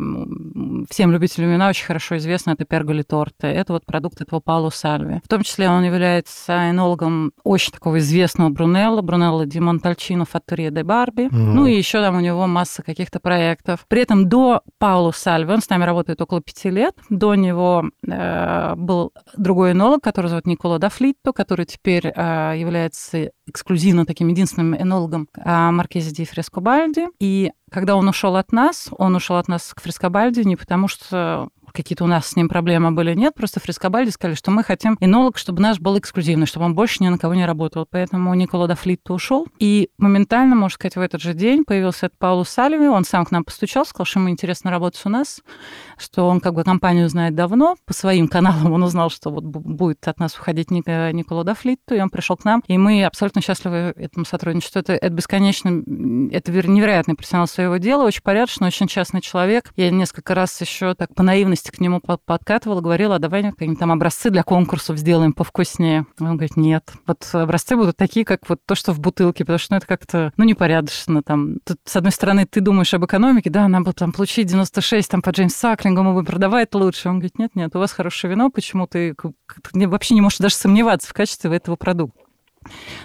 всем 0.89 1.12
любителям 1.12 1.51
вина 1.51 1.69
очень 1.69 1.85
хорошо 1.85 2.17
известно. 2.17 2.51
Это 2.51 2.65
Перголи 2.65 3.03
Торте. 3.03 3.47
Это 3.47 3.73
вот 3.73 3.85
продукт 3.85 4.21
этого 4.21 4.39
Пауло 4.39 4.69
Сальви. 4.69 5.21
В 5.23 5.27
том 5.27 5.43
числе 5.43 5.69
он 5.69 5.83
является 5.83 6.69
энологом 6.69 7.31
очень 7.43 7.71
такого 7.71 7.99
известного 7.99 8.49
Брунелла. 8.49 9.01
Брунелла 9.01 9.45
Ди 9.45 9.59
Монтальчино 9.59 10.25
Фаттория 10.25 10.71
де 10.71 10.83
Барби. 10.83 11.23
Mm. 11.23 11.29
Ну 11.31 11.65
и 11.65 11.75
еще 11.75 12.01
там 12.01 12.17
у 12.17 12.19
него 12.19 12.47
масса 12.47 12.83
каких-то 12.83 13.19
проектов. 13.19 13.85
При 13.88 14.01
этом 14.01 14.29
до 14.29 14.62
Пауло 14.77 15.12
Сальви, 15.12 15.53
он 15.53 15.62
с 15.62 15.69
нами 15.69 15.83
работает 15.83 16.21
около 16.21 16.41
пяти 16.41 16.69
лет. 16.69 16.95
До 17.09 17.35
него 17.35 17.85
э, 18.07 18.75
был 18.75 19.13
другой 19.38 19.71
энолог, 19.71 20.03
который 20.03 20.27
зовут 20.27 20.45
Никола 20.45 20.79
Дафлитто, 20.79 21.31
который 21.31 21.65
теперь 21.65 22.07
э, 22.07 22.53
является 22.57 22.88
является 22.89 23.32
эксклюзивно 23.47 24.06
таким 24.06 24.28
единственным 24.28 24.75
энологом 24.75 25.28
а, 25.38 25.71
Маркезе 25.71 26.12
ди 26.12 26.25
Фрескобальди. 26.25 27.08
И 27.19 27.52
когда 27.71 27.95
он 27.95 28.08
ушел 28.08 28.36
от 28.36 28.52
нас, 28.52 28.89
он 28.91 29.15
ушел 29.15 29.38
от 29.38 29.47
нас 29.47 29.73
к 29.73 29.82
Фрескобальди 29.82 30.41
не 30.41 30.56
потому, 30.56 30.88
что 30.88 31.49
какие-то 31.73 32.03
у 32.03 32.08
нас 32.08 32.27
с 32.27 32.36
ним 32.36 32.49
проблемы 32.49 32.91
были, 32.91 33.13
нет. 33.13 33.36
Просто 33.36 33.60
Фрискобальди 33.60 34.10
сказали, 34.10 34.36
что 34.36 34.51
мы 34.51 34.63
хотим 34.63 34.97
энолог, 34.99 35.38
чтобы 35.38 35.62
наш 35.62 35.79
был 35.79 35.97
эксклюзивный, 35.97 36.45
чтобы 36.45 36.65
он 36.65 36.75
больше 36.75 37.03
ни 37.03 37.10
на 37.10 37.17
кого 37.17 37.34
не 37.34 37.45
работал. 37.45 37.88
Поэтому 37.89 38.34
Никола 38.34 38.67
Дафлитто 38.67 39.13
ушел. 39.13 39.47
И 39.60 39.89
моментально, 39.97 40.55
можно 40.55 40.75
сказать, 40.75 40.95
в 40.95 41.01
этот 41.01 41.21
же 41.21 41.34
день 41.34 41.63
появился 41.65 42.08
этот 42.08 42.17
Паулу 42.19 42.45
Сальви. 42.45 42.88
Он 42.88 43.03
сам 43.03 43.25
к 43.25 43.32
нам 43.32 43.43
постучал, 43.43 43.86
сказал, 43.86 44.05
что 44.05 44.19
ему 44.19 44.29
интересно 44.29 44.71
работать 44.71 45.01
у 45.05 45.10
нас, 45.10 45.41
что 45.97 46.27
он 46.27 46.39
как 46.39 46.53
бы 46.53 46.63
компанию 46.63 47.10
знает 47.10 47.36
давно. 47.36 47.75
По 47.86 47.93
своим 47.93 48.27
каналам 48.27 48.71
он 48.71 48.84
узнал, 48.84 49.10
что 49.10 49.29
вот 49.29 49.43
будет 49.43 50.08
от 50.08 50.19
нас 50.19 50.38
уходить 50.38 50.71
Никола 50.71 51.43
Дафлитто, 51.43 51.95
и 51.95 51.99
он 51.99 52.10
пришел 52.10 52.38
к 52.38 52.45
нам. 52.45 52.63
И 52.67 52.77
мы 52.77 53.03
абсолютно 53.03 53.41
счастливы 53.41 53.93
этому 53.95 54.25
сотрудничеству. 54.25 54.79
Это, 54.79 54.93
это 54.93 55.10
бесконечно, 55.10 55.69
это 56.32 56.51
невероятный 56.51 57.15
профессионал 57.15 57.47
своего 57.47 57.77
дела, 57.77 58.05
очень 58.05 58.21
порядочный, 58.21 58.67
очень 58.67 58.88
частный 58.88 59.21
человек. 59.21 59.71
Я 59.75 59.91
несколько 59.91 60.36
раз 60.36 60.60
еще 60.62 60.93
так 60.93 61.13
по 61.13 61.23
наивности 61.23 61.59
К 61.63 61.80
нему 61.80 62.00
подкатывала, 62.00 62.82
говорила, 62.82 63.15
а 63.15 63.19
давай 63.19 63.43
какие-нибудь 63.43 63.80
там 63.80 63.91
образцы 63.91 64.30
для 64.30 64.43
конкурсов 64.43 64.98
сделаем 64.98 65.34
повкуснее. 65.34 66.06
Он 66.19 66.38
говорит, 66.38 66.58
нет, 66.58 66.91
вот 67.06 67.28
образцы 67.34 67.76
будут 67.76 67.98
такие, 67.98 68.26
как 68.26 68.48
вот 68.50 68.60
то, 68.65 68.76
что 68.76 68.93
в 68.93 69.00
бутылке, 69.00 69.43
потому 69.43 69.60
что 69.60 69.74
ну, 69.74 69.78
это 69.78 69.88
как-то, 69.88 70.34
ну, 70.38 70.43
непорядочно 70.45 71.22
там. 71.24 71.60
Тут, 71.65 71.80
с 71.86 71.95
одной 71.95 72.12
стороны, 72.12 72.45
ты 72.45 72.62
думаешь 72.62 72.93
об 72.93 73.06
экономике, 73.06 73.50
да, 73.50 73.67
нам 73.67 73.84
бы 73.84 73.93
там 73.93 74.12
получить 74.12 74.48
96 74.48 75.10
там 75.10 75.22
по 75.22 75.32
Джеймс 75.32 75.56
Саклингу, 75.56 76.04
мы 76.04 76.13
бы 76.13 76.24
продавать 76.24 76.74
лучше. 76.74 77.10
Он 77.10 77.15
говорит, 77.15 77.38
нет, 77.39 77.56
нет, 77.56 77.76
у 77.76 77.80
вас 77.80 77.91
хорошее 77.91 78.32
вино, 78.32 78.50
почему 78.50 78.88
ты 78.88 79.15
вообще 79.73 80.15
не 80.15 80.21
можешь 80.21 80.40
даже 80.40 80.56
сомневаться 80.56 81.10
в 81.10 81.13
качестве 81.13 81.56
этого 81.56 81.75
продукта. 81.75 82.19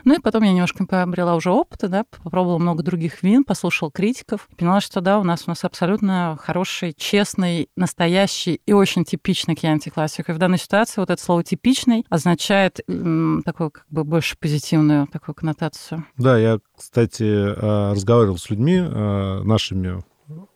Ну 0.04 0.14
и 0.14 0.20
потом 0.20 0.42
я 0.42 0.52
немножко 0.52 0.86
приобрела 0.86 1.34
уже 1.36 1.50
опыта, 1.50 1.88
да, 1.88 2.04
попробовала 2.22 2.58
много 2.58 2.82
других 2.82 3.22
вин, 3.22 3.44
послушала 3.44 3.90
критиков, 3.90 4.48
поняла, 4.56 4.80
что 4.80 5.00
да, 5.00 5.18
у 5.18 5.24
нас 5.24 5.44
у 5.46 5.50
нас 5.50 5.64
абсолютно 5.64 6.38
хороший, 6.40 6.92
честный, 6.96 7.68
настоящий 7.76 8.60
и 8.66 8.72
очень 8.72 9.04
типичный 9.04 9.54
Кьянти 9.54 9.88
классик. 9.88 10.28
И 10.28 10.32
в 10.32 10.38
данной 10.38 10.58
ситуации 10.58 11.00
вот 11.00 11.10
это 11.10 11.22
слово 11.22 11.44
«типичный» 11.44 12.04
означает 12.08 12.80
м, 12.88 13.42
такую 13.44 13.70
как 13.70 13.86
бы 13.90 14.04
больше 14.04 14.36
позитивную 14.38 15.06
такую 15.06 15.34
коннотацию. 15.34 16.04
Да, 16.16 16.38
я, 16.38 16.58
кстати, 16.76 17.22
э, 17.22 17.92
разговаривал 17.92 18.38
с 18.38 18.50
людьми, 18.50 18.76
э, 18.76 19.42
нашими 19.44 20.02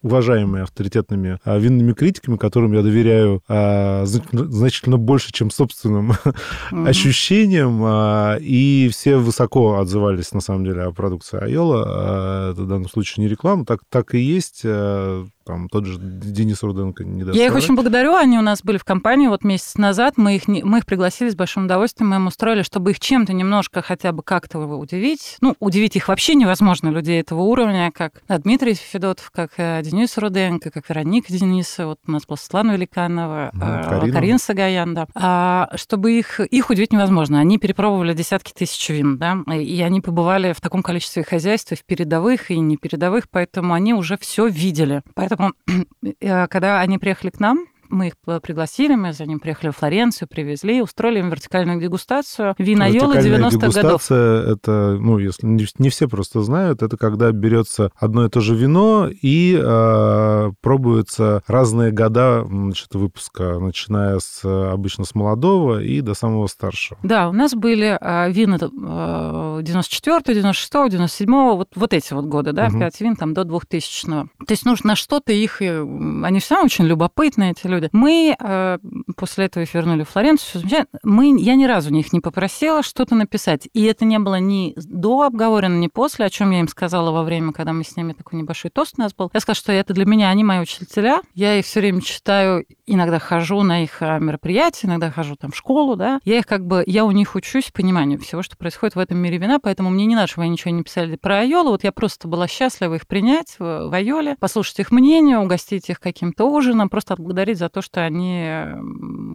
уважаемыми 0.02 0.62
авторитетными 0.62 1.38
а, 1.44 1.58
винными 1.58 1.92
критиками, 1.92 2.36
которым 2.36 2.72
я 2.72 2.82
доверяю 2.82 3.42
а, 3.48 4.04
значительно 4.04 4.98
больше, 4.98 5.32
чем 5.32 5.50
собственным 5.50 6.12
mm-hmm. 6.70 6.88
ощущениям, 6.88 7.80
а, 7.84 8.36
и 8.40 8.88
все 8.90 9.16
высоко 9.16 9.78
отзывались, 9.78 10.32
на 10.32 10.40
самом 10.40 10.64
деле, 10.64 10.82
о 10.82 10.92
продукции 10.92 11.42
Айола. 11.42 11.84
А, 11.86 12.52
это 12.52 12.62
в 12.62 12.68
данном 12.68 12.88
случае 12.88 13.24
не 13.24 13.30
реклама, 13.30 13.64
так, 13.64 13.80
так 13.90 14.14
и 14.14 14.18
есть. 14.18 14.62
А, 14.64 15.26
там 15.48 15.70
тот 15.70 15.86
же 15.86 15.98
Денис 15.98 16.62
Руденко 16.62 17.04
не 17.04 17.24
даст 17.24 17.34
Я 17.34 17.46
их 17.46 17.54
очень 17.54 17.74
благодарю, 17.74 18.14
они 18.14 18.36
у 18.36 18.42
нас 18.42 18.62
были 18.62 18.76
в 18.76 18.84
компании 18.84 19.28
вот 19.28 19.44
месяц 19.44 19.76
назад, 19.76 20.18
мы 20.18 20.36
их, 20.36 20.46
мы 20.46 20.78
их 20.78 20.84
пригласили 20.84 21.30
с 21.30 21.34
большим 21.34 21.64
удовольствием, 21.64 22.10
мы 22.10 22.16
им 22.16 22.26
устроили, 22.26 22.60
чтобы 22.60 22.90
их 22.90 23.00
чем-то 23.00 23.32
немножко 23.32 23.80
хотя 23.80 24.12
бы 24.12 24.22
как-то 24.22 24.58
удивить. 24.58 25.38
Ну, 25.40 25.56
удивить 25.58 25.96
их 25.96 26.08
вообще 26.08 26.34
невозможно, 26.34 26.90
людей 26.90 27.18
этого 27.18 27.40
уровня, 27.40 27.90
как 27.92 28.20
Дмитрий 28.28 28.74
Федотов, 28.74 29.30
как 29.30 29.52
э, 29.56 29.80
Денис 29.98 30.16
Руденко, 30.16 30.70
как 30.70 30.88
Вероника 30.88 31.32
Дениса, 31.32 31.86
вот 31.86 31.98
у 32.06 32.10
нас 32.12 32.24
была 32.24 32.36
Светлана 32.36 32.72
Великанова, 32.72 33.50
mm, 33.52 33.88
Карина. 33.88 34.12
Карин 34.12 34.38
Сагаян, 34.38 34.94
да. 34.94 35.08
А, 35.16 35.70
чтобы 35.74 36.12
их, 36.12 36.38
их 36.38 36.70
удивить 36.70 36.92
невозможно. 36.92 37.40
Они 37.40 37.58
перепробовали 37.58 38.14
десятки 38.14 38.52
тысяч 38.52 38.88
вин, 38.90 39.18
да, 39.18 39.38
и 39.52 39.80
они 39.80 40.00
побывали 40.00 40.52
в 40.52 40.60
таком 40.60 40.84
количестве 40.84 41.24
хозяйств, 41.24 41.72
в 41.72 41.84
передовых, 41.84 42.52
и 42.52 42.60
не 42.60 42.76
передовых, 42.76 43.28
поэтому 43.28 43.74
они 43.74 43.92
уже 43.92 44.16
все 44.18 44.46
видели. 44.46 45.02
Поэтому 45.14 45.28
Поэтому, 45.38 45.52
э, 46.20 46.46
когда 46.46 46.80
они 46.80 46.98
приехали 46.98 47.30
к 47.30 47.40
нам, 47.40 47.66
мы 47.90 48.08
их 48.08 48.14
пригласили, 48.42 48.94
мы 48.94 49.12
за 49.12 49.26
ним 49.26 49.40
приехали 49.40 49.70
в 49.70 49.76
Флоренцию, 49.76 50.28
привезли, 50.28 50.82
устроили 50.82 51.20
им 51.20 51.30
вертикальную 51.30 51.80
дегустацию 51.80 52.54
винойолы 52.58 53.16
90-х 53.16 53.82
годов. 53.82 54.10
это, 54.10 54.96
ну, 55.00 55.18
если 55.18 55.46
не 55.46 55.88
все 55.88 56.08
просто 56.08 56.42
знают, 56.42 56.82
это 56.82 56.96
когда 56.96 57.32
берется 57.32 57.90
одно 57.96 58.26
и 58.26 58.28
то 58.28 58.40
же 58.40 58.54
вино 58.54 59.08
и 59.10 59.58
э, 59.60 60.50
пробуются 60.60 61.42
разные 61.46 61.92
года 61.92 62.44
значит, 62.48 62.94
выпуска, 62.94 63.58
начиная 63.58 64.18
с 64.18 64.44
обычно 64.44 65.04
с 65.04 65.14
молодого 65.14 65.82
и 65.82 66.00
до 66.00 66.14
самого 66.14 66.46
старшего. 66.46 66.98
Да, 67.02 67.28
у 67.28 67.32
нас 67.32 67.54
были 67.54 67.98
э, 68.00 68.32
вина 68.32 68.58
э, 68.60 69.62
94 69.62 70.34
96 70.34 70.72
97 70.90 71.30
вот, 71.30 71.68
вот 71.74 71.92
эти 71.92 72.12
вот 72.12 72.26
годы, 72.26 72.52
да, 72.52 72.68
угу. 72.68 72.78
5 72.78 73.00
вин 73.00 73.16
там 73.16 73.34
до 73.34 73.44
2000 73.44 74.06
-го. 74.06 74.26
То 74.46 74.52
есть 74.52 74.64
нужно 74.64 74.88
на 74.88 74.96
что-то 74.96 75.32
их... 75.32 75.60
Они 75.60 76.40
все 76.40 76.62
очень 76.62 76.86
любопытные, 76.86 77.52
эти 77.52 77.66
люди 77.66 77.77
люди. 77.80 77.90
Мы 77.92 78.36
э, 78.38 78.78
после 79.16 79.46
этого 79.46 79.62
их 79.62 79.74
вернули 79.74 80.04
в 80.04 80.10
Флоренцию. 80.10 80.64
Мы, 81.02 81.40
я 81.40 81.54
ни 81.54 81.64
разу 81.64 81.92
них 81.92 82.12
не 82.12 82.20
попросила 82.20 82.82
что-то 82.82 83.14
написать. 83.14 83.68
И 83.72 83.84
это 83.84 84.04
не 84.04 84.18
было 84.18 84.40
ни 84.40 84.74
до 84.76 85.22
обговорено, 85.22 85.78
ни 85.78 85.88
после, 85.88 86.26
о 86.26 86.30
чем 86.30 86.50
я 86.50 86.60
им 86.60 86.68
сказала 86.68 87.10
во 87.10 87.22
время, 87.22 87.52
когда 87.52 87.72
мы 87.72 87.84
с 87.84 87.96
ними 87.96 88.12
такой 88.12 88.38
небольшой 88.38 88.70
тост 88.70 88.94
у 88.98 89.02
нас 89.02 89.14
был. 89.14 89.30
Я 89.32 89.40
сказала, 89.40 89.56
что 89.56 89.72
это 89.72 89.94
для 89.94 90.04
меня, 90.04 90.30
они 90.30 90.44
мои 90.44 90.60
учителя. 90.60 91.22
Я 91.34 91.58
их 91.58 91.64
все 91.64 91.80
время 91.80 92.00
читаю, 92.00 92.64
иногда 92.86 93.18
хожу 93.18 93.62
на 93.62 93.82
их 93.82 94.02
э, 94.02 94.18
мероприятия, 94.18 94.86
иногда 94.86 95.10
хожу 95.10 95.36
там 95.36 95.52
в 95.52 95.56
школу, 95.56 95.96
да. 95.96 96.20
Я 96.24 96.38
их 96.38 96.46
как 96.46 96.66
бы, 96.66 96.82
я 96.86 97.04
у 97.04 97.10
них 97.10 97.34
учусь 97.34 97.70
пониманию 97.70 98.18
всего, 98.18 98.42
что 98.42 98.56
происходит 98.56 98.96
в 98.96 98.98
этом 98.98 99.18
мире 99.18 99.38
вина, 99.38 99.58
поэтому 99.58 99.90
мне 99.90 100.06
не 100.06 100.14
надо, 100.14 100.28
чтобы 100.28 100.44
они 100.44 100.52
ничего 100.52 100.72
не 100.72 100.82
писали 100.82 101.16
про 101.16 101.40
Айолу. 101.40 101.70
Вот 101.70 101.84
я 101.84 101.92
просто 101.92 102.28
была 102.28 102.48
счастлива 102.48 102.94
их 102.94 103.06
принять 103.06 103.56
в 103.58 103.94
Айоле, 103.94 104.36
послушать 104.38 104.78
их 104.80 104.90
мнение, 104.90 105.38
угостить 105.38 105.90
их 105.90 106.00
каким-то 106.00 106.44
ужином, 106.44 106.88
просто 106.88 107.14
отблагодарить 107.14 107.58
за 107.58 107.67
за 107.68 107.70
то, 107.70 107.82
что 107.82 108.02
они 108.02 108.46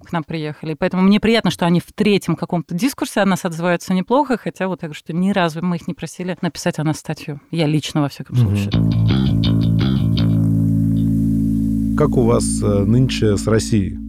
к 0.03 0.11
нам 0.11 0.23
приехали. 0.23 0.73
Поэтому 0.73 1.03
мне 1.03 1.19
приятно, 1.19 1.51
что 1.51 1.67
они 1.67 1.79
в 1.79 1.93
третьем 1.93 2.35
каком-то 2.35 2.73
дискурсе 2.73 3.21
о 3.21 3.25
нас 3.25 3.45
отзываются 3.45 3.93
неплохо, 3.93 4.37
хотя 4.37 4.67
вот 4.67 4.79
так 4.79 4.95
что 4.95 5.13
ни 5.13 5.31
разу 5.31 5.63
мы 5.63 5.75
их 5.75 5.87
не 5.87 5.93
просили 5.93 6.35
написать 6.41 6.79
о 6.79 6.83
нас 6.83 6.97
статью. 6.97 7.39
Я 7.51 7.67
лично, 7.67 8.01
во 8.01 8.09
всяком 8.09 8.35
случае. 8.35 8.71
Как 11.95 12.17
у 12.17 12.23
вас 12.23 12.43
э, 12.63 12.65
нынче 12.65 13.37
с 13.37 13.45
Россией? 13.45 13.99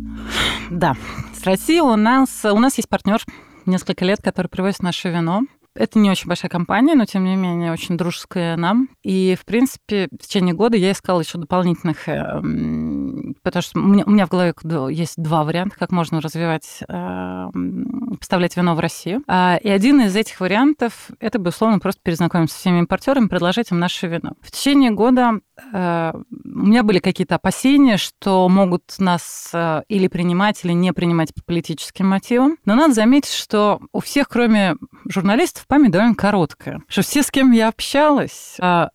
Да, 0.70 0.96
с 1.34 1.44
Россией 1.44 1.82
у 1.82 1.96
нас, 1.96 2.44
у 2.44 2.58
нас 2.58 2.78
есть 2.78 2.88
партнер 2.88 3.20
несколько 3.66 4.06
лет, 4.06 4.22
который 4.22 4.46
привозит 4.46 4.82
наше 4.82 5.10
вино. 5.10 5.42
Это 5.74 5.98
не 5.98 6.10
очень 6.10 6.28
большая 6.28 6.50
компания, 6.50 6.94
но 6.94 7.04
тем 7.04 7.24
не 7.24 7.36
менее 7.36 7.72
очень 7.72 7.96
дружеская 7.96 8.56
нам. 8.56 8.88
И, 9.02 9.36
в 9.40 9.44
принципе, 9.44 10.08
в 10.12 10.18
течение 10.18 10.54
года 10.54 10.76
я 10.76 10.92
искала 10.92 11.20
еще 11.20 11.38
дополнительных, 11.38 12.08
эм, 12.08 13.34
потому 13.42 13.62
что 13.62 13.80
у 13.80 13.82
меня, 13.82 14.26
в 14.26 14.28
голове 14.28 14.54
есть 14.90 15.14
два 15.16 15.44
варианта, 15.44 15.76
как 15.76 15.90
можно 15.90 16.20
развивать, 16.20 16.80
эм, 16.88 18.16
поставлять 18.18 18.56
вино 18.56 18.74
в 18.74 18.80
Россию. 18.80 19.22
А, 19.26 19.58
и 19.60 19.68
один 19.68 20.00
из 20.02 20.14
этих 20.14 20.40
вариантов– 20.40 21.10
это, 21.20 21.38
безусловно, 21.38 21.78
просто 21.80 22.00
перезнакомиться 22.02 22.54
со 22.54 22.60
всеми 22.60 22.78
импортерами, 22.78 23.26
предложить 23.26 23.70
им 23.70 23.78
наше 23.78 24.06
вино. 24.06 24.34
В 24.40 24.50
течение 24.50 24.90
года 24.90 25.40
э, 25.72 26.12
у 26.14 26.48
меня 26.66 26.82
были 26.82 26.98
какие-то 27.00 27.34
опасения, 27.34 27.96
что 27.96 28.48
могут 28.48 28.82
нас 28.98 29.50
э, 29.52 29.82
или 29.88 30.08
принимать, 30.08 30.64
или 30.64 30.72
не 30.72 30.92
принимать 30.92 31.34
по 31.34 31.42
политическим 31.42 32.06
мотивам. 32.08 32.56
Но 32.64 32.74
надо 32.74 32.94
заметить, 32.94 33.32
что 33.32 33.80
у 33.92 34.00
всех, 34.00 34.28
кроме 34.28 34.76
журналистов, 35.08 35.63
память 35.66 35.90
довольно 35.90 36.14
короткая. 36.14 36.80
Что 36.88 37.02
все, 37.02 37.22
с 37.22 37.30
кем 37.30 37.52
я 37.52 37.68
общалась, 37.68 38.56
а, 38.60 38.90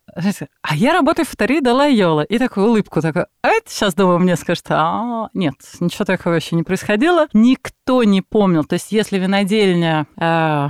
а 0.62 0.76
я 0.76 0.94
работаю 0.94 1.26
в 1.26 1.30
Фатари 1.30 1.62
Далайола. 1.62 2.22
И 2.22 2.38
такую 2.38 2.68
улыбку 2.68 3.02
такой, 3.02 3.26
а 3.42 3.48
это 3.50 3.70
сейчас, 3.70 3.94
думаю, 3.94 4.20
мне 4.20 4.36
скажут, 4.36 4.66
а 4.70 5.30
нет, 5.34 5.56
ничего 5.80 6.06
такого 6.06 6.34
еще 6.34 6.56
не 6.56 6.64
происходило. 6.64 7.28
Никто 7.34 8.04
не 8.04 8.22
помнил. 8.22 8.64
То 8.64 8.74
есть 8.74 8.92
если 8.92 9.18
винодельня, 9.18 10.08
а, 10.18 10.70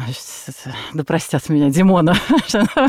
да 0.93 1.03
простят 1.03 1.49
меня, 1.49 1.69
Димона, 1.69 2.15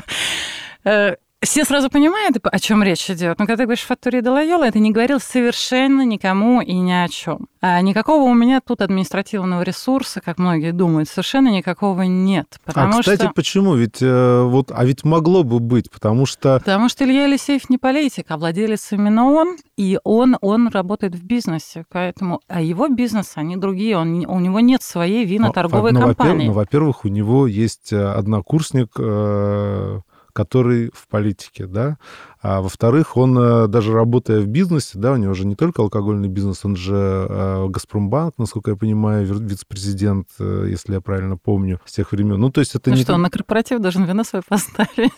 э, 0.85 1.17
все 1.47 1.64
сразу 1.64 1.88
понимают, 1.88 2.36
о 2.43 2.59
чем 2.59 2.82
речь 2.82 3.11
идет. 3.11 3.38
Но 3.38 3.47
когда 3.47 3.57
ты 3.57 3.62
говоришь 3.64 3.84
«фактури 3.84 4.20
Далайола», 4.20 4.64
это 4.64 4.78
не 4.78 4.91
говорил 4.91 5.20
совершенно 5.20 6.05
никому 6.05 6.61
и 6.61 6.74
ни 6.74 6.93
о 6.93 7.09
чем. 7.09 7.47
А 7.62 7.80
никакого 7.80 8.24
у 8.24 8.34
меня 8.34 8.61
тут 8.61 8.82
административного 8.82 9.62
ресурса, 9.62 10.20
как 10.20 10.38
многие 10.38 10.72
думают, 10.72 11.09
совершенно 11.09 11.49
никакого 11.49 12.03
нет. 12.03 12.59
А, 12.64 12.66
потому 12.66 12.99
а, 12.99 13.01
кстати, 13.01 13.22
что... 13.22 13.32
почему? 13.34 13.74
Ведь 13.74 14.03
э, 14.03 14.43
вот, 14.43 14.70
а 14.74 14.84
ведь 14.84 15.05
могло 15.05 15.43
бы 15.43 15.61
быть, 15.61 15.91
потому 15.91 16.26
что... 16.26 16.59
Потому 16.59 16.91
что 16.91 17.05
Илья 17.05 17.24
Елисеев 17.24 17.70
не 17.70 17.78
политик, 17.78 18.26
а 18.28 18.36
владелец 18.36 18.93
именно 18.93 19.24
он, 19.24 19.57
и 19.76 19.99
он, 20.05 20.36
он 20.43 20.68
работает 20.68 21.14
в 21.14 21.24
бизнесе, 21.24 21.84
поэтому... 21.91 22.41
А 22.49 22.61
его 22.61 22.88
бизнес, 22.88 23.32
они 23.36 23.57
другие, 23.57 23.97
он, 23.97 24.26
у 24.26 24.41
него 24.41 24.61
нет 24.61 24.82
своей 24.82 25.24
виноторговой 25.24 25.93
ну, 25.93 26.01
компании. 26.01 26.49
Ну, 26.49 26.53
во-первых, 26.53 27.07
у 27.07 27.09
него 27.09 27.47
есть 27.47 27.93
э, 27.93 28.03
однокурсник, 28.03 28.91
э, 28.99 30.01
который 30.41 30.91
в 30.95 31.07
политике, 31.09 31.66
да. 31.66 31.99
А 32.41 32.62
во-вторых, 32.62 33.18
он 33.18 33.36
э, 33.38 33.66
даже 33.66 33.93
работая 33.93 34.41
в 34.41 34.47
бизнесе, 34.47 34.93
да, 34.95 35.12
у 35.12 35.16
него 35.16 35.34
же 35.34 35.45
не 35.45 35.55
только 35.55 35.82
алкогольный 35.82 36.28
бизнес, 36.28 36.64
он 36.64 36.76
же 36.76 36.95
э, 36.97 37.66
Газпромбанк, 37.68 38.38
насколько 38.38 38.70
я 38.70 38.76
понимаю, 38.76 39.26
вице-президент, 39.26 40.28
э, 40.38 40.66
если 40.70 40.95
я 40.95 41.03
правильно 41.03 41.36
помню, 41.36 41.78
с 41.84 41.93
тех 41.93 42.12
времен. 42.12 42.41
Ну, 42.41 42.51
то 42.51 42.61
есть 42.61 42.74
это 42.74 42.88
ну 42.88 42.97
не... 42.97 43.03
что, 43.03 43.12
он 43.12 43.20
на 43.20 43.28
корпоратив 43.28 43.80
должен 43.80 44.05
вино 44.05 44.24
свое 44.24 44.43
поставить? 44.47 45.12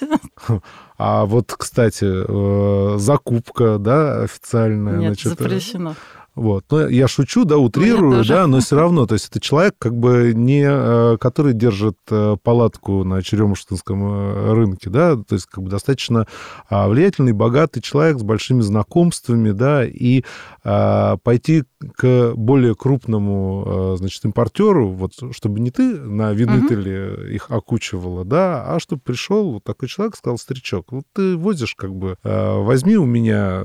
А 0.99 1.25
вот, 1.25 1.53
кстати, 1.59 2.99
закупка, 2.99 3.79
да, 3.79 4.23
официальная. 4.23 4.99
Нет, 4.99 5.15
значит, 5.15 5.39
запрещено. 5.39 5.97
Вот. 6.35 6.65
Но 6.71 6.89
я 6.89 7.09
шучу, 7.09 7.45
да, 7.45 7.59
утрирую, 7.59 8.19
ну, 8.19 8.25
да, 8.25 8.47
но 8.47 8.61
все 8.61 8.77
равно, 8.81 9.07
то 9.07 9.15
есть 9.15 9.29
это 9.29 9.39
человек, 9.39 9.75
как 9.79 9.95
бы 9.95 10.33
не, 10.35 10.65
э, 10.67 11.19
который 11.19 11.53
держит 11.53 11.99
э, 12.11 12.37
палатку 12.43 13.05
на 13.05 13.23
Черемушкинском 13.23 14.03
э, 14.03 14.53
рынке, 14.55 14.89
да, 14.89 15.17
то 15.17 15.35
есть 15.35 15.47
как 15.47 15.63
бы 15.65 15.71
достаточно 15.71 16.27
а, 16.71 16.89
влиятельный, 16.89 17.33
богатый 17.33 17.81
человек 17.81 18.19
с 18.19 18.23
большими 18.23 18.63
знакомствами, 18.63 19.51
да, 19.51 19.85
и 19.85 20.25
а, 20.65 21.19
пойти 21.19 21.65
к 21.97 22.33
более 22.35 22.75
крупному, 22.75 23.97
значит, 23.97 24.25
импортеру, 24.25 24.91
вот, 24.91 25.13
чтобы 25.33 25.61
не 25.61 25.71
ты 25.71 25.99
на 25.99 26.33
винытеле 26.33 27.13
угу. 27.13 27.23
их 27.23 27.51
окучивала, 27.51 28.25
да, 28.25 28.65
а 28.67 28.81
чтобы 28.81 29.03
пришел 29.03 29.53
вот 29.53 29.65
такой 29.65 29.89
человек, 29.89 30.17
сказал, 30.17 30.39
старичок, 30.39 30.93
вот 30.93 31.05
ты 31.13 31.37
возишь, 31.37 31.75
как 31.75 31.95
бы, 31.95 32.17
возьми 32.23 32.97
у 32.97 33.07
меня 33.07 33.63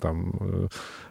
там 0.00 0.68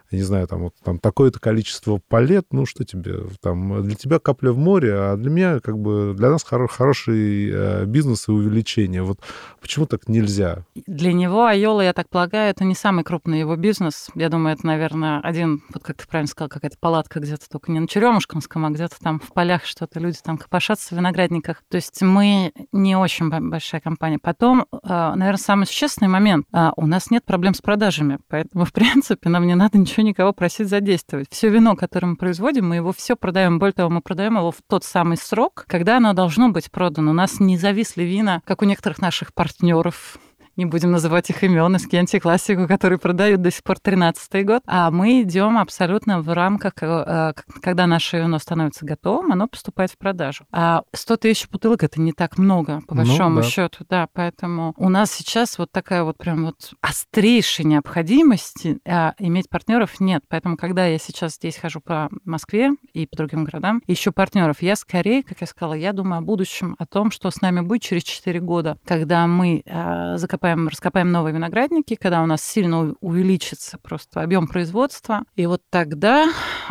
я 0.09 0.19
не 0.19 0.23
знаю, 0.23 0.47
там, 0.47 0.63
вот, 0.63 0.73
там 0.83 0.99
такое-то 0.99 1.39
количество 1.39 1.99
палет, 2.07 2.47
ну, 2.51 2.65
что 2.65 2.85
тебе, 2.85 3.23
там, 3.41 3.83
для 3.83 3.95
тебя 3.95 4.19
капля 4.19 4.51
в 4.51 4.57
море, 4.57 4.93
а 4.93 5.17
для 5.17 5.29
меня, 5.29 5.59
как 5.59 5.77
бы, 5.77 6.13
для 6.15 6.29
нас 6.29 6.43
хор- 6.43 6.69
хороший 6.69 7.49
э, 7.51 7.85
бизнес 7.85 8.29
и 8.29 8.31
увеличение. 8.31 9.03
Вот 9.03 9.19
почему 9.59 9.85
так 9.85 10.07
нельзя? 10.07 10.63
Для 10.85 11.11
него 11.11 11.45
Айола, 11.45 11.81
я 11.81 11.91
так 11.91 12.07
полагаю, 12.07 12.51
это 12.51 12.63
не 12.63 12.75
самый 12.75 13.03
крупный 13.03 13.39
его 13.39 13.57
бизнес. 13.57 14.07
Я 14.15 14.29
думаю, 14.29 14.55
это, 14.55 14.65
наверное, 14.65 15.19
один, 15.19 15.61
вот 15.73 15.83
как 15.83 15.97
ты 15.97 16.07
правильно 16.07 16.29
сказал, 16.37 16.49
какая-то 16.49 16.77
палатка 16.79 17.19
где-то 17.19 17.49
только 17.49 17.71
не 17.71 17.79
на 17.79 17.87
Черемушкинском, 17.87 18.65
а 18.65 18.69
где-то 18.69 18.99
там 19.01 19.19
в 19.19 19.33
полях 19.33 19.65
что-то, 19.65 19.99
люди 19.99 20.17
там 20.23 20.37
копошатся 20.37 20.93
в 20.93 20.97
виноградниках. 20.97 21.63
То 21.69 21.77
есть 21.77 22.01
мы 22.01 22.53
не 22.71 22.95
очень 22.95 23.29
большая 23.29 23.81
компания. 23.81 24.19
Потом, 24.21 24.61
э, 24.71 24.77
наверное, 24.83 25.37
самый 25.37 25.65
существенный 25.65 26.09
момент. 26.09 26.45
Э, 26.53 26.69
у 26.77 26.85
нас 26.85 27.09
нет 27.09 27.25
проблем 27.25 27.55
с 27.55 27.61
продажами, 27.61 28.19
поэтому, 28.27 28.65
в 28.65 28.73
принципе, 28.73 29.29
нам 29.29 29.47
не 29.47 29.55
надо 29.55 29.77
ничего 29.79 30.05
никого 30.05 30.31
просить 30.31 30.69
задействовать. 30.69 31.27
Все 31.31 31.49
вино, 31.49 31.75
которое 31.75 32.07
мы 32.07 32.15
производим, 32.15 32.69
мы 32.69 32.75
его 32.75 32.93
все 32.93 33.15
продаем. 33.15 33.57
Более 33.57 33.73
того, 33.73 33.89
мы 33.89 34.01
продаем 34.01 34.37
его 34.37 34.51
в 34.51 34.57
тот 34.67 34.83
самый 34.83 35.17
срок, 35.17 35.65
когда 35.67 35.97
оно 35.97 36.13
должно 36.13 36.49
быть 36.49 36.71
продано. 36.71 37.11
У 37.11 37.15
нас 37.15 37.39
не 37.39 37.57
зависли 37.57 38.03
вина, 38.03 38.41
как 38.45 38.61
у 38.61 38.65
некоторых 38.65 38.99
наших 38.99 39.33
партнеров 39.33 40.19
не 40.57 40.65
будем 40.65 40.91
называть 40.91 41.29
их 41.29 41.43
имен, 41.43 41.75
из 41.75 41.87
Кенти 41.87 42.19
классику, 42.19 42.67
который 42.67 42.97
продают 42.97 43.41
до 43.41 43.51
сих 43.51 43.63
пор 43.63 43.79
13 43.79 44.45
год. 44.45 44.63
А 44.65 44.91
мы 44.91 45.21
идем 45.21 45.57
абсолютно 45.57 46.21
в 46.21 46.33
рамках, 46.33 46.73
э, 46.81 47.33
когда 47.61 47.87
наше 47.87 48.17
вино 48.17 48.39
становится 48.39 48.85
готовым, 48.85 49.31
оно 49.31 49.47
поступает 49.47 49.91
в 49.91 49.97
продажу. 49.97 50.45
А 50.51 50.81
100 50.93 51.17
тысяч 51.17 51.47
бутылок 51.47 51.83
это 51.83 52.01
не 52.01 52.11
так 52.11 52.37
много, 52.37 52.81
по 52.87 52.95
ну 52.95 53.03
большому 53.03 53.35
ну, 53.35 53.41
да. 53.41 53.47
счету, 53.47 53.85
да. 53.87 54.07
Поэтому 54.13 54.73
у 54.77 54.89
нас 54.89 55.11
сейчас 55.11 55.57
вот 55.59 55.71
такая 55.71 56.03
вот 56.03 56.17
прям 56.17 56.45
вот 56.45 56.73
острейшая 56.81 57.67
необходимость 57.67 58.67
а 58.85 59.13
иметь 59.19 59.49
партнеров 59.49 59.99
нет. 59.99 60.23
Поэтому, 60.27 60.57
когда 60.57 60.87
я 60.87 60.97
сейчас 60.97 61.35
здесь 61.35 61.57
хожу 61.57 61.81
по 61.81 62.09
Москве 62.25 62.71
и 62.93 63.05
по 63.05 63.15
другим 63.15 63.43
городам, 63.43 63.81
ищу 63.85 64.11
партнеров, 64.11 64.61
я 64.61 64.75
скорее, 64.75 65.21
как 65.21 65.41
я 65.41 65.47
сказала, 65.47 65.75
я 65.75 65.93
думаю 65.93 66.19
о 66.19 66.21
будущем, 66.21 66.75
о 66.79 66.85
том, 66.87 67.11
что 67.11 67.29
с 67.29 67.41
нами 67.41 67.61
будет 67.61 67.83
через 67.83 68.03
4 68.03 68.39
года, 68.39 68.77
когда 68.85 69.27
мы 69.27 69.61
э, 69.63 70.17
закопаем 70.17 70.46
раскопаем, 70.47 70.67
раскопаем 70.67 71.11
новые 71.11 71.33
виноградники, 71.33 71.95
когда 71.95 72.21
у 72.23 72.25
нас 72.25 72.41
сильно 72.41 72.93
увеличится 73.01 73.77
просто 73.77 74.21
объем 74.21 74.47
производства, 74.47 75.23
и 75.35 75.45
вот 75.45 75.61
тогда, 75.69 76.27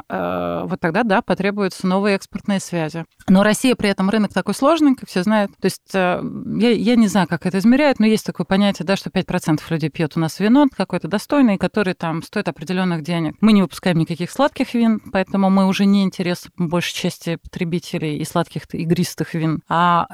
э, 0.09 0.63
вот 0.65 0.81
тогда, 0.81 1.03
да, 1.03 1.23
потребуются 1.23 1.87
новые 1.87 2.17
экспортные 2.17 2.61
связи. 2.61 3.05
Но 3.29 3.43
Россия 3.43 3.75
при 3.75 3.91
этом 3.91 4.09
рынок 4.09 4.33
такой 4.33 4.55
сложный, 4.55 4.95
как 4.95 5.09
все 5.09 5.23
знают. 5.23 5.53
То 5.61 5.67
есть 5.67 5.95
э, 5.95 6.23
я, 6.59 6.71
я 6.71 6.97
не 6.97 7.09
знаю, 7.09 7.29
как 7.29 7.45
это 7.47 7.59
измеряют, 7.59 7.99
но 7.99 8.07
есть 8.07 8.25
такое 8.25 8.47
понятие, 8.47 8.87
да, 8.87 8.97
что 8.97 9.11
5% 9.11 9.61
людей 9.69 9.91
пьет 9.91 10.17
у 10.17 10.21
нас 10.21 10.41
вино 10.41 10.67
какое-то 10.75 11.09
достойное, 11.09 11.59
которое 11.59 11.95
там 11.95 12.23
стоит 12.23 12.49
определенных 12.49 13.03
денег. 13.03 13.35
Мы 13.41 13.53
не 13.53 13.63
выпускаем 13.63 13.99
никаких 13.99 14.31
сладких 14.31 14.75
вин, 14.75 15.01
поэтому 15.13 15.51
мы 15.51 15.67
уже 15.67 15.85
не 15.85 16.05
интересны 16.05 16.51
большей 16.57 16.95
части 16.95 17.37
потребителей 17.37 18.17
и 18.17 18.25
сладких 18.25 18.63
игристых 18.73 19.35
вин. 19.35 19.61
А 19.69 20.07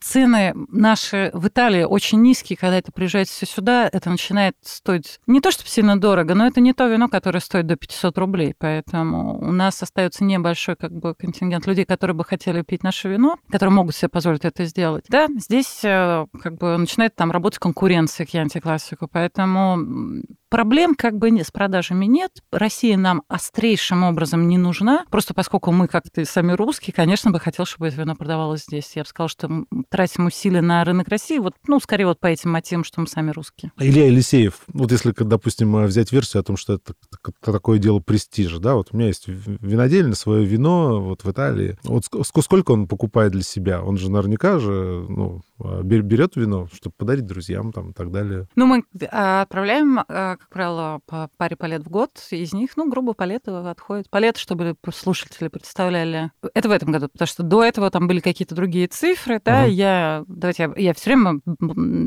цены 0.00 0.54
наши 0.68 1.30
в 1.34 1.48
Италии 1.48 1.82
очень 1.82 2.22
низкие, 2.22 2.56
когда 2.56 2.78
это 2.78 2.92
приезжаете 3.02 3.32
все 3.32 3.46
сюда, 3.46 3.90
это 3.92 4.10
начинает 4.10 4.54
стоить 4.62 5.18
не 5.26 5.40
то, 5.40 5.50
чтобы 5.50 5.68
сильно 5.68 6.00
дорого, 6.00 6.36
но 6.36 6.46
это 6.46 6.60
не 6.60 6.72
то 6.72 6.86
вино, 6.86 7.08
которое 7.08 7.40
стоит 7.40 7.66
до 7.66 7.74
500 7.74 8.16
рублей. 8.16 8.54
Поэтому 8.56 9.40
у 9.40 9.50
нас 9.50 9.82
остается 9.82 10.22
небольшой 10.22 10.76
как 10.76 10.92
бы 10.92 11.16
контингент 11.16 11.66
людей, 11.66 11.84
которые 11.84 12.14
бы 12.14 12.24
хотели 12.24 12.62
пить 12.62 12.84
наше 12.84 13.08
вино, 13.08 13.38
которые 13.50 13.74
могут 13.74 13.96
себе 13.96 14.08
позволить 14.08 14.44
это 14.44 14.64
сделать. 14.66 15.04
Да, 15.08 15.26
здесь 15.36 15.80
э, 15.82 16.26
как 16.40 16.58
бы 16.58 16.76
начинает 16.76 17.16
там 17.16 17.32
работать 17.32 17.58
конкуренция 17.58 18.24
к 18.24 18.34
антиклассику, 18.36 19.08
поэтому 19.10 20.22
Проблем 20.52 20.94
как 20.94 21.16
бы 21.16 21.30
с 21.30 21.50
продажами 21.50 22.04
нет. 22.04 22.30
Россия 22.50 22.98
нам 22.98 23.22
острейшим 23.26 24.02
образом 24.04 24.48
не 24.48 24.58
нужна. 24.58 25.06
Просто 25.10 25.32
поскольку 25.32 25.72
мы 25.72 25.88
как-то 25.88 26.26
сами 26.26 26.52
русские, 26.52 26.92
конечно, 26.92 27.30
бы 27.30 27.40
хотел, 27.40 27.64
чтобы 27.64 27.88
это 27.88 27.96
вино 27.96 28.14
продавалось 28.14 28.64
здесь. 28.64 28.92
Я 28.94 29.04
бы 29.04 29.08
сказала, 29.08 29.30
что 29.30 29.64
тратим 29.88 30.26
усилия 30.26 30.60
на 30.60 30.84
рынок 30.84 31.08
России, 31.08 31.38
вот, 31.38 31.54
ну, 31.66 31.80
скорее 31.80 32.04
вот 32.04 32.20
по 32.20 32.26
этим 32.26 32.50
мотивам, 32.50 32.84
что 32.84 33.00
мы 33.00 33.06
сами 33.06 33.30
русские. 33.30 33.72
Илья 33.78 34.04
Елисеев, 34.08 34.60
вот 34.66 34.92
если, 34.92 35.14
допустим, 35.16 35.84
взять 35.86 36.12
версию 36.12 36.40
о 36.40 36.44
том, 36.44 36.58
что 36.58 36.74
это, 36.74 36.92
такое 37.40 37.78
дело 37.78 38.00
престижа, 38.00 38.58
да, 38.58 38.74
вот 38.74 38.88
у 38.92 38.96
меня 38.98 39.06
есть 39.06 39.24
винодельня, 39.28 40.14
свое 40.14 40.44
вино 40.44 41.00
вот 41.00 41.24
в 41.24 41.30
Италии. 41.30 41.78
Вот 41.82 42.04
сколько 42.26 42.72
он 42.72 42.88
покупает 42.88 43.32
для 43.32 43.42
себя? 43.42 43.82
Он 43.82 43.96
же 43.96 44.10
наверняка 44.10 44.58
же, 44.58 45.06
ну, 45.08 45.40
а, 45.40 45.51
берет 45.82 46.36
вино, 46.36 46.68
чтобы 46.72 46.94
подарить 46.96 47.26
друзьям 47.26 47.72
там 47.72 47.90
и 47.90 47.92
так 47.92 48.10
далее. 48.10 48.46
Ну, 48.56 48.66
мы 48.66 48.84
а, 49.10 49.42
отправляем, 49.42 50.00
а, 50.00 50.36
как 50.36 50.48
правило, 50.48 51.00
по 51.06 51.28
паре 51.36 51.56
палет 51.56 51.84
в 51.84 51.88
год. 51.88 52.10
Из 52.30 52.52
них, 52.52 52.76
ну, 52.76 52.88
грубо 52.90 53.14
палеты 53.14 53.50
отходят. 53.50 54.08
Палеты, 54.10 54.40
чтобы 54.40 54.76
слушатели 54.92 55.48
представляли. 55.48 56.30
Это 56.54 56.68
в 56.68 56.72
этом 56.72 56.92
году, 56.92 57.08
потому 57.08 57.26
что 57.26 57.42
до 57.42 57.64
этого 57.64 57.90
там 57.90 58.08
были 58.08 58.20
какие-то 58.20 58.54
другие 58.54 58.88
цифры, 58.88 59.40
да, 59.44 59.62
ага. 59.62 59.68
я, 59.68 60.24
давайте, 60.26 60.72
я, 60.76 60.82
я 60.88 60.94
все 60.94 61.10
время, 61.10 61.40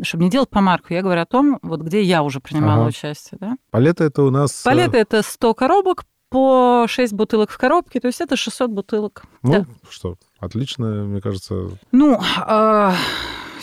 чтобы 0.03 0.23
не 0.23 0.29
делать 0.29 0.49
помарку, 0.49 0.93
я 0.93 1.01
говорю 1.01 1.21
о 1.21 1.25
том, 1.25 1.59
вот 1.61 1.81
где 1.81 2.01
я 2.01 2.23
уже 2.23 2.39
принимала 2.39 2.81
ага. 2.81 2.89
участие, 2.89 3.37
да. 3.39 3.57
Палеты 3.71 4.03
это 4.05 4.23
у 4.23 4.29
нас... 4.29 4.61
Палеты 4.63 4.97
это 4.97 5.21
100 5.21 5.53
коробок 5.53 6.05
по 6.29 6.85
6 6.87 7.13
бутылок 7.13 7.49
в 7.49 7.57
коробке, 7.57 7.99
то 7.99 8.07
есть 8.07 8.21
это 8.21 8.35
600 8.35 8.69
бутылок. 8.69 9.23
Ну, 9.43 9.51
да. 9.51 9.65
что, 9.89 10.17
отлично, 10.45 10.85
мне 11.05 11.21
кажется. 11.21 11.69
Ну, 11.91 12.19
э, 12.47 12.91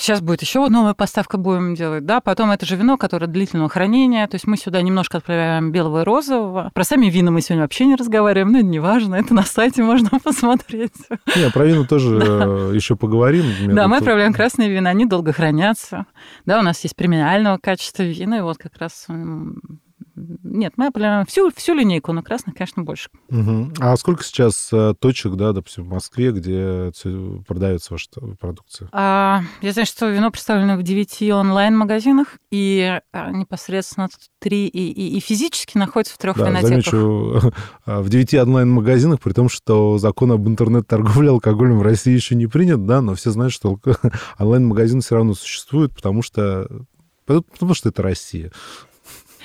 Сейчас 0.02 0.20
будет 0.20 0.42
еще 0.42 0.66
новая 0.68 0.94
поставка 0.94 1.36
будем 1.36 1.76
делать, 1.76 2.04
да. 2.04 2.20
Потом 2.20 2.50
это 2.50 2.66
же 2.66 2.74
вино, 2.74 2.96
которое 2.96 3.28
длительного 3.28 3.68
хранения. 3.68 4.26
То 4.26 4.34
есть 4.34 4.48
мы 4.48 4.56
сюда 4.56 4.82
немножко 4.82 5.18
отправляем 5.18 5.70
белого 5.70 6.00
и 6.00 6.04
розового. 6.04 6.72
Про 6.74 6.82
сами 6.82 7.06
вина 7.06 7.30
мы 7.30 7.40
сегодня 7.40 7.62
вообще 7.62 7.86
не 7.86 7.94
разговариваем, 7.94 8.50
но 8.50 8.58
это 8.58 8.66
не 8.66 8.80
важно, 8.80 9.14
это 9.14 9.32
на 9.32 9.44
сайте 9.44 9.84
можно 9.84 10.10
посмотреть. 10.24 10.94
Не, 11.36 11.50
про 11.50 11.66
вино 11.66 11.84
тоже 11.84 12.18
э, 12.20 12.72
еще 12.74 12.96
поговорим. 12.96 13.44
Да, 13.68 13.86
мы 13.86 13.98
отправляем 13.98 14.32
красные 14.32 14.70
вина, 14.70 14.90
они 14.90 15.06
долго 15.06 15.32
хранятся. 15.32 16.06
Да, 16.46 16.58
у 16.58 16.62
нас 16.62 16.82
есть 16.82 16.96
премиального 16.96 17.58
качества 17.58 18.02
вина, 18.02 18.38
и 18.38 18.42
вот 18.42 18.58
как 18.58 18.76
раз 18.78 19.06
нет, 20.14 20.74
мы 20.76 20.86
определяем 20.88 21.26
всю, 21.26 21.50
всю 21.54 21.74
линейку, 21.74 22.12
но 22.12 22.22
красных, 22.22 22.54
конечно, 22.54 22.82
больше. 22.82 23.08
Угу. 23.30 23.72
А 23.80 23.96
сколько 23.96 24.22
сейчас 24.24 24.68
э, 24.72 24.94
точек, 24.98 25.34
да, 25.34 25.52
допустим, 25.52 25.84
в 25.84 25.88
Москве, 25.88 26.32
где 26.32 26.92
продается 27.46 27.94
ваша 27.94 28.08
продукция? 28.38 28.88
А, 28.92 29.42
я 29.60 29.72
знаю, 29.72 29.86
что 29.86 30.08
вино 30.08 30.30
представлено 30.30 30.76
в 30.76 30.82
9 30.82 31.22
онлайн-магазинах, 31.32 32.38
и 32.50 33.00
а, 33.12 33.30
непосредственно 33.30 34.08
3 34.40 34.66
и, 34.66 34.92
и, 34.92 35.16
и 35.16 35.20
физически 35.20 35.78
находится 35.78 36.14
в 36.14 36.18
трех 36.18 36.36
да, 36.36 36.48
винотеках. 36.48 36.84
замечу, 36.90 37.52
в 37.86 38.08
9 38.08 38.34
онлайн-магазинах, 38.34 39.20
при 39.20 39.32
том, 39.32 39.48
что 39.48 39.98
закон 39.98 40.32
об 40.32 40.46
интернет-торговле 40.46 41.30
алкоголем 41.30 41.78
в 41.78 41.82
России 41.82 42.12
еще 42.12 42.34
не 42.34 42.46
принят, 42.46 42.84
да, 42.86 43.00
но 43.00 43.14
все 43.14 43.30
знают, 43.30 43.52
что 43.52 43.78
онлайн-магазин 44.38 45.00
все 45.00 45.16
равно 45.16 45.34
существует, 45.34 45.94
потому 45.94 46.22
что 46.22 46.68
потому 47.24 47.74
что 47.74 47.88
это 47.88 48.02
Россия. 48.02 48.50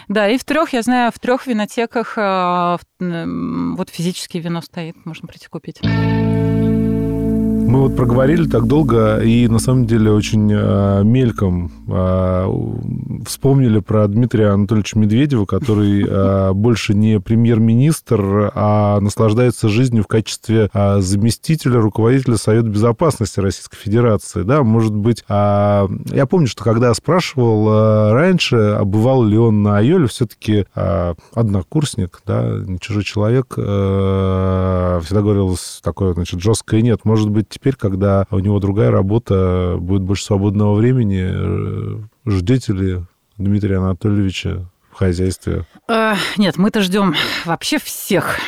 Да, 0.08 0.30
и 0.30 0.38
в 0.38 0.44
трех, 0.46 0.74
я 0.74 0.82
знаю, 0.82 1.12
в 1.14 1.20
трех 1.20 1.48
винотеках 1.48 2.18
э, 2.18 2.78
вот 3.00 3.90
физически 3.90 4.38
вино 4.38 4.62
стоит, 4.62 4.96
можно 5.06 5.28
прийти 5.28 5.48
купить. 5.48 5.82
Мы 7.68 7.82
вот 7.82 7.98
проговорили 7.98 8.48
так 8.48 8.66
долго 8.66 9.20
и 9.20 9.46
на 9.50 9.60
самом 9.60 9.86
деле 9.86 10.10
очень 10.14 10.50
э, 10.54 11.04
мельком 11.04 11.70
э, 11.90 13.24
вспомнили 13.26 13.80
про 13.80 14.08
Дмитрия 14.08 14.52
Анатольевича 14.52 14.98
Медведева, 14.98 15.46
который 15.46 16.06
э, 16.08 16.54
больше 16.54 16.94
не 16.94 17.20
премьер-министр, 17.20 18.54
а 18.56 19.02
наслаждается 19.02 19.68
жизнью 19.68 20.04
в 20.04 20.08
качестве 20.08 20.70
э, 20.74 21.02
заместителя 21.02 21.82
руководителя 21.82 22.38
Совета 22.38 22.70
Безопасности 22.70 23.42
Российской 23.42 23.76
Федерации. 23.76 24.44
Да, 24.44 24.64
может 24.64 24.96
быть, 24.96 25.26
э, 25.28 25.88
я 26.14 26.26
помню, 26.26 26.48
что 26.48 26.64
когда 26.64 26.94
спрашивал 26.94 27.68
э, 27.68 28.14
раньше, 28.14 28.56
а 28.56 28.86
бывал 28.86 29.26
ли 29.26 29.38
он 29.38 29.62
на 29.62 29.80
Айоле, 29.80 30.08
все-таки 30.08 30.66
э, 30.74 31.14
однокурсник, 31.34 32.22
да, 32.26 32.50
не 32.66 32.80
чужой 32.80 33.04
человек, 33.04 33.56
э, 33.58 35.02
всегда 35.04 35.22
говорил 35.22 35.58
такое, 35.84 36.14
значит, 36.14 36.42
жесткое 36.42 36.82
нет. 36.82 37.02
Может 37.04 37.30
быть, 37.30 37.57
теперь, 37.58 37.76
когда 37.76 38.26
у 38.30 38.40
него 38.40 38.60
другая 38.60 38.92
работа, 38.92 39.78
будет 39.80 40.04
больше 40.04 40.26
свободного 40.26 40.76
времени, 40.76 41.26
э, 41.28 42.00
ждете 42.26 42.74
ли 42.74 43.00
Дмитрия 43.38 43.78
Анатольевича 43.78 44.70
в 44.92 44.96
хозяйстве? 44.96 45.66
Э, 45.90 46.14
нет, 46.38 46.58
мы-то 46.58 46.82
ждем 46.82 47.16
вообще 47.46 47.80
всех 47.80 48.40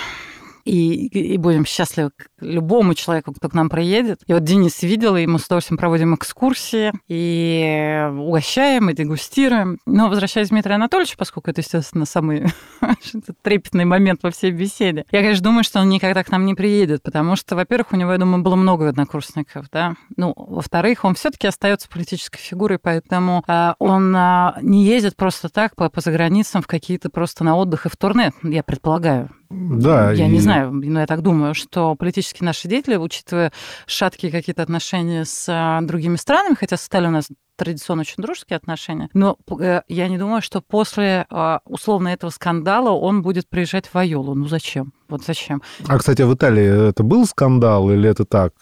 и, 0.64 1.07
и 1.07 1.38
будем 1.38 1.66
счастливы 1.66 2.12
к 2.16 2.28
любому 2.41 2.93
человеку, 2.93 3.34
кто 3.34 3.49
к 3.49 3.53
нам 3.53 3.70
приедет. 3.70 4.22
И 4.28 4.34
вот 4.34 4.43
Денис 4.43 4.84
видел, 4.84 5.16
и 5.16 5.26
мы 5.26 5.39
с 5.39 5.45
удовольствием 5.45 5.80
проводим 5.80 6.14
экскурсии, 6.14 6.91
и 7.07 8.07
угощаем, 8.12 8.89
и 8.89 8.93
дегустируем. 8.93 9.80
Но 9.88 10.10
возвращаясь 10.10 10.49
к 10.49 10.51
Дмитрию 10.51 10.76
Анатольевичу, 10.76 11.18
поскольку 11.18 11.49
это, 11.49 11.62
естественно, 11.62 12.05
самый 12.05 12.45
Это 13.13 13.33
трепетный 13.41 13.85
момент 13.85 14.21
во 14.23 14.31
всей 14.31 14.51
беседе. 14.51 15.05
Я, 15.11 15.21
конечно, 15.21 15.43
думаю, 15.43 15.63
что 15.63 15.79
он 15.79 15.89
никогда 15.89 16.23
к 16.23 16.31
нам 16.31 16.45
не 16.45 16.55
приедет, 16.55 17.03
потому 17.03 17.35
что, 17.35 17.55
во-первых, 17.55 17.93
у 17.93 17.95
него, 17.95 18.11
я 18.11 18.17
думаю, 18.17 18.43
было 18.43 18.55
много 18.55 18.89
однокурсников, 18.89 19.67
да. 19.71 19.95
Ну, 20.17 20.33
во-вторых, 20.35 21.05
он 21.05 21.15
все-таки 21.15 21.47
остается 21.47 21.89
политической 21.89 22.39
фигурой, 22.39 22.79
поэтому 22.79 23.43
э, 23.47 23.73
он 23.79 24.15
э, 24.15 24.53
не 24.61 24.85
ездит 24.85 25.15
просто 25.15 25.49
так 25.49 25.75
по, 25.75 25.89
по 25.89 26.01
заграницам 26.01 26.61
в 26.61 26.67
какие-то 26.67 27.09
просто 27.09 27.43
на 27.43 27.55
отдых 27.55 27.85
и 27.85 27.89
в 27.89 27.97
турне, 27.97 28.31
я 28.43 28.63
предполагаю. 28.63 29.29
Да. 29.49 30.11
Я 30.11 30.27
и... 30.27 30.29
не 30.29 30.39
знаю, 30.39 30.71
но 30.71 31.01
я 31.01 31.07
так 31.07 31.21
думаю, 31.21 31.55
что 31.55 31.95
политические 31.95 32.45
наши 32.45 32.67
деятели, 32.67 32.95
учитывая 32.95 33.51
шаткие 33.87 34.31
какие-то 34.31 34.61
отношения 34.61 35.25
с 35.25 35.45
а, 35.49 35.81
другими 35.81 36.17
странами, 36.17 36.53
хотя 36.53 36.77
с 36.77 36.87
Италией 36.87 37.09
у 37.09 37.13
нас 37.13 37.29
традиционно 37.60 38.01
очень 38.01 38.16
дружеские 38.18 38.57
отношения. 38.57 39.10
Но 39.14 39.38
э, 39.60 39.82
я 39.88 40.07
не 40.07 40.18
думаю, 40.18 40.41
что 40.41 40.62
после 40.62 41.26
а, 41.30 41.62
условно 41.66 42.07
этого 42.07 42.32
скандала 42.32 42.89
он 42.89 43.22
будет 43.22 43.47
приезжать 43.47 43.88
в 43.88 43.95
Айолу. 43.95 44.34
Ну 44.34 44.47
зачем? 44.47 44.93
Вот 45.07 45.24
зачем? 45.24 45.62
А, 45.88 45.97
кстати, 45.97 46.22
в 46.22 46.34
Италии 46.34 46.89
это 46.89 47.03
был 47.03 47.26
скандал 47.26 47.91
или 47.91 48.10
это 48.10 48.26
так? 48.26 48.53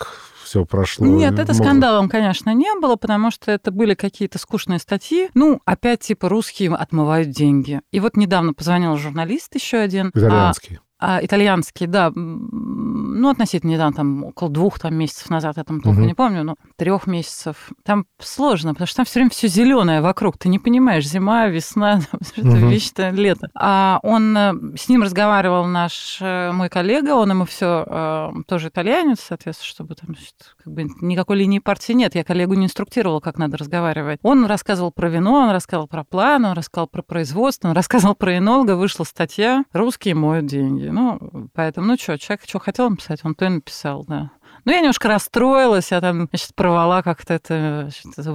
все 0.47 0.63
прошло. 0.65 1.05
Нет, 1.05 1.37
это 1.39 1.53
скандалом, 1.53 2.07
конечно, 2.07 2.53
не 2.53 2.73
было, 2.79 2.95
потому 2.95 3.31
что 3.31 3.51
это 3.51 3.69
были 3.69 3.95
какие-то 3.95 4.39
скучные 4.39 4.79
статьи. 4.79 5.29
Ну, 5.33 5.61
опять 5.65 5.99
типа 5.99 6.29
русские 6.29 6.73
отмывают 6.73 7.29
деньги. 7.31 7.81
И 7.91 7.99
вот 7.99 8.15
недавно 8.15 8.53
позвонил 8.53 8.95
журналист 8.95 9.53
еще 9.55 9.77
один. 9.77 10.09
Итальянский. 10.13 10.77
А, 10.77 10.86
итальянский, 10.99 11.87
да. 11.87 12.11
Ну, 12.15 13.29
относительно 13.29 13.71
недавно, 13.71 13.95
там, 13.95 14.23
около 14.23 14.49
двух 14.49 14.79
там, 14.79 14.95
месяцев 14.95 15.29
назад, 15.29 15.57
я 15.57 15.63
там 15.63 15.81
толком 15.81 16.01
угу. 16.01 16.07
не 16.07 16.13
помню, 16.13 16.43
но 16.43 16.55
трех 16.75 17.07
месяцев. 17.07 17.69
Там 17.83 18.05
сложно, 18.19 18.73
потому 18.73 18.87
что 18.87 18.97
там 18.97 19.05
все 19.05 19.19
время 19.19 19.29
все 19.29 19.47
зеленое 19.47 20.01
вокруг. 20.01 20.37
Ты 20.37 20.49
не 20.49 20.59
понимаешь, 20.59 21.07
зима, 21.07 21.47
весна, 21.47 22.01
угу. 22.13 22.47
это 22.47 22.57
вечное 22.57 23.11
лето. 23.11 23.49
А 23.55 23.99
он 24.03 24.37
э, 24.37 24.53
с 24.77 24.89
ним 24.89 25.03
разговаривал 25.03 25.65
наш 25.65 26.17
э, 26.21 26.51
мой 26.51 26.69
коллега, 26.69 27.15
он 27.15 27.31
ему 27.31 27.45
все 27.45 27.85
э, 27.87 28.29
тоже 28.47 28.69
итальянец, 28.69 29.19
соответственно, 29.19 29.67
чтобы 29.67 29.95
там 29.95 30.15
как 30.63 30.73
бы 30.73 30.83
никакой 31.01 31.37
линии 31.37 31.59
партии 31.59 31.93
нет. 31.93 32.15
Я 32.15 32.23
коллегу 32.23 32.53
не 32.53 32.65
инструктировала, 32.65 33.19
как 33.19 33.37
надо 33.37 33.57
разговаривать. 33.57 34.19
Он 34.23 34.45
рассказывал 34.45 34.91
про 34.91 35.09
вино, 35.09 35.33
он 35.33 35.49
рассказывал 35.51 35.87
про 35.87 36.03
план, 36.03 36.45
он 36.45 36.53
рассказал 36.53 36.87
про 36.87 37.01
производство, 37.01 37.69
он 37.69 37.75
рассказывал 37.75 38.15
про 38.15 38.37
энолога, 38.37 38.75
вышла 38.75 39.03
статья 39.03 39.63
«Русские 39.73 40.15
моют 40.15 40.45
деньги». 40.45 40.86
Ну, 40.89 41.49
поэтому, 41.53 41.87
ну 41.87 41.97
что, 41.97 42.17
человек 42.17 42.43
что 42.47 42.59
хотел 42.59 42.89
написать, 42.89 43.21
он 43.23 43.35
то 43.35 43.45
и 43.45 43.49
написал, 43.49 44.05
да. 44.07 44.31
Ну, 44.65 44.73
я 44.73 44.79
немножко 44.79 45.07
расстроилась, 45.07 45.91
я 45.91 46.01
там, 46.01 46.27
значит, 46.29 46.53
порвала 46.53 47.01
как-то 47.01 47.33
это, 47.35 47.89
значит, 47.89 48.27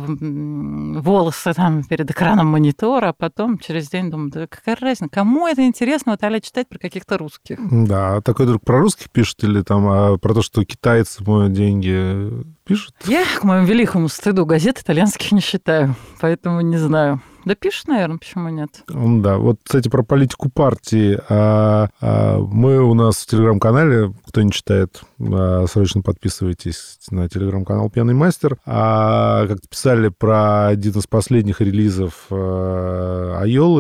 волосы 1.02 1.52
там 1.52 1.84
перед 1.84 2.10
экраном 2.10 2.46
монитора, 2.46 3.08
а 3.08 3.12
потом 3.12 3.58
через 3.58 3.90
день 3.90 4.10
думаю, 4.10 4.30
да 4.30 4.46
какая 4.46 4.76
разница, 4.76 5.10
кому 5.12 5.46
это 5.46 5.66
интересно 5.66 6.12
вот 6.12 6.22
Аля 6.24 6.40
читать 6.40 6.68
про 6.68 6.78
каких-то 6.78 7.18
русских? 7.18 7.58
Да, 7.70 8.16
а 8.16 8.22
такой 8.22 8.46
друг 8.46 8.64
про 8.64 8.78
русских 8.78 9.10
пишет 9.10 9.44
или 9.44 9.60
там 9.60 9.86
а 9.88 10.16
про 10.16 10.32
то, 10.32 10.40
что 10.40 10.64
китайцы 10.64 11.22
моют 11.22 11.52
деньги 11.52 12.30
пишут? 12.64 12.94
Я, 13.04 13.24
к 13.38 13.44
моему 13.44 13.66
великому 13.66 14.08
стыду, 14.08 14.46
газет 14.46 14.80
итальянских 14.80 15.32
не 15.32 15.40
считаю, 15.40 15.96
поэтому 16.20 16.62
не 16.62 16.78
знаю. 16.78 17.20
Да 17.44 17.54
пишешь, 17.54 17.86
наверное, 17.86 18.18
почему 18.18 18.48
нет? 18.48 18.84
Да, 18.88 19.38
вот, 19.38 19.58
кстати, 19.62 19.88
про 19.88 20.02
политику 20.02 20.48
партии. 20.48 21.18
А, 21.28 21.88
а, 22.00 22.38
мы 22.38 22.80
у 22.80 22.94
нас 22.94 23.16
в 23.16 23.26
телеграм-канале, 23.26 24.12
кто 24.26 24.42
не 24.42 24.52
читает, 24.52 25.02
а, 25.20 25.66
срочно 25.66 26.02
подписывайтесь 26.02 26.98
на 27.10 27.28
телеграм-канал 27.28 27.90
«Пьяный 27.90 28.14
мастер». 28.14 28.58
А 28.64 29.46
как 29.46 29.58
писали 29.68 30.08
про 30.08 30.68
один 30.68 30.92
из 30.92 31.06
последних 31.06 31.60
релизов 31.60 32.26
Айолы, 32.30 33.72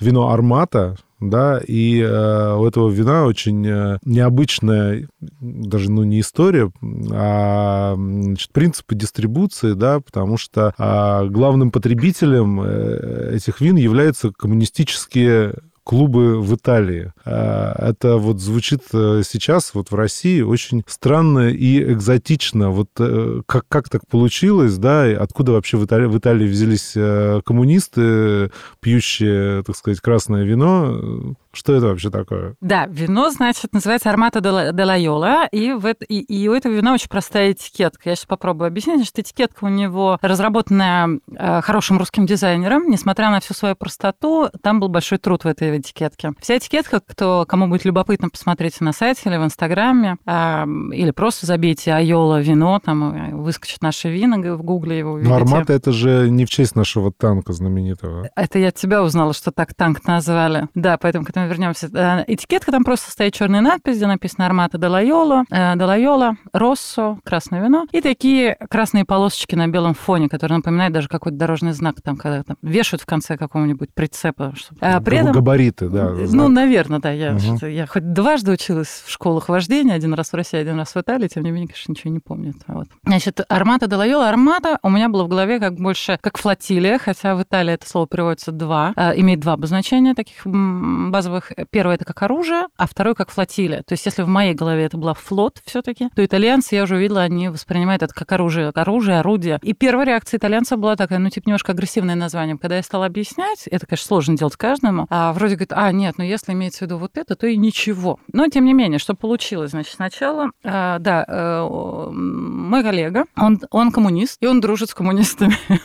вино 0.00 0.30
«Армата», 0.30 0.96
да, 1.30 1.60
и 1.66 2.00
э, 2.00 2.56
у 2.56 2.66
этого 2.66 2.90
вина 2.90 3.24
очень 3.26 3.66
э, 3.66 3.98
необычная, 4.04 5.08
даже, 5.40 5.90
ну, 5.90 6.04
не 6.04 6.20
история, 6.20 6.72
а 7.12 7.94
значит, 7.96 8.50
принципы 8.52 8.94
дистрибуции, 8.94 9.72
да, 9.72 10.00
потому 10.00 10.36
что 10.36 10.74
э, 10.76 11.26
главным 11.28 11.70
потребителем 11.70 12.60
э, 12.60 13.34
этих 13.36 13.60
вин 13.60 13.76
являются 13.76 14.30
коммунистические 14.32 15.54
клубы 15.84 16.40
в 16.40 16.54
Италии. 16.54 17.12
А, 17.24 17.90
это 17.90 18.16
вот 18.16 18.40
звучит 18.40 18.82
э, 18.92 19.22
сейчас 19.26 19.74
вот 19.74 19.90
в 19.90 19.94
России 19.94 20.40
очень 20.40 20.82
странно 20.86 21.50
и 21.50 21.82
экзотично. 21.92 22.70
Вот 22.70 22.88
э, 22.98 23.42
как, 23.46 23.64
как 23.68 23.88
так 23.88 24.06
получилось, 24.06 24.78
да, 24.78 25.10
и 25.10 25.14
откуда 25.14 25.52
вообще 25.52 25.76
в 25.76 25.84
Италии, 25.84 26.06
в 26.06 26.18
Италии 26.18 26.46
взялись 26.46 26.92
э, 26.94 27.40
коммунисты, 27.44 28.50
пьющие, 28.80 29.62
так 29.64 29.76
сказать, 29.76 30.00
красное 30.00 30.44
вино, 30.44 31.34
что 31.52 31.74
это 31.74 31.86
вообще 31.86 32.10
такое? 32.10 32.56
Да, 32.60 32.86
вино, 32.86 33.30
значит, 33.30 33.72
называется 33.72 34.10
Армата 34.10 34.40
де 34.40 34.84
Лайола, 34.84 35.46
и, 35.50 35.72
в 35.72 35.86
это, 35.86 36.04
и, 36.04 36.20
и 36.20 36.48
у 36.48 36.52
этого 36.54 36.72
вина 36.72 36.94
очень 36.94 37.08
простая 37.08 37.52
этикетка. 37.52 38.10
Я 38.10 38.16
сейчас 38.16 38.26
попробую 38.26 38.68
объяснить. 38.68 38.96
Значит, 38.96 39.18
этикетка 39.18 39.64
у 39.64 39.68
него 39.68 40.18
разработанная 40.22 41.20
э, 41.30 41.60
хорошим 41.62 41.98
русским 41.98 42.26
дизайнером. 42.26 42.88
Несмотря 42.88 43.30
на 43.30 43.40
всю 43.40 43.54
свою 43.54 43.76
простоту, 43.76 44.48
там 44.62 44.80
был 44.80 44.88
большой 44.88 45.18
труд 45.18 45.44
в 45.44 45.46
этой 45.46 45.78
этикетке. 45.78 46.32
Вся 46.40 46.58
этикетка, 46.58 47.00
кто, 47.00 47.44
кому 47.46 47.68
будет 47.68 47.84
любопытно, 47.84 48.28
посмотрите 48.28 48.78
на 48.80 48.92
сайте 48.92 49.22
или 49.26 49.36
в 49.36 49.44
Инстаграме, 49.44 50.16
э, 50.26 50.64
или 50.92 51.10
просто 51.10 51.46
забейте 51.46 51.92
Айола 51.92 52.40
вино, 52.40 52.80
там 52.84 53.42
выскочит 53.42 53.82
наше 53.82 54.10
вино, 54.10 54.36
в 54.56 54.62
Гугле 54.62 54.98
его 54.98 55.12
увидите. 55.12 55.30
Но 55.30 55.36
Армата 55.36 55.72
это 55.72 55.92
же 55.92 56.30
не 56.30 56.44
в 56.44 56.50
честь 56.50 56.76
нашего 56.76 57.12
танка 57.12 57.52
знаменитого. 57.52 58.28
Это 58.34 58.58
я 58.58 58.68
от 58.68 58.74
тебя 58.74 59.02
узнала, 59.02 59.34
что 59.34 59.50
так 59.52 59.74
танк 59.74 60.06
назвали. 60.06 60.68
Да, 60.74 60.96
поэтому 60.96 61.24
к 61.24 61.30
этому 61.30 61.41
мы 61.42 61.48
вернемся. 61.48 61.88
Э, 61.92 62.24
этикетка 62.26 62.70
там 62.72 62.84
просто 62.84 63.10
стоит 63.10 63.34
черная 63.34 63.60
надпись, 63.60 63.96
где 63.96 64.06
написано 64.06 64.46
Армата 64.46 64.78
Далайола, 64.78 65.44
э, 65.50 65.76
Далайола, 65.76 66.36
Россо, 66.52 67.18
красное 67.24 67.62
вино. 67.62 67.86
И 67.92 68.00
такие 68.00 68.56
красные 68.70 69.04
полосочки 69.04 69.54
на 69.54 69.68
белом 69.68 69.94
фоне, 69.94 70.28
которые 70.28 70.58
напоминают 70.58 70.94
даже 70.94 71.08
какой-то 71.08 71.36
дорожный 71.36 71.72
знак, 71.72 71.96
там, 72.02 72.16
когда 72.16 72.42
там 72.42 72.56
вешают 72.62 73.02
в 73.02 73.06
конце 73.06 73.36
какого-нибудь 73.36 73.92
прицепа. 73.94 74.54
Чтобы... 74.56 74.78
А 74.80 75.00
при 75.00 75.18
этом... 75.18 75.32
Габариты, 75.32 75.88
да. 75.88 76.10
Ну, 76.10 76.26
знак. 76.26 76.48
наверное, 76.48 77.00
да. 77.00 77.10
Я, 77.10 77.34
угу. 77.34 77.66
я 77.66 77.86
хоть 77.86 78.12
дважды 78.12 78.52
училась 78.52 79.02
в 79.06 79.10
школах 79.10 79.48
вождения, 79.48 79.94
один 79.94 80.14
раз 80.14 80.30
в 80.32 80.34
России, 80.34 80.58
один 80.58 80.78
раз 80.78 80.94
в 80.94 80.96
Италии, 81.00 81.28
тем 81.28 81.42
не 81.44 81.50
менее, 81.50 81.68
конечно, 81.68 81.92
ничего 81.92 82.12
не 82.12 82.20
помню. 82.20 82.54
Вот. 82.68 82.88
Значит, 83.04 83.40
Армата 83.48 83.86
Далайола. 83.86 84.28
Армата 84.28 84.78
у 84.82 84.90
меня 84.90 85.08
было 85.08 85.24
в 85.24 85.28
голове 85.28 85.58
как 85.58 85.74
больше 85.74 86.18
как 86.20 86.38
флотилия, 86.38 86.98
хотя 86.98 87.34
в 87.34 87.42
Италии 87.42 87.74
это 87.74 87.88
слово 87.88 88.06
переводится 88.06 88.52
два, 88.52 88.92
э, 88.96 89.18
имеет 89.20 89.40
два 89.40 89.54
обозначения 89.54 90.14
таких 90.14 90.42
базовых 90.44 91.31
базовых. 91.32 91.52
Первое 91.70 91.94
это 91.94 92.04
как 92.04 92.22
оружие, 92.22 92.66
а 92.76 92.86
второе 92.86 93.14
как 93.14 93.30
флотилия. 93.30 93.82
То 93.82 93.92
есть 93.92 94.04
если 94.06 94.22
в 94.22 94.28
моей 94.28 94.54
голове 94.54 94.84
это 94.84 94.96
была 94.96 95.14
флот 95.14 95.60
все-таки, 95.64 96.08
то 96.14 96.24
итальянцы, 96.24 96.74
я 96.74 96.84
уже 96.84 96.96
увидела, 96.96 97.22
они 97.22 97.48
воспринимают 97.48 98.02
это 98.02 98.14
как 98.14 98.30
оружие, 98.32 98.68
оружие, 98.68 99.18
орудие. 99.18 99.58
И 99.62 99.72
первая 99.72 100.06
реакция 100.06 100.38
итальянцев 100.38 100.78
была 100.78 100.96
такая, 100.96 101.18
ну, 101.18 101.30
типа, 101.30 101.48
немножко 101.48 101.72
агрессивное 101.72 102.14
название. 102.14 102.56
Когда 102.58 102.76
я 102.76 102.82
стала 102.82 103.06
объяснять, 103.06 103.66
это, 103.66 103.86
конечно, 103.86 104.06
сложно 104.06 104.36
делать 104.36 104.56
каждому, 104.56 105.06
а 105.10 105.32
вроде 105.32 105.54
говорит, 105.54 105.72
а, 105.72 105.90
нет, 105.92 106.14
ну, 106.18 106.24
если 106.24 106.52
имеется 106.52 106.80
в 106.80 106.82
виду 106.82 106.98
вот 106.98 107.16
это, 107.16 107.34
то 107.36 107.46
и 107.46 107.56
ничего. 107.56 108.18
Но, 108.32 108.48
тем 108.48 108.64
не 108.64 108.74
менее, 108.74 108.98
что 108.98 109.14
получилось? 109.14 109.70
Значит, 109.70 109.94
сначала, 109.94 110.50
э, 110.62 110.96
да, 110.98 111.24
э, 111.26 111.68
мой 112.12 112.82
коллега, 112.82 113.24
он, 113.36 113.60
он 113.70 113.92
коммунист, 113.92 114.38
и 114.40 114.46
он 114.46 114.60
дружит 114.60 114.90
с 114.90 114.94
коммунистами. 114.94 115.56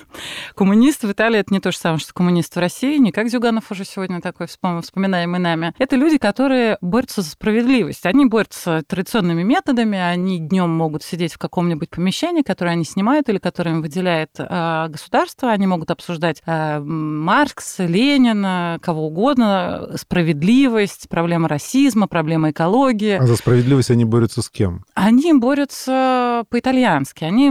Коммунист 0.55 1.03
в 1.03 1.11
Италии 1.11 1.39
это 1.39 1.53
не 1.53 1.59
то 1.59 1.71
же 1.71 1.77
самое, 1.77 1.99
что 1.99 2.13
коммунист 2.13 2.55
в 2.55 2.59
России, 2.59 2.97
не 2.97 3.11
как 3.11 3.29
Зюганов 3.29 3.71
уже 3.71 3.85
сегодня 3.85 4.21
такой 4.21 4.47
вспоминаемый 4.47 5.36
мы 5.37 5.39
нами, 5.39 5.73
это 5.77 5.95
люди, 5.95 6.17
которые 6.17 6.77
борются 6.81 7.21
за 7.21 7.29
справедливость. 7.31 8.05
Они 8.05 8.25
борются 8.25 8.83
традиционными 8.87 9.43
методами, 9.43 9.97
они 9.97 10.39
днем 10.39 10.69
могут 10.69 11.03
сидеть 11.03 11.33
в 11.33 11.37
каком-нибудь 11.37 11.89
помещении, 11.89 12.41
которое 12.41 12.71
они 12.71 12.83
снимают 12.83 13.29
или 13.29 13.37
которое 13.37 13.71
им 13.71 13.81
выделяет 13.81 14.31
э, 14.37 14.87
государство, 14.89 15.51
они 15.51 15.67
могут 15.67 15.91
обсуждать 15.91 16.41
э, 16.45 16.79
Маркс, 16.79 17.79
Ленина, 17.79 18.79
кого 18.81 19.07
угодно, 19.07 19.91
справедливость, 19.95 21.07
проблемы 21.09 21.47
расизма, 21.47 22.07
проблемы 22.07 22.51
экологии. 22.51 23.17
А 23.17 23.27
за 23.27 23.35
справедливость 23.35 23.91
они 23.91 24.05
борются 24.05 24.41
с 24.41 24.49
кем? 24.49 24.83
Они 24.93 25.33
борются 25.33 26.45
по-итальянски, 26.49 27.23
они 27.23 27.49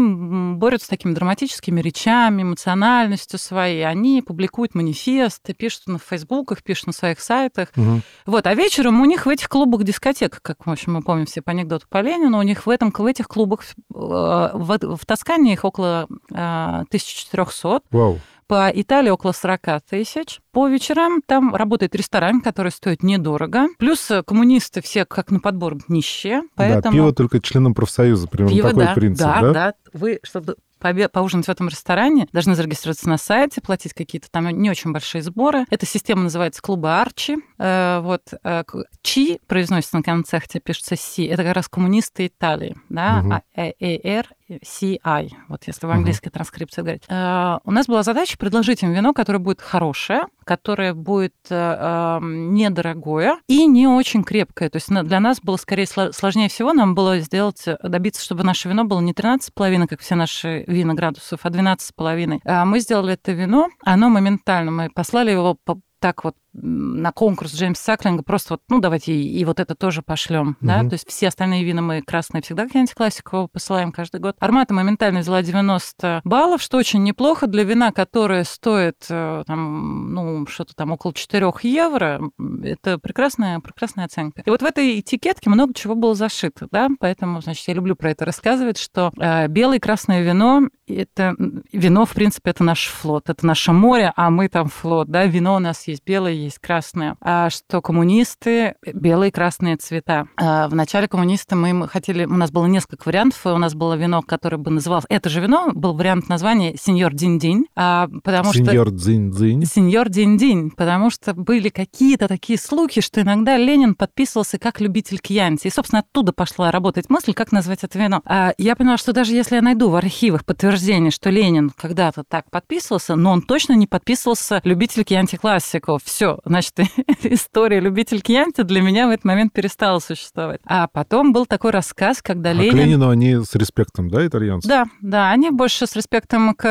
борются 0.56 0.86
с 0.86 0.90
такими 0.90 1.14
драматическими 1.14 1.80
речами, 1.80 2.42
эмоциональностью 2.42 3.38
своей, 3.38 3.86
они 3.86 4.22
публикуют 4.22 4.74
манифесты, 4.74 5.54
пишут 5.54 5.86
на 5.86 5.98
фейсбуках, 5.98 6.62
пишут 6.62 6.88
на 6.88 6.92
своих 6.92 7.20
сайтах, 7.20 7.68
Угу. 7.76 8.00
Вот, 8.26 8.46
а 8.46 8.54
вечером 8.54 9.00
у 9.00 9.04
них 9.04 9.26
в 9.26 9.28
этих 9.28 9.48
клубах 9.48 9.84
дискотек, 9.84 10.40
как, 10.42 10.66
в 10.66 10.70
общем, 10.70 10.94
мы 10.94 11.02
помним 11.02 11.26
все 11.26 11.42
по 11.42 11.50
анекдоту 11.50 11.86
по 11.88 12.00
Ленину, 12.00 12.38
у 12.38 12.42
них 12.42 12.66
в, 12.66 12.70
этом, 12.70 12.92
в 12.96 13.06
этих 13.06 13.28
клубах, 13.28 13.62
э, 13.62 13.74
в, 13.94 14.96
в 14.96 15.06
Тоскане 15.06 15.52
их 15.52 15.64
около 15.64 16.08
1400. 16.30 17.68
Э, 17.68 17.80
Вау 17.90 18.18
по 18.46 18.70
Италии 18.72 19.10
около 19.10 19.32
40 19.32 19.82
тысяч. 19.88 20.40
По 20.52 20.68
вечерам 20.68 21.20
там 21.26 21.54
работает 21.54 21.94
ресторан, 21.94 22.40
который 22.40 22.70
стоит 22.70 23.02
недорого. 23.02 23.66
Плюс 23.78 24.10
э, 24.10 24.22
коммунисты 24.22 24.80
все 24.82 25.04
как 25.04 25.30
на 25.30 25.40
подбор 25.40 25.78
нищие. 25.88 26.42
Поэтому... 26.54 26.82
Да, 26.82 26.90
пиво 26.90 27.12
только 27.12 27.40
членам 27.40 27.74
профсоюза, 27.74 28.28
примерно 28.28 28.54
пиво, 28.54 28.68
такой 28.68 28.84
да, 28.84 28.94
принцип, 28.94 29.26
да? 29.26 29.40
Да, 29.40 29.52
да. 29.52 29.74
Вы, 29.92 30.20
чтобы 30.22 30.56
поужинать 30.78 31.46
в 31.46 31.50
этом 31.50 31.68
ресторане, 31.68 32.28
должны 32.32 32.54
зарегистрироваться 32.54 33.08
на 33.08 33.18
сайте, 33.18 33.60
платить 33.60 33.94
какие-то 33.94 34.30
там 34.30 34.48
не 34.48 34.70
очень 34.70 34.92
большие 34.92 35.22
сборы. 35.22 35.64
Эта 35.70 35.86
система 35.86 36.22
называется 36.22 36.62
клубы 36.62 36.92
Арчи. 36.92 37.38
Э, 37.58 38.00
вот 38.02 38.22
э, 38.42 38.64
Чи 39.02 39.40
произносится 39.46 39.96
на 39.96 40.02
конце, 40.02 40.40
хотя 40.40 40.60
пишется 40.60 40.96
Си. 40.96 41.24
Это 41.24 41.44
как 41.44 41.56
раз 41.56 41.68
коммунисты 41.68 42.26
Италии, 42.26 42.76
да, 42.88 43.22
угу. 43.24 43.34
АЭР 43.54 44.28
CI, 44.48 45.30
вот 45.48 45.64
если 45.66 45.86
в 45.86 45.90
английской 45.90 46.28
uh-huh. 46.28 46.32
транскрипции 46.32 46.82
говорить. 46.82 47.04
Э, 47.08 47.58
у 47.64 47.70
нас 47.70 47.86
была 47.86 48.02
задача 48.02 48.38
предложить 48.38 48.82
им 48.82 48.92
вино, 48.92 49.12
которое 49.12 49.38
будет 49.38 49.60
хорошее, 49.60 50.26
которое 50.44 50.94
будет 50.94 51.34
э, 51.50 52.18
недорогое 52.22 53.38
и 53.48 53.66
не 53.66 53.86
очень 53.86 54.24
крепкое. 54.24 54.70
То 54.70 54.76
есть 54.76 54.88
для 54.88 55.20
нас 55.20 55.40
было 55.40 55.56
скорее 55.56 55.86
сложнее 55.86 56.48
всего, 56.48 56.72
нам 56.72 56.94
было 56.94 57.18
сделать, 57.20 57.64
добиться, 57.82 58.22
чтобы 58.22 58.44
наше 58.44 58.68
вино 58.68 58.84
было 58.84 59.00
не 59.00 59.12
13,5, 59.12 59.86
как 59.86 60.00
все 60.00 60.14
наши 60.14 60.64
вина 60.66 60.94
градусов, 60.94 61.40
а 61.42 61.48
12,5. 61.48 62.40
А 62.44 62.64
мы 62.64 62.80
сделали 62.80 63.14
это 63.14 63.32
вино, 63.32 63.68
оно 63.84 64.08
моментально, 64.08 64.70
мы 64.70 64.90
послали 64.90 65.32
его 65.32 65.58
так 66.00 66.24
вот 66.24 66.36
на 66.62 67.12
конкурс 67.12 67.54
Джеймса 67.54 67.82
Саклинга 67.82 68.22
просто 68.22 68.54
вот, 68.54 68.62
ну, 68.68 68.80
давайте 68.80 69.12
и, 69.12 69.38
и 69.38 69.44
вот 69.44 69.60
это 69.60 69.74
тоже 69.74 70.02
пошлем, 70.02 70.50
угу. 70.50 70.56
да, 70.60 70.80
то 70.80 70.92
есть 70.92 71.08
все 71.08 71.28
остальные 71.28 71.64
вина 71.64 71.82
мы 71.82 72.02
красные 72.02 72.42
всегда 72.42 72.64
какие-нибудь 72.64 72.94
классику 72.94 73.48
посылаем 73.52 73.92
каждый 73.92 74.20
год. 74.20 74.36
Армата 74.40 74.74
моментально 74.74 75.20
взяла 75.20 75.42
90 75.42 76.22
баллов, 76.24 76.62
что 76.62 76.78
очень 76.78 77.02
неплохо 77.02 77.46
для 77.46 77.64
вина, 77.64 77.92
которое 77.92 78.44
стоит 78.44 79.06
э, 79.08 79.44
там, 79.46 80.14
ну, 80.14 80.46
что-то 80.46 80.74
там 80.74 80.92
около 80.92 81.12
4 81.12 81.46
евро, 81.62 82.20
это 82.62 82.98
прекрасная, 82.98 83.60
прекрасная 83.60 84.06
оценка. 84.06 84.42
И 84.44 84.50
вот 84.50 84.62
в 84.62 84.64
этой 84.64 85.00
этикетке 85.00 85.50
много 85.50 85.74
чего 85.74 85.94
было 85.94 86.14
зашито, 86.14 86.68
да, 86.70 86.88
поэтому, 86.98 87.40
значит, 87.40 87.66
я 87.68 87.74
люблю 87.74 87.96
про 87.96 88.10
это 88.10 88.24
рассказывать, 88.24 88.78
что 88.78 89.12
э, 89.18 89.48
белое 89.48 89.76
и 89.76 89.80
красное 89.80 90.22
вино, 90.22 90.62
это 90.86 91.34
вино, 91.72 92.04
в 92.04 92.14
принципе, 92.14 92.50
это 92.50 92.64
наш 92.64 92.86
флот, 92.86 93.28
это 93.28 93.46
наше 93.46 93.72
море, 93.72 94.12
а 94.16 94.30
мы 94.30 94.48
там 94.48 94.68
флот, 94.68 95.08
да, 95.08 95.24
вино 95.24 95.56
у 95.56 95.58
нас 95.58 95.86
есть 95.88 96.04
белое, 96.04 96.32
есть 96.46 96.58
красное, 96.58 97.16
а 97.20 97.50
что 97.50 97.80
коммунисты 97.82 98.74
белые 98.92 99.28
и 99.28 99.32
красные 99.32 99.76
цвета. 99.76 100.26
А 100.36 100.68
в 100.68 100.74
начале 100.74 101.08
коммунисты 101.08 101.54
мы 101.54 101.88
хотели, 101.88 102.24
у 102.24 102.34
нас 102.34 102.50
было 102.50 102.66
несколько 102.66 103.06
вариантов, 103.06 103.44
у 103.44 103.58
нас 103.58 103.74
было 103.74 103.94
вино, 103.94 104.22
которое 104.22 104.56
бы 104.56 104.70
называлось, 104.70 105.04
это 105.08 105.28
же 105.28 105.40
вино, 105.40 105.70
был 105.74 105.94
вариант 105.94 106.28
названия 106.28 106.76
«Сеньор 106.76 107.14
Динь-Динь», 107.14 107.66
а, 107.76 108.08
потому 108.24 108.52
Сеньор 108.52 108.88
что... 108.88 108.96
Динь-Динь? 108.96 109.64
Сеньор 109.64 110.08
Динь-Динь, 110.08 110.70
потому 110.70 111.10
что 111.10 111.34
были 111.34 111.68
какие-то 111.68 112.28
такие 112.28 112.58
слухи, 112.58 113.00
что 113.00 113.20
иногда 113.20 113.56
Ленин 113.56 113.94
подписывался 113.94 114.58
как 114.58 114.80
любитель 114.80 115.18
кьянти. 115.18 115.66
И, 115.66 115.70
собственно, 115.70 116.00
оттуда 116.00 116.32
пошла 116.32 116.70
работать 116.70 117.10
мысль, 117.10 117.34
как 117.34 117.52
назвать 117.52 117.84
это 117.84 117.98
вино. 117.98 118.22
А 118.24 118.52
я 118.58 118.76
поняла, 118.76 118.96
что 118.96 119.12
даже 119.12 119.34
если 119.34 119.56
я 119.56 119.62
найду 119.62 119.90
в 119.90 119.96
архивах 119.96 120.44
подтверждение, 120.44 121.10
что 121.10 121.30
Ленин 121.30 121.70
когда-то 121.70 122.24
так 122.24 122.50
подписывался, 122.50 123.16
но 123.16 123.32
он 123.32 123.42
точно 123.42 123.74
не 123.74 123.86
подписывался 123.86 124.60
любитель 124.64 125.04
кьянти 125.04 125.36
классиков. 125.36 126.02
Все, 126.36 126.40
значит, 126.44 126.74
история 127.24 127.80
любитель 127.80 128.20
Кьянти 128.20 128.62
для 128.62 128.80
меня 128.80 129.06
в 129.06 129.10
этот 129.10 129.24
момент 129.24 129.52
перестала 129.52 129.98
существовать. 129.98 130.60
А 130.64 130.88
потом 130.88 131.32
был 131.32 131.46
такой 131.46 131.70
рассказ, 131.70 132.22
когда 132.22 132.50
а 132.50 132.52
Ленин... 132.52 132.72
к 132.72 132.76
Ленину 132.76 133.08
они 133.08 133.36
с 133.36 133.54
респектом, 133.54 134.08
да, 134.08 134.26
итальянцы? 134.26 134.68
Да, 134.68 134.86
да, 135.00 135.30
они 135.30 135.50
больше 135.50 135.86
с 135.86 135.94
респектом 135.94 136.54
к, 136.54 136.62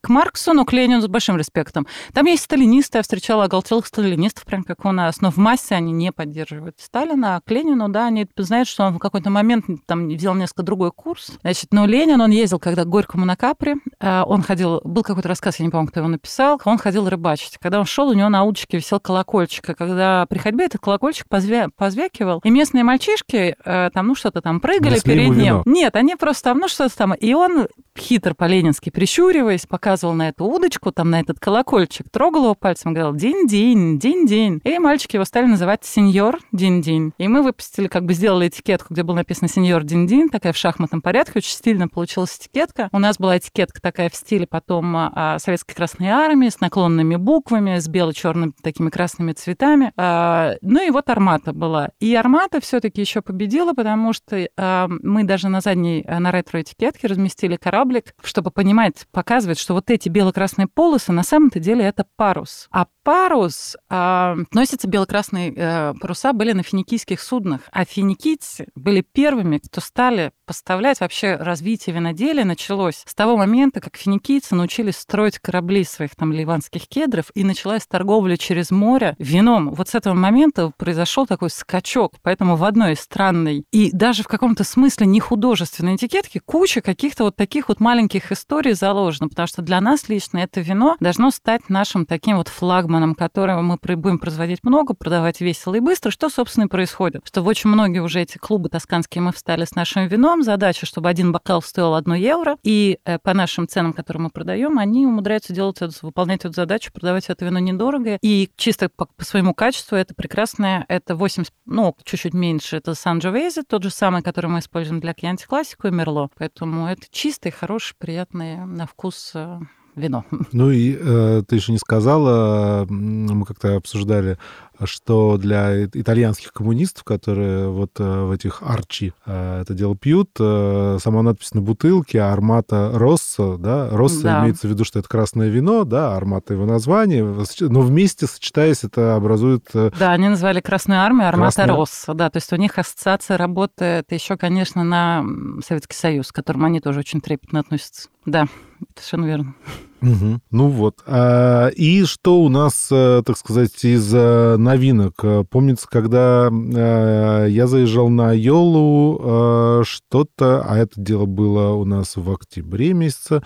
к 0.00 0.08
Марксу, 0.08 0.52
но 0.52 0.64
к 0.64 0.72
Ленину 0.72 1.02
с 1.02 1.08
большим 1.08 1.36
респектом. 1.36 1.86
Там 2.12 2.26
есть 2.26 2.44
сталинисты, 2.44 2.98
я 2.98 3.02
встречала 3.02 3.44
оголтелых 3.44 3.86
сталинистов, 3.86 4.44
прям 4.44 4.64
как 4.64 4.84
у 4.84 4.92
нас, 4.92 5.20
но 5.20 5.30
в 5.30 5.36
массе 5.36 5.74
они 5.74 5.92
не 5.92 6.12
поддерживают 6.12 6.76
Сталина, 6.80 7.36
а 7.36 7.40
к 7.40 7.50
Ленину, 7.50 7.88
да, 7.88 8.06
они 8.06 8.26
знают, 8.36 8.68
что 8.68 8.84
он 8.84 8.94
в 8.94 8.98
какой-то 8.98 9.30
момент 9.30 9.66
там 9.86 10.08
взял 10.08 10.34
несколько 10.34 10.62
другой 10.62 10.92
курс. 10.92 11.32
Значит, 11.42 11.72
но 11.72 11.86
Ленин, 11.86 12.20
он 12.20 12.30
ездил 12.30 12.58
когда 12.58 12.84
к 12.84 12.88
Горькому 12.88 13.24
на 13.24 13.36
Капри, 13.36 13.76
а 14.00 14.24
он 14.24 14.42
ходил, 14.42 14.80
был 14.84 15.02
какой-то 15.02 15.28
рассказ, 15.28 15.58
я 15.58 15.64
не 15.64 15.70
помню, 15.70 15.88
кто 15.88 16.00
его 16.00 16.08
написал, 16.08 16.60
он 16.64 16.78
ходил 16.78 17.08
рыбачить. 17.08 17.58
Когда 17.60 17.78
он 17.78 17.86
шел, 17.86 18.08
у 18.08 18.12
него 18.12 18.28
на 18.28 18.41
на 18.42 18.48
удочке 18.48 18.76
висел 18.78 18.98
колокольчик, 18.98 19.70
и 19.70 19.74
когда 19.74 20.26
при 20.26 20.38
ходьбе 20.38 20.66
этот 20.66 20.80
колокольчик 20.80 21.28
позвя... 21.28 21.68
позвякивал, 21.76 22.40
и 22.42 22.50
местные 22.50 22.82
мальчишки 22.82 23.56
э, 23.64 23.90
там, 23.94 24.08
ну, 24.08 24.14
что-то 24.16 24.42
там 24.42 24.60
прыгали 24.60 24.94
Несли 24.94 25.14
перед 25.14 25.28
ним. 25.28 25.36
Вино. 25.36 25.62
Нет, 25.64 25.94
они 25.94 26.16
просто 26.16 26.44
там, 26.44 26.58
ну, 26.58 26.68
что-то 26.68 26.96
там. 26.96 27.14
И 27.14 27.32
он 27.34 27.68
хитро 27.96 28.34
по-ленински 28.34 28.90
прищуриваясь, 28.90 29.66
показывал 29.66 30.14
на 30.14 30.30
эту 30.30 30.44
удочку, 30.44 30.90
там, 30.90 31.10
на 31.10 31.20
этот 31.20 31.38
колокольчик, 31.38 32.08
трогал 32.10 32.44
его 32.44 32.54
пальцем, 32.54 32.94
говорил 32.94 33.14
«день-день, 33.14 33.98
день-день». 33.98 34.60
И 34.64 34.78
мальчики 34.78 35.16
его 35.16 35.24
стали 35.24 35.46
называть 35.46 35.84
«сеньор 35.84 36.40
день-день». 36.50 37.12
И 37.18 37.28
мы 37.28 37.42
выпустили, 37.42 37.86
как 37.86 38.04
бы 38.04 38.14
сделали 38.14 38.48
этикетку, 38.48 38.92
где 38.92 39.04
было 39.04 39.16
написано 39.16 39.48
«сеньор 39.48 39.84
день-день», 39.84 40.30
такая 40.30 40.52
в 40.52 40.56
шахматном 40.56 41.00
порядке, 41.00 41.34
очень 41.36 41.52
стильно 41.52 41.86
получилась 41.86 42.36
этикетка. 42.36 42.88
У 42.92 42.98
нас 42.98 43.18
была 43.18 43.38
этикетка 43.38 43.80
такая 43.80 44.10
в 44.10 44.16
стиле 44.16 44.48
потом 44.48 44.96
а, 44.96 45.38
Советской 45.38 45.74
Красной 45.74 46.08
Армии 46.08 46.48
с 46.48 46.60
наклонными 46.60 47.16
буквами, 47.16 47.78
с 47.78 47.86
бело-черным 47.88 48.21
черными 48.22 48.52
такими 48.62 48.90
красными 48.90 49.32
цветами. 49.32 49.92
А, 49.96 50.52
ну 50.62 50.86
и 50.86 50.90
вот 50.90 51.08
Армата 51.10 51.52
была. 51.52 51.90
И 51.98 52.14
Армата 52.14 52.60
все-таки 52.60 53.00
еще 53.00 53.20
победила, 53.20 53.72
потому 53.72 54.12
что 54.12 54.48
а, 54.56 54.88
мы 54.88 55.24
даже 55.24 55.48
на 55.48 55.60
задней, 55.60 56.04
на 56.04 56.30
ретро-этикетке 56.30 57.08
разместили 57.08 57.56
кораблик, 57.56 58.14
чтобы 58.22 58.50
понимать, 58.50 59.06
показывать, 59.10 59.58
что 59.58 59.74
вот 59.74 59.90
эти 59.90 60.08
бело-красные 60.08 60.68
полосы 60.68 61.12
на 61.12 61.24
самом-то 61.24 61.58
деле 61.58 61.84
это 61.84 62.06
парус. 62.16 62.68
А 62.70 62.86
парус, 63.02 63.76
а, 63.88 64.36
носятся 64.52 64.88
бело-красные 64.88 65.52
э, 65.54 65.94
паруса, 66.00 66.32
были 66.32 66.52
на 66.52 66.62
финикийских 66.62 67.20
суднах. 67.20 67.62
А 67.72 67.84
финикийцы 67.84 68.68
были 68.76 69.00
первыми, 69.00 69.58
кто 69.58 69.80
стали 69.80 70.32
поставлять 70.46 71.00
вообще 71.00 71.36
развитие 71.36 71.96
виноделия 71.96 72.44
началось 72.44 73.02
с 73.06 73.14
того 73.14 73.36
момента, 73.36 73.80
как 73.80 73.96
финикийцы 73.96 74.54
научились 74.54 74.96
строить 74.96 75.38
корабли 75.38 75.84
своих 75.84 76.14
там 76.14 76.32
ливанских 76.32 76.86
кедров, 76.86 77.30
и 77.34 77.42
началась 77.42 77.86
торговля 77.86 78.11
через 78.36 78.70
море 78.70 79.14
вином. 79.18 79.72
Вот 79.74 79.88
с 79.88 79.94
этого 79.94 80.14
момента 80.14 80.72
произошел 80.76 81.26
такой 81.26 81.50
скачок. 81.50 82.14
Поэтому 82.22 82.56
в 82.56 82.64
одной 82.64 82.96
странной 82.96 83.64
и 83.72 83.90
даже 83.92 84.22
в 84.22 84.28
каком-то 84.28 84.64
смысле 84.64 85.06
не 85.06 85.20
художественной 85.20 85.96
этикетке 85.96 86.40
куча 86.40 86.80
каких-то 86.80 87.24
вот 87.24 87.36
таких 87.36 87.68
вот 87.68 87.80
маленьких 87.80 88.32
историй 88.32 88.74
заложена, 88.74 89.28
потому 89.28 89.46
что 89.46 89.62
для 89.62 89.80
нас 89.80 90.08
лично 90.08 90.38
это 90.38 90.60
вино 90.60 90.96
должно 91.00 91.30
стать 91.30 91.68
нашим 91.68 92.06
таким 92.06 92.36
вот 92.36 92.48
флагманом, 92.48 93.14
которого 93.14 93.62
мы 93.62 93.78
будем 93.96 94.18
производить 94.18 94.60
много, 94.62 94.94
продавать 94.94 95.40
весело 95.40 95.74
и 95.74 95.80
быстро. 95.80 96.10
Что, 96.10 96.28
собственно, 96.28 96.64
и 96.64 96.68
происходит? 96.68 97.22
Что 97.24 97.42
в 97.42 97.46
очень 97.46 97.70
многие 97.70 98.00
уже 98.00 98.20
эти 98.20 98.38
клубы 98.38 98.68
тосканские 98.68 99.22
мы 99.22 99.32
встали 99.32 99.64
с 99.64 99.74
нашим 99.74 100.06
вином. 100.06 100.42
Задача, 100.42 100.86
чтобы 100.86 101.08
один 101.08 101.32
бокал 101.32 101.62
стоил 101.62 101.94
1 101.94 102.14
евро, 102.14 102.56
и 102.62 102.98
э, 103.04 103.18
по 103.18 103.34
нашим 103.34 103.68
ценам, 103.68 103.92
которые 103.92 104.24
мы 104.24 104.30
продаем, 104.30 104.78
они 104.78 105.06
умудряются 105.06 105.52
делать 105.52 105.80
выполнять 106.02 106.44
эту 106.44 106.54
задачу, 106.54 106.92
продавать 106.92 107.26
это 107.28 107.44
вино 107.44 107.58
недорого. 107.58 108.01
И 108.22 108.50
чисто 108.56 108.88
по, 108.88 109.06
по 109.06 109.24
своему 109.24 109.54
качеству 109.54 109.96
это 109.96 110.14
прекрасное, 110.14 110.84
это 110.88 111.14
80, 111.16 111.52
ну, 111.66 111.96
чуть-чуть 112.04 112.34
меньше, 112.34 112.76
это 112.76 112.94
Санджовези, 112.94 113.62
тот 113.62 113.82
же 113.82 113.90
самый, 113.90 114.22
который 114.22 114.48
мы 114.48 114.60
используем 114.60 115.00
для 115.00 115.14
Кьянти 115.14 115.46
Классику 115.46 115.88
и 115.88 115.90
Мерло. 115.90 116.30
Поэтому 116.36 116.86
это 116.86 117.02
чистый, 117.10 117.50
хороший, 117.50 117.94
приятный 117.98 118.64
на 118.64 118.86
вкус 118.86 119.32
э, 119.34 119.60
вино. 119.94 120.24
Ну 120.52 120.70
и 120.70 120.96
э, 120.98 121.42
ты 121.46 121.56
еще 121.56 121.72
не 121.72 121.78
сказала, 121.78 122.86
мы 122.88 123.44
как-то 123.44 123.76
обсуждали, 123.76 124.38
что 124.84 125.36
для 125.38 125.84
итальянских 125.86 126.52
коммунистов, 126.52 127.04
которые 127.04 127.68
вот 127.68 127.92
э, 127.98 128.24
в 128.24 128.30
этих 128.30 128.62
арчи 128.62 129.12
э, 129.26 129.62
это 129.62 129.74
дело 129.74 129.96
пьют, 129.96 130.30
э, 130.38 130.98
сама 131.00 131.22
надпись 131.22 131.54
на 131.54 131.60
бутылке 131.60 132.20
Армата 132.20 132.90
Россо, 132.94 133.56
да, 133.58 133.88
Россо 133.90 134.22
да. 134.22 134.42
имеется 134.42 134.66
в 134.66 134.70
виду, 134.70 134.84
что 134.84 134.98
это 134.98 135.08
красное 135.08 135.48
вино, 135.48 135.84
да, 135.84 136.16
Армата 136.16 136.54
его 136.54 136.66
название, 136.66 137.24
но 137.60 137.80
вместе 137.80 138.26
сочетаясь 138.26 138.84
это 138.84 139.16
образует... 139.16 139.68
Да, 139.72 140.12
они 140.12 140.28
назвали 140.28 140.60
Красную 140.60 141.00
армию 141.00 141.28
Армата 141.28 141.56
Красная... 141.56 141.76
Россо, 141.76 142.14
да, 142.14 142.30
то 142.30 142.38
есть 142.38 142.52
у 142.52 142.56
них 142.56 142.78
ассоциация 142.78 143.36
работает 143.36 144.10
еще, 144.12 144.36
конечно, 144.36 144.84
на 144.84 145.24
Советский 145.64 145.96
Союз, 145.96 146.32
к 146.32 146.34
которому 146.34 146.66
они 146.66 146.80
тоже 146.80 147.00
очень 147.00 147.20
трепетно 147.20 147.60
относятся. 147.60 148.08
Да, 148.26 148.46
совершенно 148.94 149.26
верно. 149.26 149.54
Угу. 150.02 150.40
Ну 150.50 150.68
вот. 150.68 151.02
А, 151.06 151.68
и 151.68 152.04
что 152.04 152.40
у 152.40 152.48
нас, 152.48 152.88
так 152.88 153.38
сказать, 153.38 153.84
из 153.84 154.12
новинок. 154.12 155.14
Э, 155.22 155.44
помнится, 155.48 155.86
когда 155.88 156.48
э, 156.50 157.46
я 157.50 157.66
заезжал 157.66 158.08
на 158.08 158.32
Йолу, 158.32 159.20
э, 159.22 159.82
что-то, 159.84 160.62
а 160.66 160.78
это 160.78 161.00
дело 161.00 161.26
было 161.26 161.72
у 161.72 161.84
нас 161.84 162.16
в 162.16 162.30
октябре 162.30 162.92
месяце, 162.92 163.42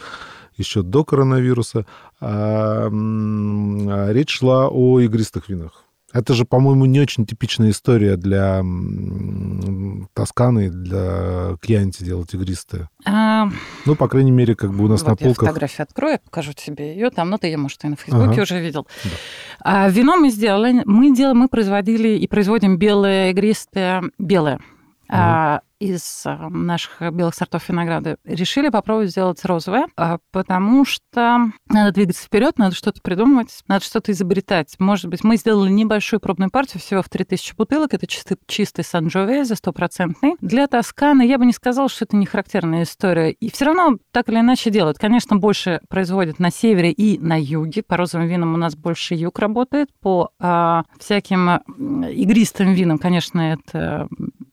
еще 0.57 0.83
до 0.83 1.05
коронавируса, 1.05 1.87
э, 2.21 2.89
речь 4.13 4.39
шла 4.39 4.69
о 4.69 5.01
игристых 5.01 5.49
винах. 5.49 5.86
Это 6.13 6.35
же, 6.35 6.45
по-моему, 6.45 6.87
не 6.87 7.01
очень 7.01 7.27
типичная 7.27 7.71
история 7.71 8.17
для 8.17 8.63
Тосканы, 10.15 10.71
для 10.71 11.57
Кьянти 11.61 12.05
делать 12.05 12.33
игристые. 12.33 12.89
А... 13.05 13.51
Ну, 13.85 13.97
по 13.97 14.09
крайней 14.09 14.31
мере, 14.31 14.55
как 14.55 14.73
бы 14.73 14.85
у 14.85 14.89
нас 14.89 15.03
вот 15.03 15.11
на 15.11 15.17
полках... 15.17 15.43
Я 15.43 15.49
фотографию 15.49 15.83
открою, 15.85 16.19
покажу 16.25 16.53
тебе 16.53 16.95
ее. 16.95 17.11
Там, 17.11 17.31
ну, 17.31 17.39
ты 17.39 17.49
ее, 17.49 17.57
может, 17.57 17.85
и 17.85 17.89
на 17.89 17.97
Фейсбуке 17.97 18.31
ага. 18.31 18.43
уже 18.43 18.61
видел. 18.61 18.87
Да. 19.05 19.11
А, 19.61 19.89
вино 19.89 20.17
мы 20.17 20.31
сделали. 20.31 20.83
Мы, 20.85 21.15
делаем, 21.15 21.39
мы 21.39 21.49
производили 21.49 22.11
и 22.11 22.27
производим 22.29 22.79
белое 22.79 23.31
игристое, 23.31 24.05
белое 24.19 24.61
а, 25.09 25.61
из 25.79 26.23
а, 26.25 26.49
наших 26.49 27.01
белых 27.13 27.35
сортов 27.35 27.69
винограда, 27.69 28.17
решили 28.25 28.69
попробовать 28.69 29.11
сделать 29.11 29.45
розовое, 29.45 29.87
а, 29.97 30.19
потому 30.33 30.85
что 30.85 31.51
надо 31.69 31.93
двигаться 31.93 32.25
вперед, 32.25 32.59
надо 32.59 32.75
что-то 32.75 33.01
придумывать, 33.03 33.63
надо 33.69 33.85
что-то 33.85 34.13
изобретать. 34.13 34.75
Может 34.79 35.07
быть, 35.07 35.23
мы 35.23 35.37
сделали 35.37 35.71
небольшую 35.71 36.21
пробную 36.21 36.51
партию, 36.51 36.81
всего 36.81 37.03
в 37.03 37.09
3000 37.09 37.55
бутылок, 37.57 37.95
это 37.95 38.07
чистый, 38.07 38.39
чистый 38.47 38.85
Санджовезе, 38.85 39.55
стопроцентный. 39.55 40.37
Для 40.41 40.67
Тосканы 40.67 41.27
я 41.27 41.39
бы 41.39 41.47
не 41.47 41.53
сказала, 41.53 41.89
что 41.89 42.05
это 42.05 42.17
не 42.17 42.27
характерная 42.27 42.85
история. 42.85 43.33
И 43.33 43.51
все 43.51 43.67
равно 43.67 43.99
так 44.13 44.29
или 44.29 44.41
иначе 44.41 44.71
делают. 44.71 44.99
Конечно, 44.99 45.37
больше 45.37 45.81
производят 45.89 46.39
на 46.39 46.51
севере 46.51 46.91
и 46.91 47.19
на 47.19 47.41
юге. 47.41 47.83
По 47.83 47.97
розовым 47.97 48.29
винам 48.29 48.55
у 48.55 48.57
нас 48.57 48.77
больше 48.77 49.15
юг 49.15 49.39
работает. 49.39 49.89
По 50.01 50.31
а, 50.39 50.85
всяким 50.99 51.49
игристым 52.09 52.73
винам, 52.73 52.99
конечно, 52.99 53.41
это 53.41 54.09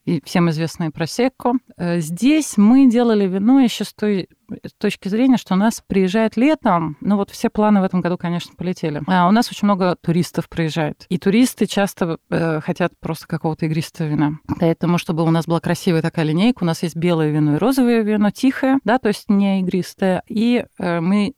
и 0.06 0.22
всем 0.24 0.49
известное 0.49 0.91
просекко. 0.91 1.54
Э, 1.78 1.99
здесь 1.99 2.58
мы 2.58 2.89
делали 2.89 3.28
вино 3.28 3.60
еще 3.60 3.84
с 3.84 3.93
той 3.93 4.30
точки 4.77 5.07
зрения, 5.07 5.37
что 5.37 5.53
у 5.53 5.57
нас 5.57 5.83
приезжает 5.85 6.37
летом, 6.37 6.97
ну 7.01 7.17
вот 7.17 7.29
все 7.29 7.49
планы 7.49 7.81
в 7.81 7.83
этом 7.83 8.01
году, 8.01 8.17
конечно, 8.17 8.53
полетели. 8.55 9.01
А 9.07 9.27
у 9.27 9.31
нас 9.31 9.49
очень 9.49 9.65
много 9.65 9.95
туристов 9.95 10.49
приезжает. 10.49 11.05
И 11.09 11.17
туристы 11.17 11.65
часто 11.65 12.17
э, 12.29 12.61
хотят 12.61 12.93
просто 12.99 13.27
какого-то 13.27 13.65
игристого 13.65 14.07
вина. 14.07 14.39
Поэтому, 14.59 14.97
чтобы 14.97 15.23
у 15.23 15.31
нас 15.31 15.45
была 15.45 15.59
красивая 15.59 16.01
такая 16.01 16.25
линейка, 16.25 16.63
у 16.63 16.65
нас 16.65 16.83
есть 16.83 16.95
белое 16.95 17.29
вино 17.29 17.55
и 17.55 17.57
розовое 17.57 18.01
вино, 18.01 18.31
тихое, 18.31 18.79
да, 18.83 18.97
то 18.99 19.07
есть 19.07 19.29
не 19.29 19.61
игристое. 19.61 20.23
И 20.27 20.65
э, 20.77 20.99
мы 20.99 21.33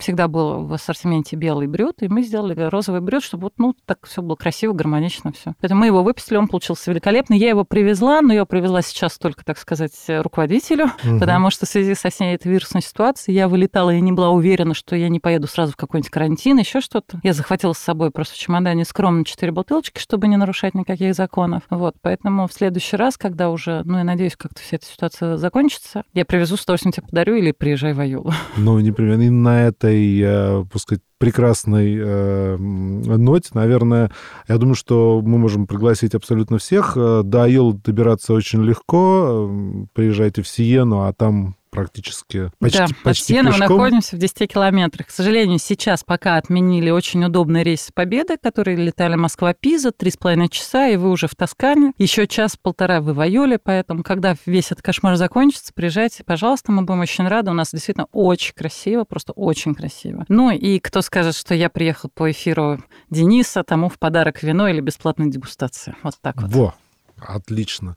всегда 0.00 0.28
было 0.28 0.58
в 0.58 0.72
ассортименте 0.72 1.36
белый 1.36 1.66
брют, 1.66 2.02
и 2.02 2.08
мы 2.08 2.22
сделали 2.22 2.54
розовый 2.68 3.00
брют, 3.00 3.24
чтобы 3.24 3.44
вот, 3.44 3.54
ну, 3.58 3.74
так 3.86 4.06
все 4.06 4.22
было 4.22 4.36
красиво, 4.36 4.72
гармонично 4.72 5.32
все. 5.32 5.54
Поэтому 5.60 5.80
мы 5.80 5.86
его 5.86 6.02
выпустили, 6.02 6.36
он 6.36 6.48
получился 6.48 6.90
великолепный. 6.90 7.38
Я 7.38 7.48
его 7.48 7.64
привезла, 7.64 8.20
но 8.20 8.32
я 8.32 8.44
привезла 8.44 8.82
сейчас 8.82 9.18
только, 9.18 9.44
так 9.44 9.58
сказать, 9.58 9.92
руководителю, 10.08 10.86
угу. 11.04 11.18
потому 11.18 11.50
что 11.50 11.66
в 11.66 11.68
связи 11.68 11.94
со 11.94 12.10
всей 12.34 12.36
этой 12.36 12.52
вирусной 12.52 12.82
ситуацией 12.82 13.36
я 13.36 13.48
вылетала, 13.48 13.90
я 13.90 14.00
не 14.00 14.12
была 14.12 14.30
уверена, 14.30 14.74
что 14.74 14.96
я 14.96 15.08
не 15.08 15.20
поеду 15.20 15.46
сразу 15.46 15.72
в 15.72 15.76
какой-нибудь 15.76 16.10
карантин, 16.10 16.58
еще 16.58 16.80
что-то. 16.80 17.20
Я 17.22 17.32
захватила 17.32 17.72
с 17.72 17.78
собой 17.78 18.10
просто 18.10 18.34
в 18.34 18.38
чемодане 18.38 18.84
скромно 18.84 19.24
четыре 19.24 19.52
бутылочки, 19.52 20.00
чтобы 20.00 20.26
не 20.28 20.36
нарушать 20.36 20.74
никаких 20.74 21.14
законов. 21.14 21.62
Вот, 21.70 21.94
поэтому 22.00 22.48
в 22.48 22.52
следующий 22.52 22.96
раз, 22.96 23.16
когда 23.16 23.50
уже, 23.50 23.82
ну, 23.84 23.98
я 23.98 24.04
надеюсь, 24.04 24.36
как-то 24.36 24.60
вся 24.60 24.76
эта 24.76 24.86
ситуация 24.86 25.36
закончится, 25.36 26.02
я 26.12 26.24
привезу, 26.24 26.56
с 26.56 26.62
удовольствием 26.62 26.92
тебе 26.92 27.06
подарю 27.06 27.36
или 27.36 27.52
приезжай 27.52 27.92
в 27.92 28.00
Айолу. 28.00 28.32
Ну, 28.56 28.78
непременно. 28.80 29.22
И 29.22 29.30
на 29.30 29.62
этой, 29.62 30.20
э, 30.20 30.64
пускай 30.70 30.98
прекрасной 31.18 31.96
э, 31.98 32.56
ноте, 32.58 33.50
наверное, 33.54 34.10
я 34.48 34.58
думаю, 34.58 34.74
что 34.74 35.22
мы 35.24 35.38
можем 35.38 35.66
пригласить 35.66 36.14
абсолютно 36.14 36.58
всех. 36.58 36.96
Э, 36.96 37.22
до 37.24 37.44
Айолы 37.44 37.74
добираться 37.74 38.34
очень 38.34 38.62
легко. 38.62 39.48
Э, 39.48 39.86
приезжайте 39.92 40.42
в 40.42 40.48
Сиену, 40.48 41.02
а 41.02 41.12
там 41.12 41.56
практически 41.74 42.50
почти, 42.58 42.78
да, 42.78 42.86
почти 43.02 43.36
от 43.36 43.44
Сены 43.44 43.50
мы 43.52 43.58
находимся 43.58 44.16
в 44.16 44.18
10 44.18 44.50
километрах. 44.50 45.08
К 45.08 45.10
сожалению, 45.10 45.58
сейчас 45.58 46.04
пока 46.04 46.36
отменили 46.36 46.90
очень 46.90 47.24
удобный 47.24 47.62
рейс 47.62 47.90
Победы, 47.92 48.36
который 48.40 48.76
летали 48.76 49.16
Москва-Пиза, 49.16 49.92
три 49.92 50.10
с 50.10 50.16
половиной 50.16 50.48
часа, 50.48 50.88
и 50.88 50.96
вы 50.96 51.10
уже 51.10 51.26
в 51.26 51.34
Тоскане. 51.34 51.92
Еще 51.98 52.26
час-полтора 52.26 53.00
вы 53.00 53.12
в 53.12 53.20
Айоле, 53.20 53.58
поэтому, 53.58 54.02
когда 54.02 54.36
весь 54.46 54.66
этот 54.66 54.82
кошмар 54.82 55.16
закончится, 55.16 55.72
приезжайте, 55.74 56.24
пожалуйста, 56.24 56.72
мы 56.72 56.82
будем 56.82 57.00
очень 57.00 57.26
рады. 57.26 57.50
У 57.50 57.54
нас 57.54 57.72
действительно 57.72 58.06
очень 58.12 58.54
красиво, 58.54 59.04
просто 59.04 59.32
очень 59.32 59.74
красиво. 59.74 60.24
Ну 60.28 60.50
и 60.50 60.78
кто 60.78 61.02
скажет, 61.02 61.34
что 61.34 61.54
я 61.54 61.68
приехал 61.68 62.08
по 62.08 62.30
эфиру 62.30 62.82
Дениса, 63.10 63.64
тому 63.64 63.88
в 63.88 63.98
подарок 63.98 64.42
вино 64.42 64.68
или 64.68 64.80
бесплатная 64.80 65.28
дегустация. 65.28 65.96
Вот 66.02 66.14
так 66.20 66.40
вот. 66.40 66.52
Во, 66.52 66.74
отлично. 67.18 67.96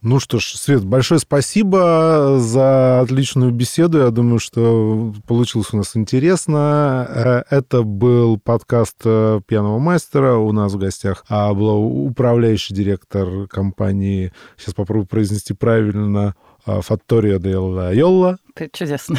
Ну 0.00 0.20
что 0.20 0.38
ж, 0.38 0.44
Свет, 0.54 0.84
большое 0.84 1.18
спасибо 1.18 2.36
за 2.38 3.00
отличную 3.00 3.50
беседу. 3.50 3.98
Я 3.98 4.10
думаю, 4.10 4.38
что 4.38 5.12
получилось 5.26 5.68
у 5.72 5.76
нас 5.76 5.96
интересно. 5.96 7.44
Э, 7.50 7.56
это 7.56 7.82
был 7.82 8.38
подкаст 8.38 8.96
э, 9.04 9.40
«Пьяного 9.46 9.78
мастера». 9.78 10.34
У 10.36 10.52
нас 10.52 10.72
в 10.72 10.78
гостях 10.78 11.24
а, 11.28 11.52
была 11.52 11.74
управляющий 11.74 12.74
директор 12.74 13.48
компании, 13.48 14.32
сейчас 14.56 14.74
попробую 14.74 15.06
произнести 15.06 15.52
правильно, 15.54 16.34
а, 16.64 16.80
Фаттория 16.80 17.38
де 17.38 17.50
Йолла. 17.50 18.38
Ты 18.54 18.70
чудесно. 18.72 19.18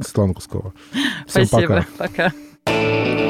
Светлана 0.00 0.34
Кускова. 0.34 0.72
Всем 1.26 1.46
Спасибо. 1.46 1.86
Пока. 1.98 2.32
пока. 2.64 3.21